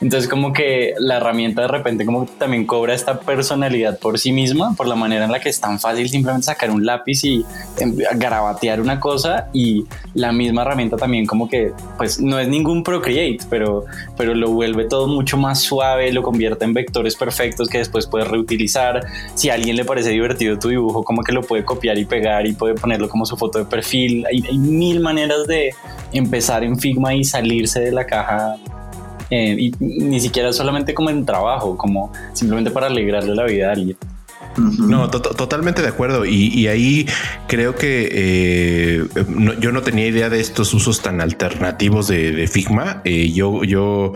Entonces 0.00 0.28
como 0.28 0.52
que 0.52 0.94
la 0.98 1.18
herramienta 1.18 1.62
de 1.62 1.68
repente 1.68 2.04
como 2.04 2.26
también 2.26 2.66
cobra 2.66 2.94
esta 2.94 3.20
personalidad 3.20 3.98
por 3.98 4.18
sí 4.18 4.32
misma, 4.32 4.74
por 4.74 4.86
la 4.86 4.94
manera 4.94 5.24
en 5.24 5.32
la 5.32 5.40
que 5.40 5.48
es 5.48 5.60
tan 5.60 5.78
fácil 5.78 6.08
simplemente 6.08 6.46
sacar 6.46 6.70
un 6.70 6.84
lápiz 6.84 7.24
y 7.24 7.44
em, 7.78 7.96
garabatear 8.14 8.80
una 8.80 8.98
cosa 8.98 9.48
y 9.52 9.84
la 10.14 10.32
misma 10.32 10.62
herramienta 10.62 10.96
también 10.96 11.26
como 11.26 11.48
que 11.48 11.72
pues 11.96 12.20
no 12.20 12.38
es 12.38 12.48
ningún 12.48 12.80
Procreate, 12.82 13.38
pero, 13.48 13.84
pero 14.16 14.34
lo 14.34 14.50
vuelve 14.50 14.84
todo 14.84 15.06
mucho 15.06 15.36
más 15.36 15.60
suave, 15.60 16.12
lo 16.12 16.22
convierte 16.22 16.64
en 16.64 16.74
vectores 16.74 17.14
perfectos 17.16 17.68
que 17.68 17.78
después 17.78 18.06
puedes 18.06 18.28
reutilizar. 18.28 19.04
Si 19.34 19.50
a 19.50 19.54
alguien 19.54 19.76
le 19.76 19.84
parece 19.84 20.10
divertido 20.10 20.58
tu 20.58 20.68
dibujo, 20.68 21.04
como 21.04 21.22
que 21.22 21.32
lo 21.32 21.42
puede 21.42 21.64
copiar 21.64 21.98
y 21.98 22.04
pegar 22.10 22.46
y 22.46 22.52
puede 22.52 22.74
ponerlo 22.74 23.08
como 23.08 23.24
su 23.24 23.36
foto 23.36 23.58
de 23.58 23.64
perfil. 23.64 24.26
Hay, 24.26 24.58
mil 24.58 25.00
maneras 25.00 25.46
de 25.46 25.74
empezar 26.12 26.64
en 26.64 26.78
Figma 26.78 27.14
y 27.14 27.24
salirse 27.24 27.80
de 27.80 27.92
la 27.92 28.04
caja. 28.04 28.56
Eh, 29.30 29.56
y 29.58 29.72
ni 29.80 30.20
siquiera 30.20 30.52
solamente 30.52 30.92
como 30.92 31.08
en 31.08 31.24
trabajo, 31.24 31.76
como 31.78 32.12
simplemente 32.34 32.70
para 32.70 32.88
alegrarle 32.88 33.34
la 33.34 33.44
vida 33.44 33.68
a 33.68 33.72
alguien. 33.72 33.96
No, 34.56 35.08
totalmente 35.10 35.80
de 35.80 35.88
acuerdo. 35.88 36.24
Y, 36.24 36.66
ahí 36.66 37.06
creo 37.46 37.74
que 37.74 38.08
eh, 38.12 39.06
yo 39.60 39.72
no 39.72 39.82
tenía 39.82 40.06
idea 40.08 40.28
de 40.28 40.40
estos 40.40 40.74
usos 40.74 41.00
tan 41.02 41.20
alternativos 41.20 42.08
de, 42.08 42.48
Figma. 42.48 43.00
Eh, 43.04 43.30
yo, 43.32 43.62
yo 43.64 44.12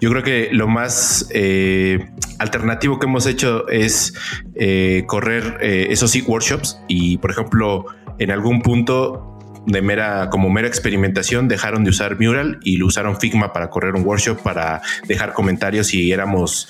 yo 0.00 0.10
creo 0.10 0.22
que 0.22 0.48
lo 0.52 0.66
más 0.66 1.28
eh, 1.30 2.10
alternativo 2.38 2.98
que 2.98 3.06
hemos 3.06 3.26
hecho 3.26 3.68
es 3.68 4.14
eh, 4.54 5.04
correr 5.06 5.58
eh, 5.60 5.88
esos 5.90 6.16
workshops 6.26 6.80
y, 6.88 7.18
por 7.18 7.30
ejemplo, 7.30 7.86
en 8.18 8.30
algún 8.30 8.62
punto 8.62 9.38
de 9.66 9.82
mera, 9.82 10.30
como 10.30 10.48
mera 10.48 10.68
experimentación, 10.68 11.48
dejaron 11.48 11.84
de 11.84 11.90
usar 11.90 12.18
Mural 12.18 12.58
y 12.62 12.78
lo 12.78 12.86
usaron 12.86 13.20
Figma 13.20 13.52
para 13.52 13.68
correr 13.68 13.94
un 13.94 14.06
workshop, 14.06 14.40
para 14.42 14.80
dejar 15.06 15.34
comentarios 15.34 15.92
y 15.92 16.12
éramos 16.12 16.68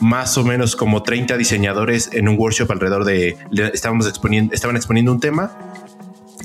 más 0.00 0.38
o 0.38 0.44
menos 0.44 0.74
como 0.74 1.02
30 1.02 1.36
diseñadores 1.36 2.10
en 2.14 2.28
un 2.28 2.38
workshop 2.38 2.72
alrededor 2.72 3.04
de, 3.04 3.36
estábamos 3.74 4.08
exponiendo, 4.08 4.54
estaban 4.54 4.76
exponiendo 4.76 5.12
un 5.12 5.20
tema 5.20 5.52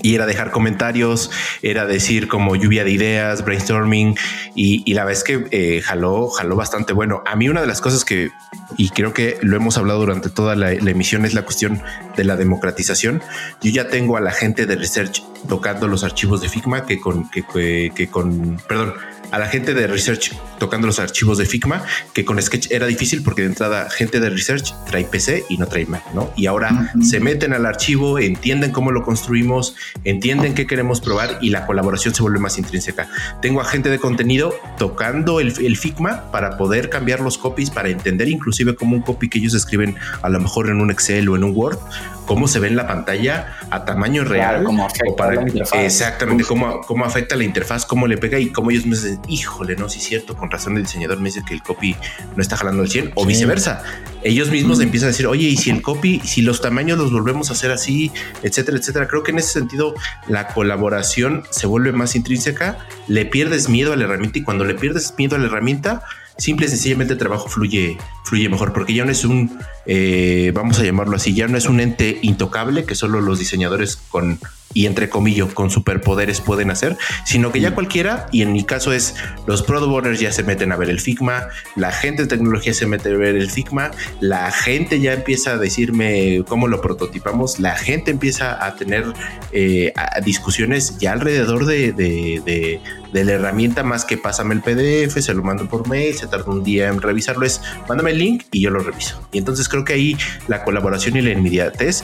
y 0.02 0.16
era 0.16 0.26
dejar 0.26 0.52
comentarios, 0.52 1.32
era 1.62 1.86
decir 1.86 2.28
como 2.28 2.56
lluvia 2.56 2.84
de 2.84 2.92
ideas, 2.92 3.44
brainstorming 3.44 4.16
y, 4.56 4.94
la 4.94 5.06
vez 5.06 5.24
que 5.24 5.48
eh, 5.52 5.82
jaló, 5.82 6.30
jaló 6.30 6.56
bastante 6.56 6.94
bueno. 6.94 7.22
A 7.26 7.36
mí 7.36 7.50
una 7.50 7.62
de 7.62 7.68
las 7.68 7.82
cosas 7.82 8.06
que, 8.06 8.32
y 8.78 8.90
creo 8.90 9.14
que 9.14 9.38
lo 9.42 9.58
hemos 9.58 9.78
hablado 9.78 10.00
durante 10.00 10.30
toda 10.30 10.56
la, 10.56 10.72
emisión, 10.72 11.26
es 11.26 11.34
la 11.34 11.44
cuestión 11.44 11.82
de 12.16 12.24
la 12.24 12.38
democratización. 12.38 13.22
Yo 13.62 13.72
ya 13.72 13.90
tengo 13.90 14.18
a 14.18 14.22
la 14.22 14.32
gente 14.32 14.66
de 14.66 14.76
research 14.76 15.24
tocando 15.48 15.88
los 15.88 16.04
archivos 16.04 16.42
de 16.42 16.50
Figma 16.50 16.86
que 16.86 17.00
con, 17.00 17.30
que 17.30 18.10
con, 18.10 18.58
perdón, 18.68 18.94
a 19.32 19.40
la 19.40 19.48
gente 19.48 19.74
de 19.74 19.88
research 19.88 20.32
tocando 20.60 20.88
los 20.88 21.00
archivos 21.00 21.38
de 21.38 21.46
Figma, 21.46 21.84
que 22.14 22.26
con 22.26 22.42
Sketch 22.42 22.72
era 22.72 22.86
difícil 22.86 23.24
porque 23.24 23.42
de 23.42 23.50
entrada 23.50 23.90
gente 23.90 24.20
de 24.20 24.30
research 24.30 24.74
trae 24.86 25.04
PC 25.04 25.46
y 25.50 25.58
no 25.58 25.68
trae 25.68 25.86
Mac, 25.86 26.04
¿no? 26.14 26.32
Y 26.36 26.46
ahora 26.46 26.94
se 27.02 27.20
meten 27.20 27.54
al 27.54 27.66
archivo, 27.66 28.20
entienden 28.20 28.72
cómo 28.72 28.92
lo 28.92 29.04
construimos, 29.04 29.76
entienden 30.04 30.54
qué 30.54 30.66
queremos 30.66 31.02
probar 31.02 31.40
y 31.42 31.50
la 31.50 31.66
colaboración 31.66 32.16
se 32.16 32.22
vuelve 32.22 32.40
más 32.40 32.58
intrínseca. 32.58 33.10
Tengo 33.42 33.62
a 33.62 33.66
gente 33.66 33.90
de 33.90 34.00
contenido 34.00 34.54
tocando 34.78 35.40
el, 35.40 35.54
el 35.64 35.78
Figma 35.78 36.32
para 36.32 36.58
poder 36.58 36.90
cambiar 36.90 37.20
los 37.20 37.38
copies, 37.38 37.70
para 37.70 37.90
entender 37.90 38.28
inclusive 38.28 38.76
cómo 38.76 38.96
un 38.96 39.02
copy 39.02 39.30
que 39.30 39.40
ellos 39.40 39.54
escriben 39.54 39.96
a 40.22 40.30
lo 40.30 40.40
mejor 40.40 40.70
en 40.70 40.82
un 40.82 40.92
Excel 40.92 41.30
o 41.30 41.36
en 41.36 41.44
un 41.44 41.56
Word 41.56 41.78
cómo 42.26 42.48
se 42.48 42.60
ve 42.60 42.68
en 42.68 42.76
la 42.76 42.88
pantalla 42.88 43.58
a 43.70 43.86
tamaño 43.86 44.24
real. 44.24 44.64
cómo 44.64 44.86
afecta 44.86 45.32
la 45.32 45.42
interfaz. 45.42 45.80
Exactamente, 45.80 46.44
cómo, 46.44 46.82
cómo, 46.82 47.06
afecta 47.06 47.36
la 47.36 47.44
interfaz, 47.44 47.86
cómo 47.86 48.08
le 48.08 48.18
pega 48.18 48.40
y 48.40 48.50
cómo 48.50 48.72
ellos 48.72 48.86
me 48.86 48.96
dicen, 48.96 49.20
híjole, 49.28 49.76
no, 49.76 49.90
sí 49.90 50.00
es 50.00 50.06
cierto, 50.06 50.36
con 50.36 50.50
razón 50.52 50.78
el 50.78 50.84
diseñador 50.84 51.20
me 51.20 51.26
dice 51.26 51.44
que 51.46 51.54
el 51.54 51.62
copy 51.62 51.96
no 52.36 52.42
está 52.42 52.58
jalando 52.58 52.84
el 52.84 52.90
100 52.90 53.12
o 53.16 53.26
viceversa. 53.26 53.84
Ellos 54.24 54.50
mismos 54.50 54.80
empiezan 54.80 55.08
a 55.08 55.12
decir, 55.12 55.28
oye, 55.28 55.48
y 55.48 55.58
si 55.58 55.70
el 55.70 55.82
copy, 55.82 56.20
si 56.24 56.42
los 56.42 56.62
tamaños 56.62 56.98
los 56.98 57.12
volvemos 57.12 57.50
a 57.50 57.54
hacer 57.54 57.72
así, 57.72 58.12
etcétera, 58.42 58.78
etcétera. 58.78 59.08
Creo 59.08 59.24
que 59.24 59.32
en 59.32 59.40
ese 59.40 59.54
sentido 59.60 59.94
la 60.28 60.48
colaboración 60.48 61.44
se 61.52 61.68
vuelve 61.68 61.92
más 61.92 62.16
intrínseca, 62.16 62.78
le 63.08 63.26
pierdes 63.26 63.70
miedo 63.70 63.94
a 63.94 63.96
la 63.96 64.06
herramienta 64.06 64.40
y 64.40 64.44
cuando 64.44 64.66
le 64.66 64.74
pierdes 64.74 65.14
miedo 65.18 65.36
a 65.36 65.40
la 65.40 65.46
herramienta, 65.46 66.04
simple 66.38 66.66
y 66.66 66.70
sencillamente 66.70 67.14
el 67.14 67.20
trabajo 67.20 67.48
fluye, 67.48 67.98
fluye 68.24 68.50
mejor, 68.50 68.74
porque 68.74 68.94
ya 68.94 69.06
no 69.06 69.12
es 69.12 69.24
un, 69.26 69.58
eh, 69.86 70.52
vamos 70.54 70.80
a 70.80 70.84
llamarlo 70.84 71.16
así, 71.16 71.34
ya 71.34 71.48
no 71.48 71.58
es 71.58 71.68
un 71.68 71.80
ente 71.80 72.20
intocable 72.22 72.86
que 72.86 72.96
solo 72.96 73.22
los 73.22 73.40
diseñadores 73.40 73.96
con 73.98 74.40
y 74.74 74.86
entre 74.88 75.10
comillas 75.10 75.54
con 75.54 75.70
superpoderes 75.70 76.42
pueden 76.42 76.70
hacer, 76.70 76.98
sino 77.26 77.52
que 77.52 77.62
ya 77.62 77.72
mm. 77.72 77.74
cualquiera, 77.74 78.28
y 78.32 78.42
en 78.42 78.52
mi 78.52 78.64
caso 78.64 78.92
es 78.92 79.16
los 79.48 79.64
product 79.64 79.92
owners 79.92 80.20
ya 80.20 80.32
se 80.32 80.44
meten 80.44 80.72
a 80.72 80.76
ver 80.76 80.90
el 80.90 81.00
Figma, 81.00 81.48
la 81.76 81.92
gente 81.92 82.24
de 82.24 82.28
tecnología 82.28 82.74
se 82.74 82.86
mete 82.86 83.10
a 83.10 83.18
ver 83.18 83.36
el 83.36 83.50
Figma, 83.50 83.92
la 84.20 84.52
gente 84.52 85.00
ya 85.00 85.14
empieza 85.14 85.52
a 85.52 85.58
decirme 85.58 86.44
cómo 86.48 86.68
lo 86.68 86.82
prototipamos, 86.82 87.60
la 87.60 87.76
gente 87.78 88.12
empieza 88.12 88.64
a 88.66 88.76
tener 88.76 89.06
eh, 89.54 89.94
discusiones 90.26 90.98
ya 90.98 91.14
alrededor 91.14 91.66
de, 91.66 91.94
de, 91.94 92.82
la 93.24 93.34
herramienta 93.34 93.84
más 93.84 94.06
que 94.06 94.18
pásame 94.18 94.56
el 94.56 94.62
PDF, 94.62 95.22
se 95.22 95.34
lo 95.34 95.44
mando 95.44 95.68
por 95.70 95.88
mail, 95.88 96.16
se 96.16 96.28
tarda 96.28 96.52
un 96.52 96.64
día 96.64 96.88
en 96.88 97.02
revisarlo, 97.02 97.46
es 97.46 97.62
mándame 97.88 98.12
el 98.12 98.18
link 98.18 98.44
y 98.52 98.62
yo 98.62 98.70
lo 98.70 98.80
reviso. 98.80 99.28
Y 99.32 99.38
entonces 99.38 99.70
creo 99.70 99.86
que 99.86 99.94
ahí 99.94 100.18
la 100.48 100.64
colaboración 100.64 101.16
y 101.16 101.22
la 101.22 101.32
inmediatez 101.32 102.04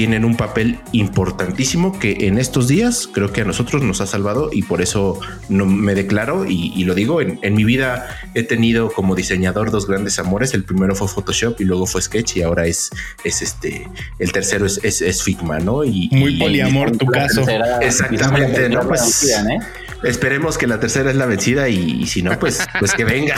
tienen 0.00 0.24
un 0.24 0.34
papel 0.34 0.78
importantísimo 0.92 1.98
que 1.98 2.26
en 2.26 2.38
estos 2.38 2.68
días 2.68 3.08
creo 3.12 3.32
que 3.32 3.42
a 3.42 3.44
nosotros 3.44 3.82
nos 3.82 4.00
ha 4.00 4.06
salvado 4.06 4.48
y 4.50 4.62
por 4.62 4.80
eso 4.80 5.20
no 5.50 5.66
me 5.66 5.94
declaro 5.94 6.46
y, 6.46 6.82
lo 6.84 6.94
digo, 6.94 7.20
en, 7.20 7.54
mi 7.54 7.64
vida 7.64 8.08
he 8.34 8.42
tenido 8.42 8.90
como 8.90 9.14
diseñador 9.14 9.70
dos 9.70 9.86
grandes 9.86 10.18
amores, 10.18 10.54
el 10.54 10.64
primero 10.64 10.94
fue 10.94 11.06
Photoshop 11.06 11.60
y 11.60 11.64
luego 11.64 11.86
fue 11.86 12.00
Sketch 12.00 12.36
y 12.36 12.42
ahora 12.42 12.66
es, 12.66 12.90
es 13.24 13.42
este, 13.42 13.86
el 14.18 14.32
tercero 14.32 14.64
es, 14.64 14.78
es, 14.82 15.22
Figma, 15.22 15.58
¿no? 15.58 15.84
Y, 15.84 16.08
Muy 16.12 16.38
poliamor 16.38 16.96
tu 16.96 17.04
caso. 17.04 17.44
Exactamente, 17.82 18.70
¿no? 18.70 18.88
Pues, 18.88 19.28
¿eh? 19.28 19.58
Esperemos 20.02 20.56
que 20.56 20.66
la 20.66 20.80
tercera 20.80 21.10
es 21.10 21.16
la 21.16 21.26
vencida 21.26 21.68
y, 21.68 22.06
si 22.06 22.22
no, 22.22 22.38
pues, 22.38 22.66
pues 22.78 22.94
que 22.94 23.04
venga. 23.04 23.36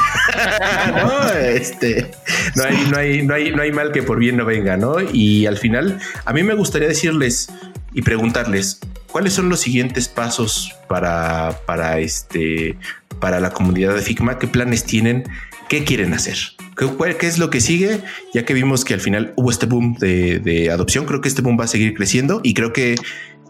no, 0.94 1.28
este, 1.32 2.10
no 2.54 2.64
hay, 2.64 2.86
no 2.90 2.96
hay, 2.96 3.22
no 3.22 3.34
hay, 3.34 3.50
no 3.52 3.62
hay 3.62 3.72
mal 3.72 3.92
que 3.92 4.02
por 4.02 4.18
bien 4.18 4.36
no 4.36 4.44
venga, 4.44 4.76
¿no? 4.76 4.96
Y 5.00 5.46
al 5.46 5.58
final, 5.58 5.98
a 6.24 6.32
mí 6.32 6.42
me 6.42 6.54
gustaría 6.54 6.88
decirles 6.88 7.48
y 7.92 8.02
preguntarles 8.02 8.80
cuáles 9.10 9.32
son 9.34 9.48
los 9.48 9.60
siguientes 9.60 10.08
pasos 10.08 10.74
para, 10.88 11.58
para 11.66 11.98
este, 11.98 12.76
para 13.20 13.40
la 13.40 13.50
comunidad 13.50 13.94
de 13.94 14.02
Figma, 14.02 14.38
qué 14.38 14.46
planes 14.46 14.84
tienen, 14.84 15.24
qué 15.68 15.84
quieren 15.84 16.14
hacer. 16.14 16.36
¿Qué, 16.76 16.88
¿Qué, 17.18 17.26
es 17.26 17.38
lo 17.38 17.50
que 17.50 17.60
sigue? 17.60 18.00
Ya 18.32 18.44
que 18.44 18.54
vimos 18.54 18.84
que 18.84 18.94
al 18.94 19.00
final 19.00 19.34
hubo 19.36 19.50
este 19.50 19.66
boom 19.66 19.94
de, 19.98 20.38
de 20.38 20.70
adopción, 20.70 21.04
creo 21.04 21.20
que 21.20 21.28
este 21.28 21.42
boom 21.42 21.58
va 21.60 21.64
a 21.64 21.68
seguir 21.68 21.94
creciendo 21.94 22.40
y 22.42 22.54
creo 22.54 22.72
que 22.72 22.94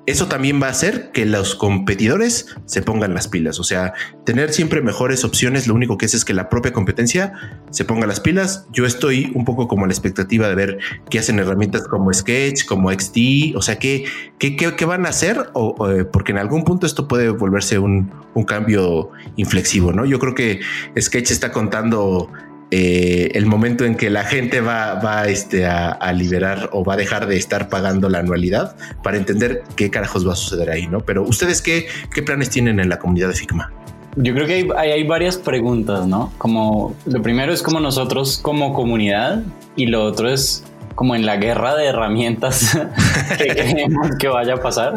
eso 0.05 0.27
también 0.27 0.61
va 0.61 0.67
a 0.67 0.71
hacer 0.71 1.13
que 1.13 1.27
los 1.27 1.55
competidores 1.55 2.47
se 2.67 2.83
pongan 2.83 3.15
las 3.15 3.29
pilas. 3.29 3.61
O 3.61 3.65
sea, 3.65 3.93
tener 4.25 4.53
siempre 4.53 4.83
mejores 4.83 5.25
opciones, 5.25 5.69
lo 5.69 5.75
único 5.75 5.97
que 5.97 6.07
es 6.07 6.15
es 6.15 6.25
que 6.25 6.35
la 6.35 6.49
propia 6.49 6.73
competencia 6.73 7.33
se 7.71 7.85
ponga 7.85 8.07
las 8.07 8.19
pilas. 8.19 8.67
Yo 8.73 8.85
estoy 8.85 9.31
un 9.35 9.45
poco 9.45 9.69
como 9.69 9.85
a 9.85 9.87
la 9.87 9.93
expectativa 9.93 10.49
de 10.49 10.55
ver 10.57 10.79
qué 11.09 11.21
hacen 11.21 11.39
herramientas 11.39 11.87
como 11.87 12.13
Sketch, 12.13 12.65
como 12.67 12.91
XD, 12.91 13.57
o 13.57 13.63
sea, 13.63 13.79
qué, 13.79 14.05
qué, 14.39 14.57
qué, 14.57 14.85
van 14.85 15.07
a 15.07 15.11
hacer, 15.11 15.51
o, 15.53 15.89
eh, 15.89 16.05
porque 16.05 16.33
en 16.33 16.39
algún 16.39 16.65
punto 16.65 16.87
esto 16.87 17.07
puede 17.07 17.31
volverse 17.31 17.79
un, 17.79 18.11
un 18.35 18.45
cambio 18.45 19.11
inflexivo, 19.37 19.93
¿no? 19.93 20.05
Yo 20.05 20.19
creo 20.19 20.35
que 20.35 20.61
Sketch 20.99 21.31
está 21.31 21.53
contando 21.53 22.29
eh, 22.75 23.33
el 23.35 23.45
momento 23.45 23.85
en 23.85 23.97
que 23.97 24.09
la 24.09 24.25
gente 24.25 24.63
va, 24.63 24.95
va 24.95 25.29
este, 25.29 25.67
a, 25.67 26.11
liberar 26.15 26.71
o 26.73 26.83
va 26.83 26.95
a 26.95 26.97
dejar 26.97 27.27
de 27.27 27.37
estar 27.37 27.69
pagando 27.69 28.09
la 28.09 28.21
anualidad 28.21 28.75
para 29.03 29.19
entender 29.19 29.63
qué 29.77 29.91
carajos 29.91 30.27
va 30.27 30.33
a 30.33 30.37
suceder 30.37 30.71
ahí, 30.71 30.87
¿no? 30.87 31.01
Pero 31.01 31.23
ustedes 31.23 31.61
qué, 31.61 31.87
qué 32.15 32.23
planes 32.23 32.49
tienen 32.49 32.81
en 32.81 32.89
la 32.89 32.99
comunidad 32.99 33.29
de 33.29 33.35
Figma? 33.35 33.71
Yo 34.17 34.33
creo 34.33 34.47
que 34.47 34.55
hay, 34.55 34.91
hay, 34.91 35.07
varias 35.07 35.37
preguntas, 35.37 36.07
¿no? 36.07 36.33
Como 36.39 36.97
lo 37.05 37.21
primero 37.21 37.53
es 37.53 37.63
como 37.63 37.79
nosotros 37.79 38.39
como 38.39 38.73
comunidad 38.73 39.43
y 39.77 39.89
lo 39.89 40.05
otro 40.05 40.31
es 40.31 40.65
como 40.95 41.15
en 41.15 41.27
la 41.27 41.37
guerra 41.37 41.75
de 41.77 41.85
herramientas 41.85 42.79
que 43.37 43.49
creemos 43.49 44.17
que 44.19 44.29
vaya 44.29 44.55
a 44.55 44.63
pasar. 44.63 44.95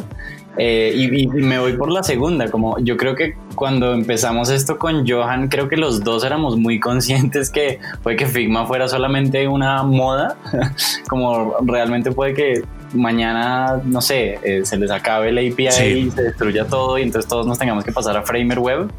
Eh, 0.58 0.94
y, 0.96 1.28
me 1.28 1.60
voy 1.60 1.74
por 1.74 1.92
la 1.92 2.04
segunda, 2.04 2.50
como 2.50 2.80
yo 2.80 2.96
creo 2.96 3.16
que 3.16 3.36
cuando 3.56 3.94
empezamos 3.94 4.50
esto 4.50 4.78
con 4.78 5.08
Johan, 5.08 5.50
creo 5.50 5.68
que 5.68 5.76
los 5.76 6.04
dos 6.04 6.24
éramos 6.24 6.58
muy 6.58 6.80
conscientes 6.80 7.50
que 7.50 7.80
puede 8.04 8.16
que 8.16 8.26
Figma 8.26 8.66
fuera 8.66 8.88
solamente 8.88 9.48
una 9.48 9.84
moda, 9.84 10.38
como 11.10 11.56
realmente 11.66 12.12
puede 12.12 12.34
que 12.34 12.62
mañana, 12.94 13.82
no 13.84 14.02
sé, 14.02 14.40
eh, 14.44 14.62
se 14.64 14.78
les 14.78 14.92
acabe 14.92 15.30
el 15.30 15.38
API 15.38 15.68
y 15.68 16.12
se 16.12 16.24
destruya 16.24 16.66
todo 16.66 16.98
y 16.98 17.04
entonces 17.04 17.28
todos 17.28 17.46
nos 17.46 17.60
tengamos 17.60 17.84
que 17.84 17.92
pasar 17.92 18.16
a 18.18 18.22
Framer 18.22 18.60
Web. 18.60 18.90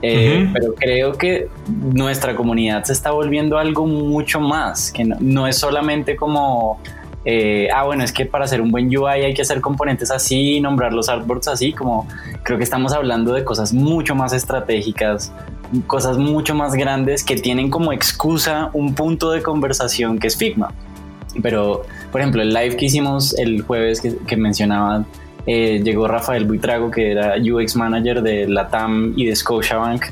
Eh, 0.00 0.48
pero 0.52 0.74
creo 0.76 1.12
que 1.14 1.48
nuestra 1.92 2.36
comunidad 2.36 2.84
se 2.84 2.92
está 2.92 3.10
volviendo 3.10 3.58
algo 3.58 3.86
mucho 3.86 4.40
más, 4.40 4.92
que 4.92 5.04
no 5.04 5.46
es 5.46 5.58
solamente 5.58 6.14
como 6.16 6.80
eh, 7.28 7.68
ah, 7.74 7.82
bueno, 7.82 8.04
es 8.04 8.12
que 8.12 8.24
para 8.24 8.44
hacer 8.44 8.60
un 8.60 8.70
buen 8.70 8.86
UI 8.86 9.24
hay 9.24 9.34
que 9.34 9.42
hacer 9.42 9.60
componentes 9.60 10.12
así, 10.12 10.60
nombrar 10.60 10.92
los 10.92 11.08
artboards 11.08 11.48
así, 11.48 11.72
como 11.72 12.06
creo 12.44 12.56
que 12.56 12.62
estamos 12.62 12.92
hablando 12.92 13.32
de 13.32 13.42
cosas 13.42 13.72
mucho 13.72 14.14
más 14.14 14.32
estratégicas, 14.32 15.32
cosas 15.88 16.18
mucho 16.18 16.54
más 16.54 16.74
grandes 16.74 17.24
que 17.24 17.34
tienen 17.34 17.68
como 17.68 17.92
excusa 17.92 18.70
un 18.74 18.94
punto 18.94 19.32
de 19.32 19.42
conversación 19.42 20.20
que 20.20 20.28
es 20.28 20.36
Figma. 20.36 20.72
Pero, 21.42 21.82
por 22.12 22.20
ejemplo, 22.20 22.42
el 22.42 22.54
live 22.54 22.76
que 22.76 22.84
hicimos 22.84 23.36
el 23.36 23.62
jueves 23.62 24.00
que, 24.00 24.16
que 24.18 24.36
mencionaban, 24.36 25.04
eh, 25.48 25.80
llegó 25.82 26.06
Rafael 26.06 26.44
Buitrago, 26.44 26.92
que 26.92 27.10
era 27.10 27.34
UX 27.38 27.74
Manager 27.74 28.22
de 28.22 28.46
Latam 28.46 29.14
y 29.16 29.26
de 29.26 29.34
Scotiabank, 29.34 30.04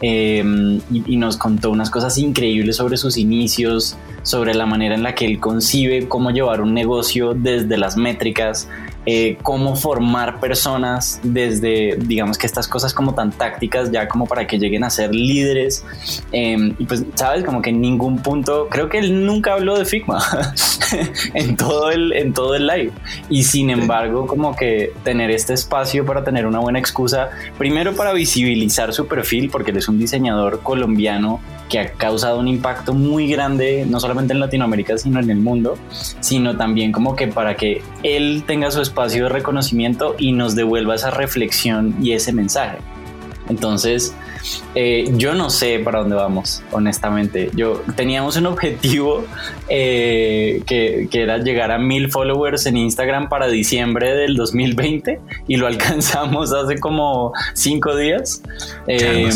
eh, 0.00 0.44
y, 0.90 1.14
y, 1.14 1.16
nos 1.16 1.36
contó 1.36 1.70
unas 1.70 1.90
cosas 1.90 2.18
increíbles 2.18 2.76
sobre 2.76 2.96
sus 2.96 3.16
inicios, 3.16 3.96
sobre 4.26 4.54
la 4.54 4.66
manera 4.66 4.96
en 4.96 5.04
la 5.04 5.14
que 5.14 5.24
él 5.24 5.38
concibe 5.38 6.08
cómo 6.08 6.32
llevar 6.32 6.60
un 6.60 6.74
negocio 6.74 7.32
desde 7.32 7.78
las 7.78 7.96
métricas, 7.96 8.68
eh, 9.06 9.38
cómo 9.44 9.76
formar 9.76 10.40
personas 10.40 11.20
desde, 11.22 11.96
digamos 11.96 12.36
que 12.36 12.44
estas 12.44 12.66
cosas 12.66 12.92
como 12.92 13.14
tan 13.14 13.30
tácticas, 13.30 13.92
ya 13.92 14.08
como 14.08 14.26
para 14.26 14.48
que 14.48 14.58
lleguen 14.58 14.82
a 14.82 14.90
ser 14.90 15.14
líderes. 15.14 15.84
Em, 16.32 16.74
y 16.76 16.86
pues, 16.86 17.04
sabes, 17.14 17.44
como 17.44 17.62
que 17.62 17.70
en 17.70 17.80
ningún 17.80 18.18
punto, 18.18 18.66
creo 18.68 18.88
que 18.88 18.98
él 18.98 19.24
nunca 19.24 19.52
habló 19.52 19.78
de 19.78 19.84
Figma 19.84 20.18
en, 21.34 21.56
todo 21.56 21.92
el, 21.92 22.12
en 22.12 22.32
todo 22.32 22.56
el 22.56 22.66
live. 22.66 22.90
Y 23.30 23.44
sin 23.44 23.70
embargo, 23.70 24.26
como 24.26 24.56
que 24.56 24.92
tener 25.04 25.30
este 25.30 25.54
espacio 25.54 26.04
para 26.04 26.24
tener 26.24 26.46
una 26.46 26.58
buena 26.58 26.80
excusa, 26.80 27.30
primero 27.58 27.94
para 27.94 28.12
visibilizar 28.12 28.92
su 28.92 29.06
perfil, 29.06 29.50
porque 29.50 29.70
él 29.70 29.76
es 29.76 29.88
un 29.88 30.00
diseñador 30.00 30.62
colombiano 30.64 31.38
que 31.68 31.78
ha 31.78 31.92
causado 31.92 32.38
un 32.38 32.48
impacto 32.48 32.94
muy 32.94 33.28
grande, 33.28 33.86
no 33.88 34.00
solamente 34.00 34.32
en 34.32 34.40
Latinoamérica, 34.40 34.98
sino 34.98 35.20
en 35.20 35.30
el 35.30 35.38
mundo, 35.38 35.76
sino 36.20 36.56
también 36.56 36.92
como 36.92 37.16
que 37.16 37.28
para 37.28 37.56
que 37.56 37.82
él 38.02 38.44
tenga 38.46 38.70
su 38.70 38.80
espacio 38.80 39.24
de 39.24 39.28
reconocimiento 39.30 40.14
y 40.18 40.32
nos 40.32 40.54
devuelva 40.54 40.94
esa 40.94 41.10
reflexión 41.10 41.94
y 42.00 42.12
ese 42.12 42.32
mensaje. 42.32 42.78
Entonces, 43.48 44.14
eh, 44.74 45.10
yo 45.16 45.34
no 45.34 45.50
sé 45.50 45.78
para 45.78 46.00
dónde 46.00 46.16
vamos, 46.16 46.62
honestamente. 46.70 47.50
Yo 47.54 47.82
teníamos 47.96 48.36
un 48.36 48.46
objetivo 48.46 49.24
eh, 49.68 50.62
que, 50.66 51.08
era 51.12 51.38
llegar 51.38 51.72
a 51.72 51.78
mil 51.78 52.10
followers 52.10 52.66
en 52.66 52.76
Instagram 52.76 53.28
para 53.28 53.48
diciembre 53.48 54.14
del 54.14 54.36
2020 54.36 55.18
y 55.48 55.56
lo 55.56 55.66
alcanzamos 55.66 56.52
hace 56.52 56.78
como 56.78 57.32
cinco 57.54 57.96
días. 57.96 58.42
Eh, 58.86 59.30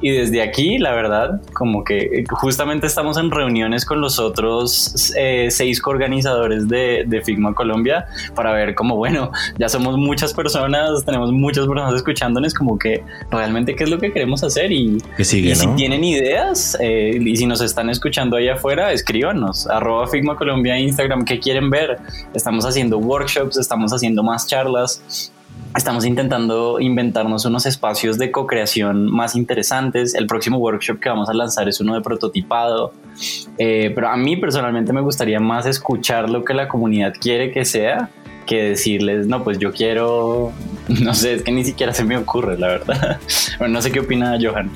y 0.00 0.10
desde 0.10 0.42
aquí, 0.42 0.78
la 0.78 0.92
verdad, 0.92 1.40
como 1.54 1.84
que 1.84 2.24
justamente 2.30 2.86
estamos 2.86 3.16
en 3.16 3.30
reuniones 3.30 3.84
con 3.84 4.00
los 4.00 4.18
otros 4.18 5.12
seis 5.48 5.80
coorganizadores 5.80 6.68
de, 6.68 7.04
de 7.06 7.22
Figma 7.22 7.54
Colombia 7.54 8.06
para 8.34 8.52
ver 8.52 8.74
como, 8.74 8.96
bueno, 8.96 9.32
ya 9.58 9.68
somos 9.68 9.96
muchas 9.96 10.34
personas, 10.34 11.04
tenemos 11.04 11.32
muchas 11.32 11.66
personas 11.66 11.94
escuchándonos, 11.94 12.54
como 12.54 12.78
que 12.78 13.02
realmente 13.30 13.74
qué 13.74 13.84
es 13.84 13.90
lo 13.90 13.98
que 13.98 14.12
queremos 14.12 14.44
hacer 14.44 14.51
y, 14.56 14.98
si 15.24 15.52
tienen 15.76 16.04
ideas 16.04 16.76
eh, 16.80 17.18
y 17.20 17.36
si 17.36 17.46
nos 17.46 17.60
están 17.60 17.90
escuchando 17.90 18.36
ahí 18.36 18.48
afuera, 18.48 18.92
escríbanos, 18.92 19.66
arroba 19.66 20.06
Figma 20.06 20.36
Colombia 20.36 20.78
Instagram, 20.78 21.24
¿qué 21.24 21.38
quieren 21.38 21.70
ver? 21.70 21.98
Estamos 22.34 22.66
haciendo 22.66 22.98
workshops, 22.98 23.56
estamos 23.56 23.92
haciendo 23.92 24.22
más 24.22 24.46
charlas. 24.46 25.32
Estamos 25.74 26.04
intentando 26.04 26.80
inventarnos 26.80 27.46
unos 27.46 27.64
espacios 27.64 28.18
de 28.18 28.30
co-creación 28.30 29.10
más 29.10 29.34
interesantes. 29.34 30.14
El 30.14 30.26
próximo 30.26 30.58
workshop 30.58 31.00
que 31.00 31.08
vamos 31.08 31.30
a 31.30 31.32
lanzar 31.32 31.66
es 31.66 31.80
uno 31.80 31.94
de 31.94 32.02
prototipado. 32.02 32.92
Eh, 33.56 33.90
pero 33.94 34.08
a 34.08 34.16
mí 34.18 34.36
personalmente 34.36 34.92
me 34.92 35.00
gustaría 35.00 35.40
más 35.40 35.64
escuchar 35.64 36.28
lo 36.28 36.44
que 36.44 36.52
la 36.52 36.68
comunidad 36.68 37.14
quiere 37.18 37.52
que 37.52 37.64
sea 37.64 38.10
decirles, 38.56 39.26
no, 39.26 39.44
pues 39.44 39.58
yo 39.58 39.72
quiero, 39.72 40.52
no 40.88 41.14
sé, 41.14 41.34
es 41.34 41.42
que 41.42 41.52
ni 41.52 41.64
siquiera 41.64 41.94
se 41.94 42.04
me 42.04 42.16
ocurre, 42.16 42.58
la 42.58 42.68
verdad. 42.68 43.20
Bueno, 43.58 43.74
no 43.74 43.82
sé 43.82 43.92
qué 43.92 44.00
opina 44.00 44.36
Johan. 44.40 44.70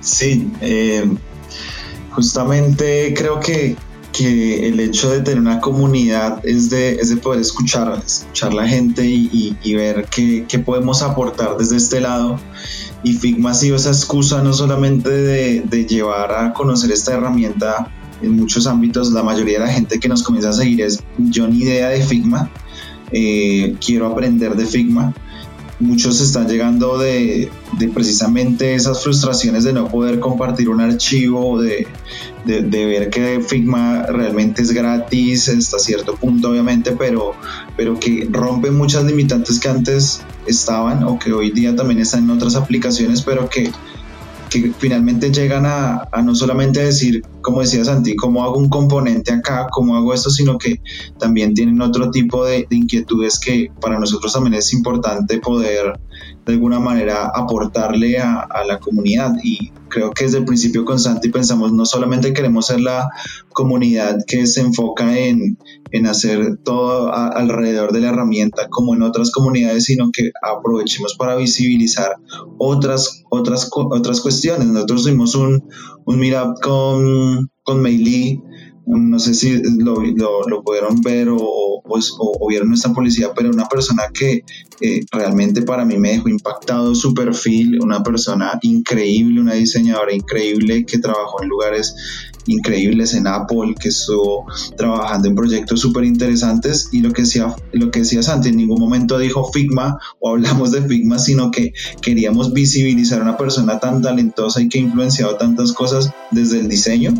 Sí, 0.00 0.50
eh, 0.60 1.08
justamente 2.10 3.14
creo 3.16 3.38
que, 3.38 3.76
que, 4.12 4.68
el 4.68 4.80
hecho 4.80 5.10
de 5.10 5.20
tener 5.20 5.38
una 5.38 5.60
comunidad 5.60 6.40
es 6.44 6.68
de, 6.68 6.94
es 6.94 7.10
de 7.10 7.16
poder 7.18 7.40
escuchar, 7.40 8.02
escuchar 8.04 8.52
la 8.54 8.66
gente 8.66 9.04
y, 9.04 9.56
y, 9.62 9.74
ver 9.74 10.06
qué, 10.10 10.46
qué, 10.48 10.58
podemos 10.58 11.02
aportar 11.02 11.56
desde 11.58 11.76
este 11.76 12.00
lado. 12.00 12.40
Y 13.04 13.12
Figma 13.12 13.52
ha 13.52 13.54
sido 13.54 13.76
esa 13.76 13.90
excusa 13.90 14.42
no 14.42 14.52
solamente 14.52 15.10
de 15.10 15.86
llevar 15.86 16.32
a 16.32 16.52
conocer 16.52 16.90
esta 16.90 17.14
herramienta 17.14 17.92
en 18.22 18.36
muchos 18.36 18.66
ámbitos, 18.66 19.12
la 19.12 19.22
mayoría 19.22 19.60
de 19.60 19.66
la 19.66 19.72
gente 19.72 20.00
que 20.00 20.08
nos 20.08 20.22
comienza 20.22 20.50
a 20.50 20.52
seguir 20.52 20.80
es 20.82 21.02
yo 21.18 21.46
ni 21.46 21.60
idea 21.60 21.88
de 21.88 22.02
Figma, 22.02 22.50
eh, 23.12 23.76
quiero 23.84 24.06
aprender 24.06 24.54
de 24.54 24.66
Figma. 24.66 25.14
Muchos 25.80 26.20
están 26.20 26.48
llegando 26.48 26.98
de, 26.98 27.50
precisamente 27.94 28.74
esas 28.74 29.04
frustraciones 29.04 29.62
de 29.62 29.72
no 29.72 29.86
poder 29.86 30.18
compartir 30.18 30.68
un 30.68 30.80
archivo, 30.80 31.60
de, 31.62 31.86
ver 32.44 33.10
que 33.10 33.40
Figma 33.46 34.02
realmente 34.02 34.62
es 34.62 34.72
gratis 34.72 35.48
hasta 35.48 35.78
cierto 35.78 36.16
punto, 36.16 36.50
obviamente, 36.50 36.92
pero, 36.98 37.34
pero 37.76 38.00
que 38.00 38.28
rompe 38.28 38.72
muchas 38.72 39.04
limitantes 39.04 39.60
que 39.60 39.68
antes 39.68 40.20
estaban 40.46 41.04
o 41.04 41.16
que 41.16 41.32
hoy 41.32 41.52
día 41.52 41.76
también 41.76 42.00
están 42.00 42.24
en 42.24 42.30
otras 42.30 42.56
aplicaciones, 42.56 43.22
pero 43.22 43.48
que 43.48 43.70
que 44.48 44.72
finalmente 44.78 45.30
llegan 45.30 45.64
a, 45.66 46.08
no 46.22 46.34
solamente 46.34 46.80
decir, 46.80 47.22
como 47.42 47.60
decía 47.60 47.84
Santi, 47.84 48.16
cómo 48.16 48.44
hago 48.44 48.58
un 48.58 48.68
componente 48.68 49.32
acá, 49.32 49.68
cómo 49.70 49.96
hago 49.96 50.12
esto, 50.12 50.30
sino 50.30 50.58
que 50.58 50.80
también 51.18 51.54
tienen 51.54 51.80
otro 51.80 52.10
tipo 52.10 52.44
de, 52.44 52.66
inquietudes 52.70 53.38
que 53.38 53.70
para 53.80 53.98
nosotros 53.98 54.32
también 54.32 54.54
es 54.54 54.72
importante 54.72 55.38
poder 55.38 55.98
de 56.46 56.52
alguna 56.52 56.80
manera 56.80 57.30
aportarle 57.34 58.18
a, 58.18 58.40
a 58.40 58.64
la 58.64 58.78
comunidad. 58.78 59.34
Y 59.42 59.70
creo 59.88 60.10
que 60.10 60.24
desde 60.24 60.38
el 60.38 60.44
principio 60.44 60.84
con 60.84 60.98
Santi 60.98 61.28
pensamos, 61.30 61.72
no 61.72 61.84
solamente 61.84 62.32
queremos 62.32 62.66
ser 62.66 62.80
la 62.80 63.10
comunidad 63.52 64.18
que 64.26 64.46
se 64.46 64.60
enfoca 64.60 65.18
en, 65.18 65.58
en 65.90 66.06
hacer 66.06 66.58
todo 66.62 67.12
alrededor 67.12 67.92
de 67.92 68.00
la 68.00 68.08
herramienta 68.10 68.68
como 68.68 68.94
en 68.94 69.02
otras 69.02 69.30
comunidades, 69.30 69.84
sino 69.84 70.10
que 70.12 70.30
aprovechemos 70.42 71.16
para 71.16 71.36
visibilizar 71.36 72.16
otras, 72.58 73.24
otras, 73.30 73.68
otras 73.72 74.20
cuestiones. 74.20 74.66
Nosotros 74.68 75.04
tuvimos 75.04 75.34
un, 75.34 75.64
un 76.08 76.18
meetup 76.18 76.58
con, 76.62 77.50
con 77.62 77.82
Meili, 77.82 78.40
no 78.86 79.18
sé 79.18 79.34
si 79.34 79.60
lo, 79.78 80.00
lo, 80.00 80.62
pudieron 80.62 81.02
ver 81.02 81.28
o, 81.30 81.82
pues, 81.84 82.14
o, 82.18 82.48
vieron 82.48 82.68
nuestra 82.68 82.94
policía, 82.94 83.34
pero 83.36 83.50
una 83.50 83.66
persona 83.66 84.04
que 84.14 84.42
eh, 84.80 85.00
realmente 85.12 85.60
para 85.60 85.84
mí 85.84 85.98
me 85.98 86.12
dejó 86.12 86.30
impactado 86.30 86.94
su 86.94 87.12
perfil, 87.12 87.78
una 87.82 88.02
persona 88.02 88.58
increíble, 88.62 89.42
una 89.42 89.52
diseñadora 89.52 90.14
increíble 90.14 90.86
que 90.86 90.96
trabajó 90.98 91.42
en 91.42 91.50
lugares 91.50 91.94
increíbles 92.48 93.14
en 93.14 93.26
Apple, 93.26 93.74
que 93.78 93.88
estuvo 93.88 94.46
trabajando 94.76 95.28
en 95.28 95.34
proyectos 95.34 95.80
súper 95.80 96.04
interesantes 96.04 96.88
y 96.92 97.00
lo 97.00 97.12
que 97.12 97.22
decía, 97.22 97.54
lo 97.72 97.90
que 97.90 98.00
decía 98.00 98.22
Santi, 98.22 98.48
en 98.48 98.56
ningún 98.56 98.80
momento 98.80 99.18
dijo 99.18 99.50
Figma 99.52 99.98
o 100.18 100.30
hablamos 100.30 100.72
de 100.72 100.82
Figma, 100.82 101.18
sino 101.18 101.50
que 101.50 101.72
queríamos 102.02 102.52
visibilizar 102.52 103.20
a 103.20 103.22
una 103.22 103.36
persona 103.36 103.78
tan 103.78 104.02
talentosa 104.02 104.60
y 104.60 104.68
que 104.68 104.78
ha 104.78 104.82
influenciado 104.82 105.36
tantas 105.36 105.72
cosas 105.72 106.10
desde 106.30 106.60
el 106.60 106.68
diseño 106.68 107.14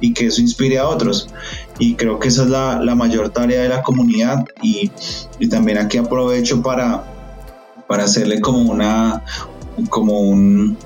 y 0.00 0.12
que 0.12 0.26
eso 0.26 0.40
inspire 0.40 0.78
a 0.78 0.88
otros. 0.88 1.28
Y 1.78 1.94
creo 1.94 2.18
que 2.18 2.28
esa 2.28 2.44
es 2.44 2.50
la, 2.50 2.80
la 2.82 2.94
mayor 2.94 3.30
tarea 3.30 3.62
de 3.62 3.68
la 3.68 3.82
comunidad 3.82 4.44
y, 4.62 4.90
y, 5.38 5.48
también 5.48 5.78
aquí 5.78 5.98
aprovecho 5.98 6.62
para, 6.62 7.04
para 7.86 8.04
hacerle 8.04 8.40
como 8.40 8.70
una, 8.70 9.22
como 9.88 10.20
un, 10.20 10.76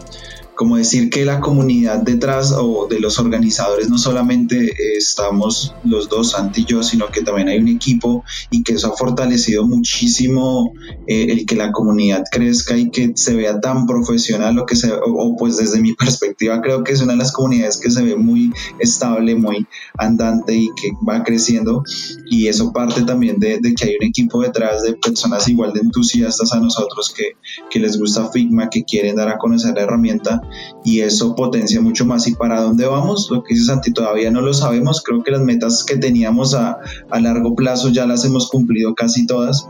como 0.61 0.76
decir 0.76 1.08
que 1.08 1.24
la 1.24 1.40
comunidad 1.40 2.02
detrás 2.02 2.52
o 2.54 2.86
de 2.86 3.00
los 3.00 3.18
organizadores 3.18 3.88
no 3.88 3.96
solamente 3.96 4.70
estamos 4.94 5.74
los 5.84 6.11
dos, 6.11 6.32
Santi 6.32 6.61
y 6.61 6.64
yo, 6.66 6.82
sino 6.82 7.06
que 7.06 7.22
también 7.22 7.48
hay 7.48 7.56
un 7.56 7.68
equipo 7.68 8.24
y 8.50 8.62
que 8.62 8.74
eso 8.74 8.92
ha 8.92 8.94
fortalecido 8.94 9.66
muchísimo 9.66 10.74
eh, 11.06 11.28
el 11.30 11.46
que 11.46 11.56
la 11.56 11.72
comunidad 11.72 12.24
crezca 12.30 12.76
y 12.76 12.90
que 12.90 13.12
se 13.14 13.36
vea 13.36 13.58
tan 13.58 13.86
profesional 13.86 14.54
lo 14.54 14.66
que 14.66 14.76
se, 14.76 14.92
o, 14.92 15.34
pues 15.38 15.56
desde 15.56 15.80
mi 15.80 15.94
perspectiva 15.98 16.61
creo 16.61 16.84
que 16.84 16.92
es 16.92 17.00
una 17.00 17.14
de 17.14 17.20
las 17.20 17.32
comunidades 17.32 17.78
que 17.78 17.90
se 17.90 18.02
ve 18.02 18.16
muy 18.16 18.52
estable, 18.80 19.36
muy 19.36 19.66
andante 19.96 20.54
y 20.54 20.68
que 20.76 20.90
va 21.08 21.24
creciendo. 21.24 21.84
Y 22.26 22.48
eso 22.48 22.70
parte 22.74 23.04
también 23.04 23.38
de, 23.38 23.62
que 23.74 23.84
hay 23.86 23.96
un 23.98 24.08
equipo 24.08 24.42
detrás 24.42 24.82
de 24.82 24.92
personas 24.92 25.48
igual 25.48 25.72
de 25.72 25.80
entusiastas 25.80 26.52
a 26.52 26.61
nosotros 26.61 27.14
que, 27.16 27.36
que 27.70 27.80
les 27.80 27.98
gusta 27.98 28.30
Figma, 28.30 28.68
que 28.68 28.84
quieren 28.84 29.16
dar 29.16 29.30
a 29.30 29.38
conocer 29.38 29.74
la 29.74 29.84
herramienta 29.84 30.42
y 30.84 31.01
eso 31.01 31.34
potencia 31.34 31.80
mucho 31.80 32.05
más. 32.07 32.26
¿Y 32.26 32.34
para 32.34 32.61
dónde 32.61 32.86
vamos? 32.86 33.28
Lo 33.30 33.42
que 33.42 33.55
dice 33.55 33.66
Santi, 33.66 33.92
todavía 33.92 34.30
no 34.30 34.40
lo 34.40 34.55
sabemos. 34.55 35.03
Creo 35.03 35.22
que 35.22 35.30
las 35.30 35.42
metas 35.42 35.84
que 35.84 35.96
teníamos 35.96 36.55
a, 36.55 36.78
a 37.11 37.20
largo 37.20 37.55
plazo 37.55 37.88
ya 37.90 38.07
las 38.07 38.24
hemos 38.24 38.48
cumplido 38.48 38.94
casi 38.94 39.26
todas, 39.26 39.66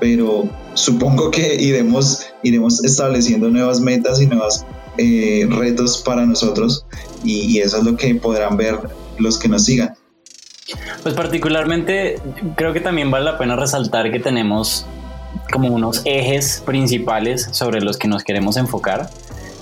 pero 0.00 0.48
supongo 0.74 1.30
que 1.30 1.54
iremos, 1.62 2.26
iremos 2.42 2.84
estableciendo 2.84 3.50
nuevas 3.50 3.80
metas 3.80 4.20
y 4.20 4.26
nuevos 4.26 4.64
eh, 4.98 5.46
retos 5.50 5.98
para 5.98 6.24
nosotros 6.26 6.86
y, 7.24 7.40
y 7.40 7.58
eso 7.58 7.78
es 7.78 7.84
lo 7.84 7.96
que 7.96 8.14
podrán 8.14 8.56
ver 8.56 8.78
los 9.18 9.38
que 9.38 9.48
nos 9.48 9.64
sigan. 9.64 9.94
Pues 11.02 11.14
particularmente 11.14 12.18
creo 12.56 12.72
que 12.72 12.80
también 12.80 13.10
vale 13.10 13.26
la 13.26 13.38
pena 13.38 13.56
resaltar 13.56 14.10
que 14.10 14.18
tenemos 14.18 14.86
como 15.52 15.68
unos 15.68 16.02
ejes 16.04 16.62
principales 16.64 17.48
sobre 17.50 17.80
los 17.80 17.98
que 17.98 18.08
nos 18.08 18.24
queremos 18.24 18.56
enfocar. 18.56 19.10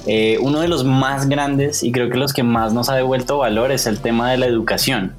Eh, 0.06 0.38
uno 0.40 0.60
de 0.60 0.68
los 0.68 0.84
más 0.84 1.28
grandes 1.28 1.82
y 1.82 1.92
creo 1.92 2.10
que 2.10 2.18
los 2.18 2.32
que 2.32 2.42
más 2.42 2.72
nos 2.72 2.88
ha 2.88 2.94
devuelto 2.94 3.38
valor 3.38 3.70
es 3.72 3.86
el 3.86 3.98
tema 3.98 4.30
de 4.30 4.38
la 4.38 4.46
educación. 4.46 5.12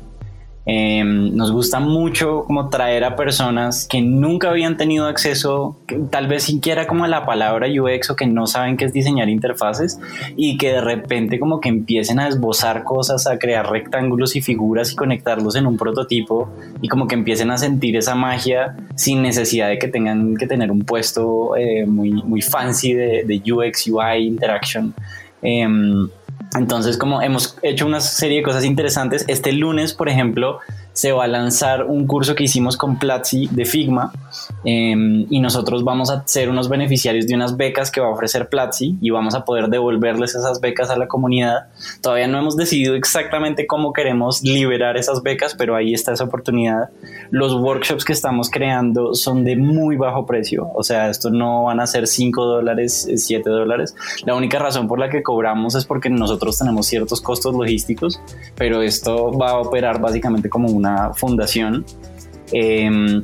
Em, 0.66 1.36
nos 1.36 1.51
gusta 1.51 1.82
mucho 1.82 2.45
como 2.45 2.70
traer 2.70 3.03
a 3.03 3.18
personas 3.18 3.86
que 3.86 4.01
nunca 4.01 4.49
habían 4.49 4.78
tenido 4.78 5.07
acceso, 5.07 5.78
tal 6.09 6.28
vez 6.28 6.43
siquiera 6.43 6.88
como 6.88 7.03
a 7.03 7.09
la 7.09 7.26
palabra 7.26 7.68
UX 7.68 8.11
o 8.11 8.16
que 8.16 8.28
no 8.28 8.47
saben 8.47 8.78
qué 8.78 8.86
es 8.86 8.93
diseñar 8.93 9.28
interfaces 9.28 9.99
y 10.38 10.57
que 10.57 10.72
de 10.72 10.82
repente 10.82 11.38
como 11.38 11.59
que 11.59 11.68
empiecen 11.68 12.20
a 12.20 12.30
esbozar 12.30 12.86
cosas, 12.86 13.28
a 13.28 13.38
crear 13.39 13.70
rectángulos 13.70 14.38
y 14.38 14.41
figuras 14.41 14.93
y 14.93 14.95
conectarlos 14.95 15.57
en 15.57 15.68
un 15.68 15.76
prototipo 15.76 16.49
y 16.82 16.88
como 16.88 17.07
que 17.07 17.16
empiecen 17.16 17.51
a 17.51 17.57
sentir 17.57 17.97
esa 17.97 18.16
magia 18.16 18.78
sin 18.95 19.22
necesidad 19.22 19.68
de 19.68 19.78
que 19.78 19.89
tengan 19.89 20.38
que 20.38 20.47
tener 20.47 20.72
un 20.72 20.84
puesto 20.84 21.57
eh, 21.57 21.86
muy, 21.86 22.11
muy 22.11 22.41
fancy 22.41 22.93
de, 22.93 23.41
UX, 23.45 23.88
UI, 23.88 24.28
interaction. 24.28 24.93
Em, 25.41 26.07
entonces, 26.56 26.97
como 26.97 27.22
hemos 27.22 27.58
hecho 27.62 27.86
una 27.86 27.99
serie 27.99 28.38
de 28.38 28.43
cosas 28.43 28.64
interesantes, 28.64 29.26
este 29.28 29.51
lunes, 29.51 29.93
por 29.93 30.10
ejemplo, 30.10 30.60
se 30.94 31.12
va 31.12 31.26
a 31.26 31.28
lanzar 31.28 31.86
un 31.86 32.06
curso 32.08 32.36
que 32.36 32.44
hicimos 32.44 32.78
con 32.78 32.98
Platzi 33.00 33.48
de 33.52 33.66
Figma 33.66 34.14
em, 34.64 35.26
y 35.30 35.39
nosotros 35.39 35.84
vamos 35.84 36.12
a 36.12 36.26
ser 36.28 36.50
unos 36.50 36.70
beneficiarios 36.70 37.28
de 37.28 37.34
unas 37.34 37.58
becas 37.58 37.91
que 37.91 38.00
va 38.00 38.08
a 38.08 38.12
ofrecer 38.12 38.48
Platzi 38.48 38.96
y 39.02 39.10
vamos 39.10 39.34
a 39.34 39.44
poder 39.44 39.70
devolverles 39.70 40.36
esas 40.36 40.62
becas 40.62 40.91
a 40.91 40.96
la 40.96 41.08
comunidad. 41.08 41.68
Todavía 42.02 42.28
no 42.28 42.38
hemos 42.38 42.56
decidido 42.56 42.96
exactamente 42.96 43.66
cómo 43.66 43.91
queremos 43.91 44.44
liberar 44.44 44.96
esas 44.98 45.24
becas, 45.24 45.56
pero 45.56 45.76
ahí 45.76 45.94
está 45.94 46.14
esa 46.14 46.26
oportunidad. 46.26 46.89
Los 47.32 47.54
workshops 47.56 48.06
que 48.06 48.14
estamos 48.14 48.50
creando 48.50 49.16
son 49.16 49.44
de 49.44 49.56
muy 49.56 49.98
bajo 49.98 50.26
precio, 50.28 50.70
o 50.74 50.84
sea, 50.84 51.10
esto 51.10 51.32
no 51.32 51.64
van 51.64 51.80
a 51.80 51.88
ser 51.88 52.08
5 52.08 52.46
dólares, 52.46 53.10
7 53.16 53.50
dólares. 53.50 53.96
La 54.26 54.36
única 54.36 54.60
razón 54.60 54.88
por 54.88 55.00
la 55.00 55.10
que 55.10 55.24
cobramos 55.24 55.74
es 55.76 55.86
porque 55.86 56.10
nosotros 56.10 56.58
tenemos 56.58 56.86
ciertos 56.86 57.20
costos 57.22 57.56
logísticos, 57.56 58.22
pero 58.56 58.82
esto 58.82 59.32
va 59.32 59.52
a 59.52 59.60
operar 59.60 60.00
básicamente 60.00 60.50
como 60.50 60.70
un 60.70 60.83
una 60.84 61.14
fundación. 61.14 61.86
Em, 62.52 63.24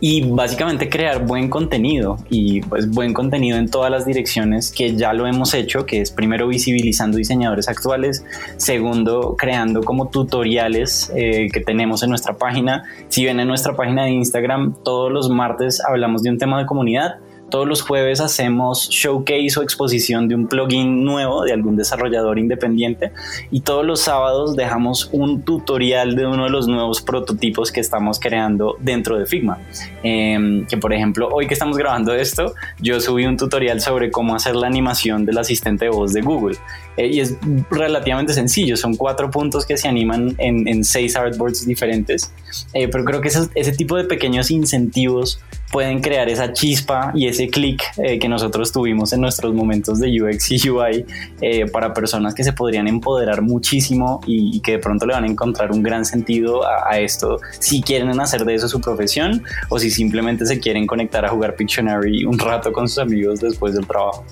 y 0.00 0.30
básicamente 0.30 0.88
crear 0.88 1.26
buen 1.26 1.48
contenido 1.48 2.18
y 2.28 2.60
pues 2.60 2.90
buen 2.90 3.14
contenido 3.14 3.56
en 3.56 3.70
todas 3.70 3.90
las 3.90 4.04
direcciones 4.04 4.70
que 4.70 4.94
ya 4.94 5.14
lo 5.14 5.26
hemos 5.26 5.54
hecho, 5.54 5.86
que 5.86 6.02
es 6.02 6.10
primero 6.10 6.46
visibilizando 6.46 7.16
diseñadores 7.16 7.68
actuales, 7.68 8.24
segundo 8.58 9.34
creando 9.38 9.82
como 9.82 10.08
tutoriales 10.08 11.10
eh, 11.16 11.48
que 11.52 11.60
tenemos 11.60 12.02
en 12.02 12.10
nuestra 12.10 12.36
página. 12.36 12.84
Si 13.08 13.24
ven 13.24 13.40
en 13.40 13.48
nuestra 13.48 13.74
página 13.74 14.04
de 14.04 14.10
Instagram, 14.10 14.74
todos 14.84 15.10
los 15.10 15.30
martes 15.30 15.82
hablamos 15.84 16.22
de 16.22 16.30
un 16.30 16.38
tema 16.38 16.58
de 16.58 16.66
comunidad 16.66 17.16
todos 17.50 17.66
los 17.66 17.82
jueves 17.82 18.20
hacemos 18.20 18.88
showcase 18.90 19.58
o 19.58 19.62
exposición 19.62 20.28
de 20.28 20.34
un 20.34 20.46
plugin 20.46 21.04
nuevo 21.04 21.44
de 21.44 21.52
algún 21.52 21.76
desarrollador 21.76 22.38
independiente 22.38 23.12
y 23.50 23.60
todos 23.60 23.84
los 23.84 24.00
sábados 24.00 24.56
dejamos 24.56 25.08
un 25.12 25.42
tutorial 25.42 26.14
de 26.16 26.26
uno 26.26 26.44
de 26.44 26.50
los 26.50 26.68
nuevos 26.68 27.00
prototipos 27.00 27.72
que 27.72 27.80
estamos 27.80 28.20
creando 28.20 28.76
dentro 28.80 29.18
de 29.18 29.26
Figma. 29.26 29.58
Em, 30.02 30.66
que 30.66 30.76
por 30.76 30.92
ejemplo, 30.92 31.28
hoy 31.32 31.46
que 31.46 31.54
estamos 31.54 31.76
grabando 31.76 32.14
esto, 32.14 32.54
yo 32.80 33.00
subí 33.00 33.24
un 33.26 33.36
tutorial 33.36 33.80
sobre 33.80 34.10
cómo 34.10 34.34
hacer 34.34 34.56
la 34.56 34.66
animación 34.66 35.24
del 35.24 35.38
asistente 35.38 35.86
de 35.86 35.90
voz 35.90 36.12
de 36.12 36.22
Google. 36.22 36.56
Eh, 36.96 37.08
y 37.08 37.20
es 37.20 37.36
relativamente 37.70 38.32
sencillo, 38.32 38.76
son 38.76 38.96
cuatro 38.96 39.30
puntos 39.30 39.64
que 39.64 39.76
se 39.76 39.88
animan 39.88 40.34
en, 40.38 40.84
seis 40.84 41.16
artboards 41.16 41.66
diferentes, 41.66 42.32
eh, 42.72 42.88
pero 42.88 43.04
creo 43.04 43.20
que 43.20 43.28
ese 43.28 43.72
tipo 43.72 43.96
de 43.96 44.04
pequeños 44.04 44.50
incentivos 44.50 45.40
pueden 45.70 46.00
crear 46.00 46.28
esa 46.28 46.52
chispa 46.52 47.12
y 47.14 47.26
ese 47.26 47.48
clic 47.48 47.82
eh, 47.98 48.18
que 48.18 48.28
nosotros 48.28 48.72
tuvimos 48.72 49.12
en 49.12 49.20
nuestros 49.20 49.54
momentos 49.54 50.00
de 50.00 50.22
UX 50.22 50.50
y 50.52 50.70
UI 50.70 51.06
eh, 51.40 51.66
para 51.66 51.92
personas 51.92 52.34
que 52.34 52.44
se 52.44 52.52
podrían 52.52 52.88
empoderar 52.88 53.42
muchísimo 53.42 54.20
y, 54.26 54.60
que 54.60 54.72
de 54.72 54.78
pronto 54.78 55.06
le 55.06 55.14
van 55.14 55.24
a 55.24 55.26
encontrar 55.26 55.70
un 55.72 55.82
gran 55.82 56.04
sentido 56.04 56.62
a, 56.66 56.98
esto 56.98 57.38
si 57.60 57.80
quieren 57.80 58.18
hacer 58.20 58.44
de 58.44 58.54
eso 58.54 58.68
su 58.68 58.80
profesión 58.80 59.44
o 59.68 59.78
si 59.78 59.90
simplemente 59.90 60.46
se 60.46 60.58
quieren 60.58 60.86
conectar 60.86 61.24
a 61.24 61.28
jugar 61.28 61.54
Pictionary 61.54 62.24
un 62.24 62.38
rato 62.38 62.72
con 62.72 62.88
sus 62.88 62.98
amigos 62.98 63.40
después 63.40 63.74
del 63.74 63.86
trabajo. 63.86 64.24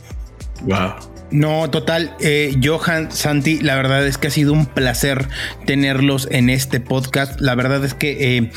Wow. 0.63 1.16
No, 1.31 1.69
total. 1.71 2.15
Eh, 2.21 2.55
Johan, 2.63 3.11
Santi, 3.11 3.59
la 3.59 3.75
verdad 3.75 4.07
es 4.07 4.17
que 4.17 4.29
ha 4.29 4.31
sido 4.31 4.53
un 4.53 4.67
placer 4.67 5.27
tenerlos 5.65 6.29
en 6.31 6.51
este 6.51 6.79
podcast. 6.79 7.41
La 7.41 7.57
verdad 7.57 7.85
es 7.85 7.95
que 7.95 8.37
eh, 8.37 8.51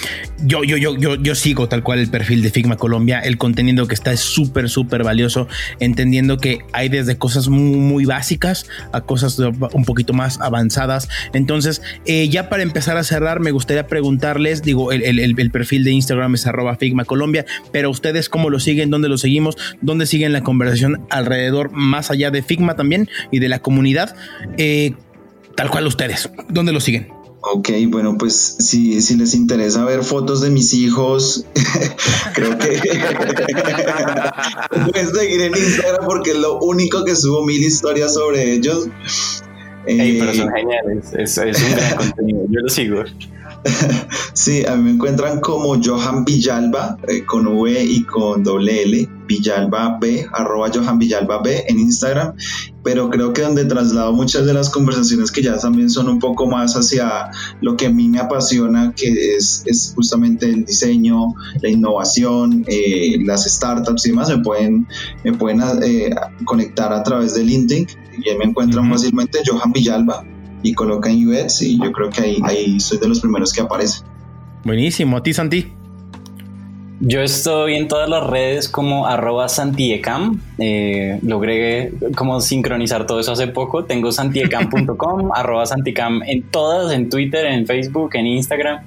yo, 0.43 0.63
yo, 0.63 0.77
yo, 0.77 1.15
yo, 1.15 1.35
sigo 1.35 1.67
tal 1.67 1.81
cual 1.81 1.97
el 1.97 2.09
perfil 2.09 2.43
de 2.43 2.51
Figma 2.51 2.77
Colombia. 2.77 3.19
El 3.19 3.39
contenido 3.39 3.87
que 3.87 3.95
está 3.95 4.11
es 4.11 4.19
súper, 4.19 4.69
súper 4.69 5.03
valioso, 5.03 5.47
entendiendo 5.79 6.37
que 6.37 6.59
hay 6.71 6.89
desde 6.89 7.17
cosas 7.17 7.47
muy, 7.47 8.05
básicas 8.05 8.67
a 8.91 9.01
cosas 9.01 9.39
un 9.39 9.85
poquito 9.85 10.13
más 10.13 10.39
avanzadas. 10.39 11.09
Entonces, 11.33 11.81
eh, 12.05 12.29
ya 12.29 12.49
para 12.49 12.61
empezar 12.61 12.97
a 12.97 13.03
cerrar, 13.03 13.39
me 13.39 13.51
gustaría 13.51 13.87
preguntarles, 13.87 14.61
digo, 14.61 14.91
el, 14.91 15.19
el, 15.19 15.51
perfil 15.51 15.83
de 15.83 15.91
Instagram 15.91 16.35
es 16.35 16.45
arroba 16.45 16.75
Figma 16.75 17.05
Colombia, 17.05 17.45
pero 17.71 17.89
ustedes 17.89 18.29
cómo 18.29 18.49
lo 18.49 18.59
siguen, 18.59 18.91
dónde 18.91 19.09
lo 19.09 19.17
seguimos, 19.17 19.57
dónde 19.81 20.05
siguen 20.05 20.33
la 20.33 20.41
conversación 20.41 21.05
alrededor, 21.09 21.71
más 21.71 22.11
allá 22.11 22.29
de 22.29 22.43
Figma 22.43 22.58
también 22.75 23.09
y 23.31 23.39
de 23.39 23.49
la 23.49 23.59
comunidad, 23.59 24.15
eh, 24.57 24.93
tal 25.55 25.69
cual 25.69 25.87
ustedes. 25.87 26.29
¿Dónde 26.49 26.71
lo 26.71 26.79
siguen? 26.79 27.19
Ok, 27.41 27.69
bueno, 27.87 28.17
pues 28.17 28.57
si, 28.59 29.01
si 29.01 29.15
les 29.15 29.33
interesa 29.33 29.85
ver 29.85 30.03
fotos 30.03 30.41
de 30.41 30.49
mis 30.49 30.73
hijos, 30.73 31.45
creo 32.33 32.57
que 32.57 32.69
pueden 34.91 35.13
seguir 35.13 35.41
en 35.41 35.55
Instagram 35.55 36.05
porque 36.05 36.31
es 36.31 36.37
lo 36.37 36.59
único 36.59 37.05
que 37.05 37.15
subo 37.15 37.45
mil 37.45 37.63
historias 37.63 38.13
sobre 38.13 38.53
ellos. 38.53 38.89
pero 39.85 40.33
son 40.33 40.49
eh, 40.49 40.51
geniales, 40.53 41.13
es, 41.17 41.37
es 41.37 41.63
un 41.63 41.75
gran 41.75 41.95
contenido, 41.95 42.41
yo 42.49 42.59
lo 42.59 42.69
sigo. 42.69 43.03
sí, 44.33 44.65
a 44.65 44.75
mí 44.75 44.83
me 44.83 44.91
encuentran 44.91 45.39
como 45.41 45.75
Johan 45.83 46.23
Villalba, 46.23 46.97
eh, 47.07 47.25
con 47.25 47.47
V 47.47 47.83
y 47.83 48.03
con 48.03 48.43
doble 48.43 48.83
L, 48.83 49.09
Villalba 49.27 49.97
B, 49.99 50.25
arroba 50.33 50.69
Johan 50.73 50.97
Villalba 50.97 51.41
B 51.41 51.65
en 51.67 51.79
Instagram, 51.79 52.33
pero 52.83 53.09
creo 53.09 53.33
que 53.33 53.41
donde 53.41 53.65
traslado 53.65 54.13
muchas 54.13 54.45
de 54.45 54.53
las 54.53 54.69
conversaciones 54.69 55.31
que 55.31 55.43
ya 55.43 55.57
también 55.57 55.89
son 55.89 56.09
un 56.09 56.19
poco 56.19 56.47
más 56.47 56.73
hacia 56.75 57.29
lo 57.61 57.75
que 57.75 57.87
a 57.87 57.89
mí 57.89 58.07
me 58.07 58.19
apasiona, 58.19 58.93
que 58.95 59.35
es, 59.35 59.63
es 59.65 59.93
justamente 59.95 60.47
el 60.47 60.65
diseño, 60.65 61.33
la 61.61 61.69
innovación, 61.69 62.65
eh, 62.67 63.17
las 63.23 63.43
startups 63.43 64.05
y 64.05 64.09
demás, 64.09 64.29
me 64.29 64.41
pueden, 64.41 64.87
me 65.23 65.33
pueden 65.33 65.61
eh, 65.83 66.09
conectar 66.45 66.93
a 66.93 67.03
través 67.03 67.35
de 67.35 67.43
LinkedIn 67.43 67.87
y 68.23 68.29
ahí 68.29 68.37
me 68.37 68.45
encuentran 68.45 68.89
fácilmente 68.89 69.39
Johan 69.45 69.71
Villalba 69.71 70.23
y 70.63 70.73
colocan 70.73 71.13
UX 71.25 71.61
y 71.61 71.77
yo 71.77 71.91
creo 71.91 72.09
que 72.09 72.21
ahí, 72.21 72.37
ahí 72.43 72.79
soy 72.79 72.97
de 72.99 73.07
los 73.07 73.19
primeros 73.19 73.53
que 73.53 73.61
aparece. 73.61 74.03
Buenísimo, 74.63 75.17
a 75.17 75.23
ti 75.23 75.33
Santi. 75.33 75.73
Yo 77.01 77.21
estoy 77.21 77.75
en 77.75 77.87
todas 77.87 78.09
las 78.09 78.27
redes 78.27 78.67
como 78.67 79.07
arroba 79.07 79.47
santiecam. 79.47 80.41
Eh, 80.57 81.17
logré 81.23 81.93
como 82.13 82.41
sincronizar 82.41 83.05
todo 83.05 83.21
eso 83.21 83.31
hace 83.31 83.47
poco. 83.47 83.85
Tengo 83.85 84.11
santiecam.com, 84.11 85.31
arroba 85.33 85.65
santicam 85.65 86.21
en 86.23 86.43
todas, 86.43 86.91
en 86.91 87.09
Twitter, 87.09 87.45
en 87.45 87.65
Facebook, 87.65 88.09
en 88.15 88.27
Instagram. 88.27 88.83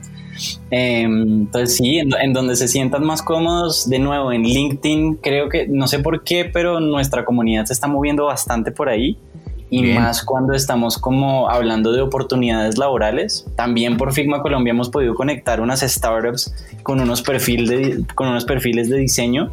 Em, 0.70 1.23
entonces 1.23 1.77
sí, 1.77 1.99
en, 1.99 2.11
en, 2.20 2.35
donde 2.35 2.57
se 2.57 2.68
sientan 2.68 3.05
más 3.05 3.23
cómodos, 3.23 3.89
de 3.89 3.99
nuevo 3.99 4.33
en 4.33 4.43
LinkedIn, 4.43 5.16
creo 5.16 5.49
que, 5.49 5.66
no 5.68 5.87
sé 5.87 5.99
por 5.99 6.23
qué, 6.23 6.45
pero 6.45 6.81
nuestra 6.81 7.25
comunidad 7.25 7.64
se 7.66 7.73
está 7.73 7.87
moviendo 7.87 8.27
bastante 8.27 8.73
por 8.73 8.89
ahí 8.89 9.18
y 9.73 9.95
más 9.95 10.23
cuando 10.23 10.53
estamos 10.53 10.99
como 10.99 11.49
hablando 11.49 11.93
de 11.93 12.03
oportunidades 12.03 12.77
laborales. 12.77 13.47
También 13.57 13.97
por 13.97 14.12
Figma 14.12 14.43
Colombia 14.43 14.73
hemos 14.73 14.91
podido 14.91 15.14
conectar 15.14 15.62
unas 15.62 15.81
startups 15.81 16.55
con 16.83 17.01
unos, 17.01 17.23
perfil 17.23 18.07
con 18.14 18.29
unos 18.29 18.45
perfiles 18.45 18.91
de 18.91 18.99
diseño 18.99 19.51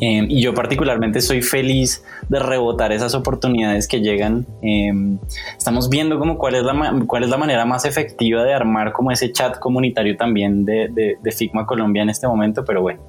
Em, 0.00 0.26
y 0.30 0.40
yo 0.40 0.54
particularmente 0.54 1.20
soy 1.20 1.42
feliz 1.42 2.04
de 2.28 2.38
rebotar 2.38 2.92
esas 2.92 3.14
oportunidades 3.14 3.88
que 3.88 4.00
llegan. 4.00 4.46
Em, 4.62 5.18
estamos 5.56 5.88
viendo 5.88 6.18
como 6.18 6.38
cuál 6.38 6.54
es, 6.54 6.62
la, 6.62 7.02
cuál 7.06 7.24
es 7.24 7.30
la 7.30 7.36
manera 7.36 7.64
más 7.64 7.84
efectiva 7.84 8.44
de 8.44 8.54
armar 8.54 8.92
como 8.92 9.10
ese 9.10 9.32
chat 9.32 9.58
comunitario 9.58 10.16
también 10.16 10.64
de, 10.64 10.88
de, 11.20 11.32
Figma 11.32 11.66
Colombia 11.66 12.02
en 12.02 12.10
este 12.10 12.26
momento, 12.26 12.64
pero 12.64 12.80
bueno, 12.80 13.00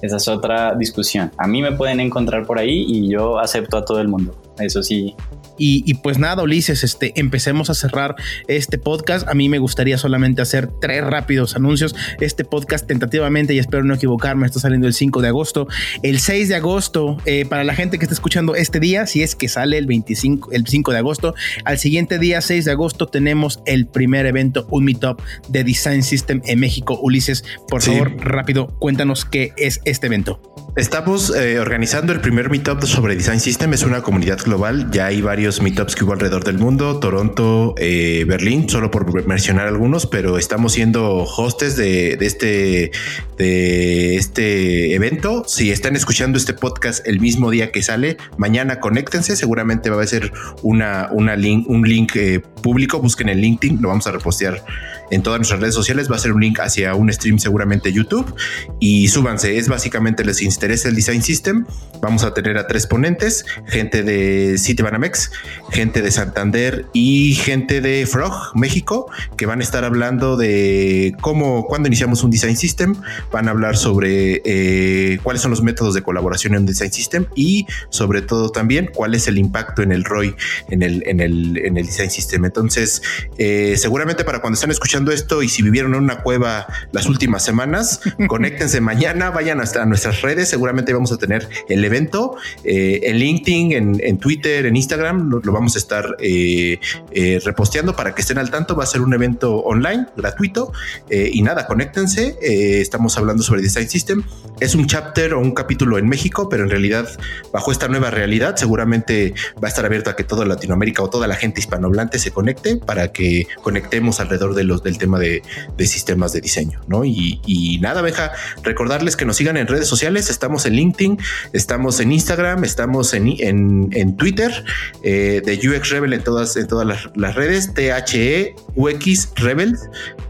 esa 0.00 0.16
es 0.16 0.28
otra 0.28 0.74
discusión. 0.74 1.32
A 1.36 1.46
mí 1.46 1.60
me 1.60 1.72
pueden 1.72 2.00
encontrar 2.00 2.46
por 2.46 2.58
ahí 2.58 2.84
y 2.86 3.08
yo 3.10 3.38
acepto 3.38 3.76
a 3.76 3.84
todo 3.84 4.00
el 4.00 4.08
mundo. 4.08 4.34
Eso 4.58 4.82
sí, 4.82 5.14
y, 5.58 5.94
pues 5.94 6.18
nada, 6.18 6.42
Ulises, 6.42 6.84
este, 6.84 7.12
empecemos 7.16 7.70
a 7.70 7.74
cerrar 7.74 8.16
este 8.48 8.78
podcast. 8.78 9.28
A 9.28 9.34
mí 9.34 9.48
me 9.48 9.58
gustaría 9.58 9.98
solamente 9.98 10.42
hacer 10.42 10.68
tres 10.80 11.04
rápidos 11.04 11.56
anuncios. 11.56 11.94
Este 12.20 12.44
podcast 12.44 12.86
tentativamente, 12.86 13.54
y 13.54 13.58
espero 13.58 13.84
no 13.84 13.94
equivocarme, 13.94 14.46
está 14.46 14.60
saliendo 14.60 14.86
el 14.86 14.94
5 14.94 15.20
de 15.22 15.28
agosto. 15.28 15.68
El 16.02 16.20
6 16.20 16.48
de 16.48 16.54
agosto, 16.56 17.18
eh, 17.24 17.46
para 17.46 17.64
la 17.64 17.74
gente 17.74 17.98
que 17.98 18.04
está 18.04 18.14
escuchando 18.14 18.54
este 18.54 18.80
día, 18.80 19.06
si 19.06 19.22
es 19.22 19.34
que 19.34 19.48
sale 19.48 19.78
el 19.78 19.86
25, 19.86 20.52
el 20.52 20.66
5 20.66 20.92
de 20.92 20.98
agosto, 20.98 21.34
al 21.64 21.78
siguiente 21.78 22.18
día, 22.18 22.40
6 22.40 22.64
de 22.64 22.70
agosto, 22.72 23.06
tenemos 23.06 23.60
el 23.66 23.86
primer 23.86 24.26
evento, 24.26 24.66
un 24.70 24.84
meetup 24.84 25.20
de 25.48 25.64
Design 25.64 26.02
System 26.02 26.42
en 26.46 26.60
México. 26.60 26.98
Ulises, 27.00 27.44
por 27.68 27.82
favor, 27.82 28.16
rápido, 28.18 28.68
cuéntanos 28.78 29.24
qué 29.24 29.52
es 29.56 29.80
este 29.84 30.06
evento. 30.06 30.40
Estamos 30.76 31.32
eh, 31.36 31.60
organizando 31.60 32.12
el 32.12 32.20
primer 32.20 32.50
meetup 32.50 32.82
sobre 32.82 33.14
Design 33.14 33.38
System. 33.38 33.72
Es 33.74 33.84
una 33.84 34.02
comunidad 34.02 34.38
global. 34.42 34.90
Ya 34.90 35.06
hay 35.06 35.22
varios 35.22 35.43
meetups 35.44 35.94
que 35.94 36.04
hubo 36.04 36.12
alrededor 36.14 36.42
del 36.44 36.58
mundo, 36.58 36.98
Toronto, 37.00 37.74
eh, 37.76 38.24
Berlín, 38.26 38.68
solo 38.68 38.90
por 38.90 39.26
mencionar 39.26 39.66
algunos, 39.66 40.06
pero 40.06 40.38
estamos 40.38 40.72
siendo 40.72 41.24
hostes 41.24 41.76
de, 41.76 42.14
este, 42.20 42.90
de 43.36 44.16
este 44.16 44.94
evento. 44.94 45.44
Si 45.46 45.70
están 45.70 45.96
escuchando 45.96 46.38
este 46.38 46.54
podcast 46.54 47.06
el 47.06 47.20
mismo 47.20 47.50
día 47.50 47.70
que 47.72 47.82
sale, 47.82 48.16
mañana 48.38 48.80
conéctense. 48.80 49.36
Seguramente 49.36 49.90
va 49.90 50.02
a 50.02 50.06
ser 50.06 50.32
una, 50.62 51.10
un 51.12 51.82
link 51.82 52.16
eh, 52.16 52.40
público. 52.40 53.00
Busquen 53.00 53.28
el 53.28 53.40
LinkedIn, 53.40 53.82
lo 53.82 53.88
vamos 53.88 54.06
a 54.06 54.12
repostear 54.12 54.64
en 55.10 55.22
todas 55.22 55.38
nuestras 55.38 55.60
redes 55.60 55.74
sociales. 55.74 56.10
Va 56.10 56.16
a 56.16 56.18
ser 56.18 56.32
un 56.32 56.40
link 56.40 56.60
hacia 56.60 56.94
un 56.94 57.12
stream 57.12 57.38
seguramente 57.38 57.92
YouTube 57.92 58.34
y 58.80 59.08
súbanse. 59.08 59.58
Es 59.58 59.68
básicamente 59.68 60.24
les 60.24 60.42
interesa 60.42 60.88
el 60.88 60.94
design 60.94 61.22
system. 61.22 61.66
Vamos 62.00 62.24
a 62.24 62.34
tener 62.34 62.58
a 62.58 62.66
tres 62.66 62.86
ponentes, 62.86 63.44
gente 63.66 64.02
de 64.02 64.56
Citibanamex, 64.58 65.30
gente 65.70 66.02
de 66.02 66.10
Santander 66.10 66.86
y 66.92 67.34
gente 67.34 67.80
de 67.80 68.06
Frog, 68.06 68.52
México, 68.54 69.10
que 69.36 69.46
van 69.46 69.60
a 69.60 69.62
estar 69.62 69.84
hablando 69.84 70.36
de 70.36 71.14
cómo, 71.20 71.66
cuando 71.66 71.88
iniciamos 71.88 72.22
un 72.22 72.30
design 72.30 72.56
system, 72.56 72.94
van 73.32 73.48
a 73.48 73.52
hablar 73.52 73.76
sobre 73.76 74.42
eh, 74.44 75.18
cuáles 75.22 75.42
son 75.42 75.50
los 75.50 75.62
métodos 75.62 75.94
de 75.94 76.02
colaboración 76.02 76.54
en 76.54 76.60
un 76.60 76.66
design 76.66 76.92
system 76.92 77.26
y 77.34 77.66
sobre 77.88 78.22
todo 78.22 78.50
también 78.50 78.90
cuál 78.94 79.14
es 79.14 79.26
el 79.28 79.38
impacto 79.38 79.82
en 79.82 79.92
el 79.92 80.04
ROI 80.04 80.34
en 80.70 80.82
el, 80.82 81.02
en 81.06 81.20
el, 81.20 81.58
en 81.58 81.76
el 81.76 81.86
design 81.86 82.10
system. 82.10 82.44
Entonces, 82.44 83.02
eh, 83.38 83.74
seguramente 83.76 84.24
para 84.24 84.40
cuando 84.40 84.54
están 84.54 84.70
escuchando 84.70 84.93
esto 85.12 85.42
y 85.42 85.48
si 85.48 85.62
vivieron 85.62 85.94
en 85.94 86.02
una 86.02 86.22
cueva 86.22 86.66
las 86.92 87.06
últimas 87.06 87.44
semanas, 87.44 88.00
conéctense 88.28 88.80
mañana, 88.80 89.30
vayan 89.30 89.60
hasta 89.60 89.84
nuestras 89.86 90.22
redes, 90.22 90.48
seguramente 90.48 90.92
vamos 90.92 91.10
a 91.10 91.16
tener 91.16 91.48
el 91.68 91.84
evento 91.84 92.36
eh, 92.62 93.00
en 93.04 93.16
LinkedIn, 93.18 94.00
en, 94.00 94.18
Twitter, 94.18 94.66
en 94.66 94.76
Instagram, 94.76 95.30
lo, 95.30 95.52
vamos 95.52 95.74
a 95.74 95.78
estar 95.78 96.16
eh, 96.20 96.78
eh, 97.10 97.40
reposteando 97.44 97.96
para 97.96 98.14
que 98.14 98.22
estén 98.22 98.38
al 98.38 98.50
tanto, 98.50 98.76
va 98.76 98.84
a 98.84 98.86
ser 98.86 99.00
un 99.00 99.12
evento 99.12 99.56
online, 99.56 100.06
gratuito, 100.16 100.72
y 101.10 101.42
nada, 101.42 101.66
conéctense, 101.66 102.36
estamos 102.80 103.18
hablando 103.18 103.42
sobre 103.42 103.62
Design 103.62 103.88
System, 103.88 104.22
es 104.60 104.74
un 104.74 104.86
chapter 104.86 105.34
o 105.34 105.40
un 105.40 105.52
capítulo 105.52 105.98
en 105.98 106.08
México, 106.08 106.48
pero 106.48 106.64
en 106.64 106.70
realidad 106.70 107.08
bajo 107.52 107.72
esta 107.72 107.88
nueva 107.88 108.10
realidad 108.10 108.56
seguramente 108.56 109.34
va 109.62 109.68
a 109.68 109.70
estar 109.70 109.84
abierto 109.84 110.10
a 110.10 110.16
que 110.16 110.24
toda 110.24 110.44
Latinoamérica 110.44 111.02
o 111.02 111.10
toda 111.10 111.26
la 111.26 111.34
gente 111.34 111.60
hispanohablante 111.60 112.18
se 112.18 112.30
conecte 112.30 112.76
para 112.76 113.12
que 113.12 113.46
conectemos 113.62 114.20
alrededor 114.20 114.54
de 114.54 114.64
los 114.64 114.83
del 114.84 114.98
tema 114.98 115.18
de, 115.18 115.42
sistemas 115.78 116.32
de 116.32 116.40
diseño, 116.40 116.80
¿no? 116.86 117.04
Y, 117.04 117.78
nada, 117.80 118.02
Beja, 118.02 118.32
recordarles 118.62 119.16
que 119.16 119.24
nos 119.24 119.36
sigan 119.36 119.56
en 119.56 119.66
redes 119.66 119.88
sociales, 119.88 120.30
estamos 120.30 120.66
en 120.66 120.74
LinkedIn, 120.74 121.18
estamos 121.52 122.00
en 122.00 122.12
Instagram, 122.12 122.64
estamos 122.64 123.14
en, 123.14 123.36
en, 123.40 124.16
Twitter, 124.16 124.64
eh, 125.02 125.42
de 125.44 125.54
UX 125.68 125.90
Rebel 125.90 126.12
en 126.12 126.22
todas, 126.22 126.56
en 126.56 126.66
todas 126.66 127.10
las, 127.14 127.34
redes, 127.34 127.74
THE, 127.74 128.54
UX 128.76 129.30
Rebel, 129.36 129.76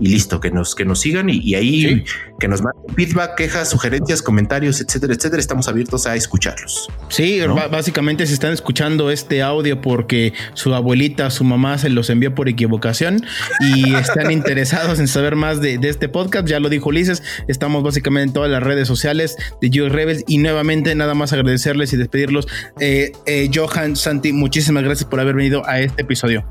y 0.00 0.08
listo, 0.08 0.40
que 0.40 0.50
nos, 0.50 0.74
que 0.74 0.84
nos 0.84 1.00
sigan 1.00 1.28
y, 1.28 1.54
ahí 1.54 2.04
que 2.38 2.48
nos 2.48 2.62
manden 2.62 2.94
feedback, 2.94 3.36
quejas, 3.36 3.70
sugerencias, 3.70 4.22
comentarios, 4.22 4.80
etcétera, 4.80 5.14
etcétera, 5.14 5.40
estamos 5.40 5.68
abiertos 5.68 6.06
a 6.06 6.16
escucharlos. 6.16 6.88
Sí, 7.08 7.40
básicamente 7.70 8.26
se 8.26 8.34
están 8.34 8.52
escuchando 8.52 9.10
este 9.10 9.42
audio 9.42 9.80
porque 9.80 10.32
su 10.54 10.74
abuelita, 10.74 11.30
su 11.30 11.44
mamá 11.44 11.78
se 11.78 11.90
los 11.90 12.10
envió 12.10 12.34
por 12.34 12.48
equivocación 12.48 13.24
y 13.60 13.94
están 13.94 14.30
interesados 14.44 14.98
en 14.98 15.08
saber 15.08 15.36
más 15.36 15.62
de, 15.62 15.78
este 15.82 16.08
podcast, 16.08 16.46
ya 16.46 16.60
lo 16.60 16.68
dijo 16.68 16.90
Ulises, 16.90 17.22
estamos 17.48 17.82
básicamente 17.82 18.28
en 18.28 18.32
todas 18.34 18.50
las 18.50 18.62
redes 18.62 18.86
sociales 18.86 19.36
de 19.62 19.70
You 19.70 19.88
Rebels 19.88 20.22
y 20.26 20.36
nuevamente 20.36 20.94
nada 20.94 21.14
más 21.14 21.32
agradecerles 21.32 21.94
y 21.94 21.96
despedirlos. 21.96 22.46
Eh, 22.78 23.12
eh, 23.24 23.50
Johan, 23.52 23.96
Santi, 23.96 24.34
muchísimas 24.34 24.84
gracias 24.84 25.08
por 25.08 25.20
haber 25.20 25.34
venido 25.34 25.66
a 25.66 25.80
este 25.80 26.02
episodio. 26.02 26.44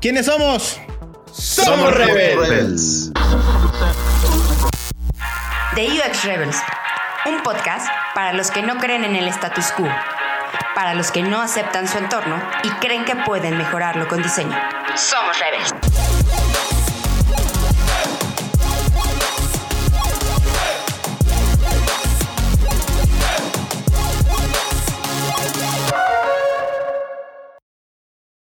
¿Quiénes 0.00 0.26
somos? 0.26 0.80
Somos, 1.32 1.94
Rebels. 1.94 3.12
The 5.74 5.86
UX 5.86 6.24
Rebels, 6.24 6.56
un 7.26 7.42
podcast 7.42 7.86
para 8.14 8.32
los 8.32 8.50
que 8.50 8.62
no 8.62 8.78
creen 8.78 9.04
en 9.04 9.16
el 9.16 9.28
status 9.28 9.66
quo, 9.72 9.88
para 10.74 10.94
los 10.94 11.10
que 11.10 11.22
no 11.22 11.42
aceptan 11.42 11.88
su 11.88 11.98
entorno 11.98 12.40
y 12.62 12.70
creen 12.80 13.04
que 13.04 13.16
pueden 13.16 13.58
mejorarlo 13.58 14.08
con 14.08 14.22
diseño. 14.22 14.56
Somos 14.94 15.36
Rebels. 15.40 15.93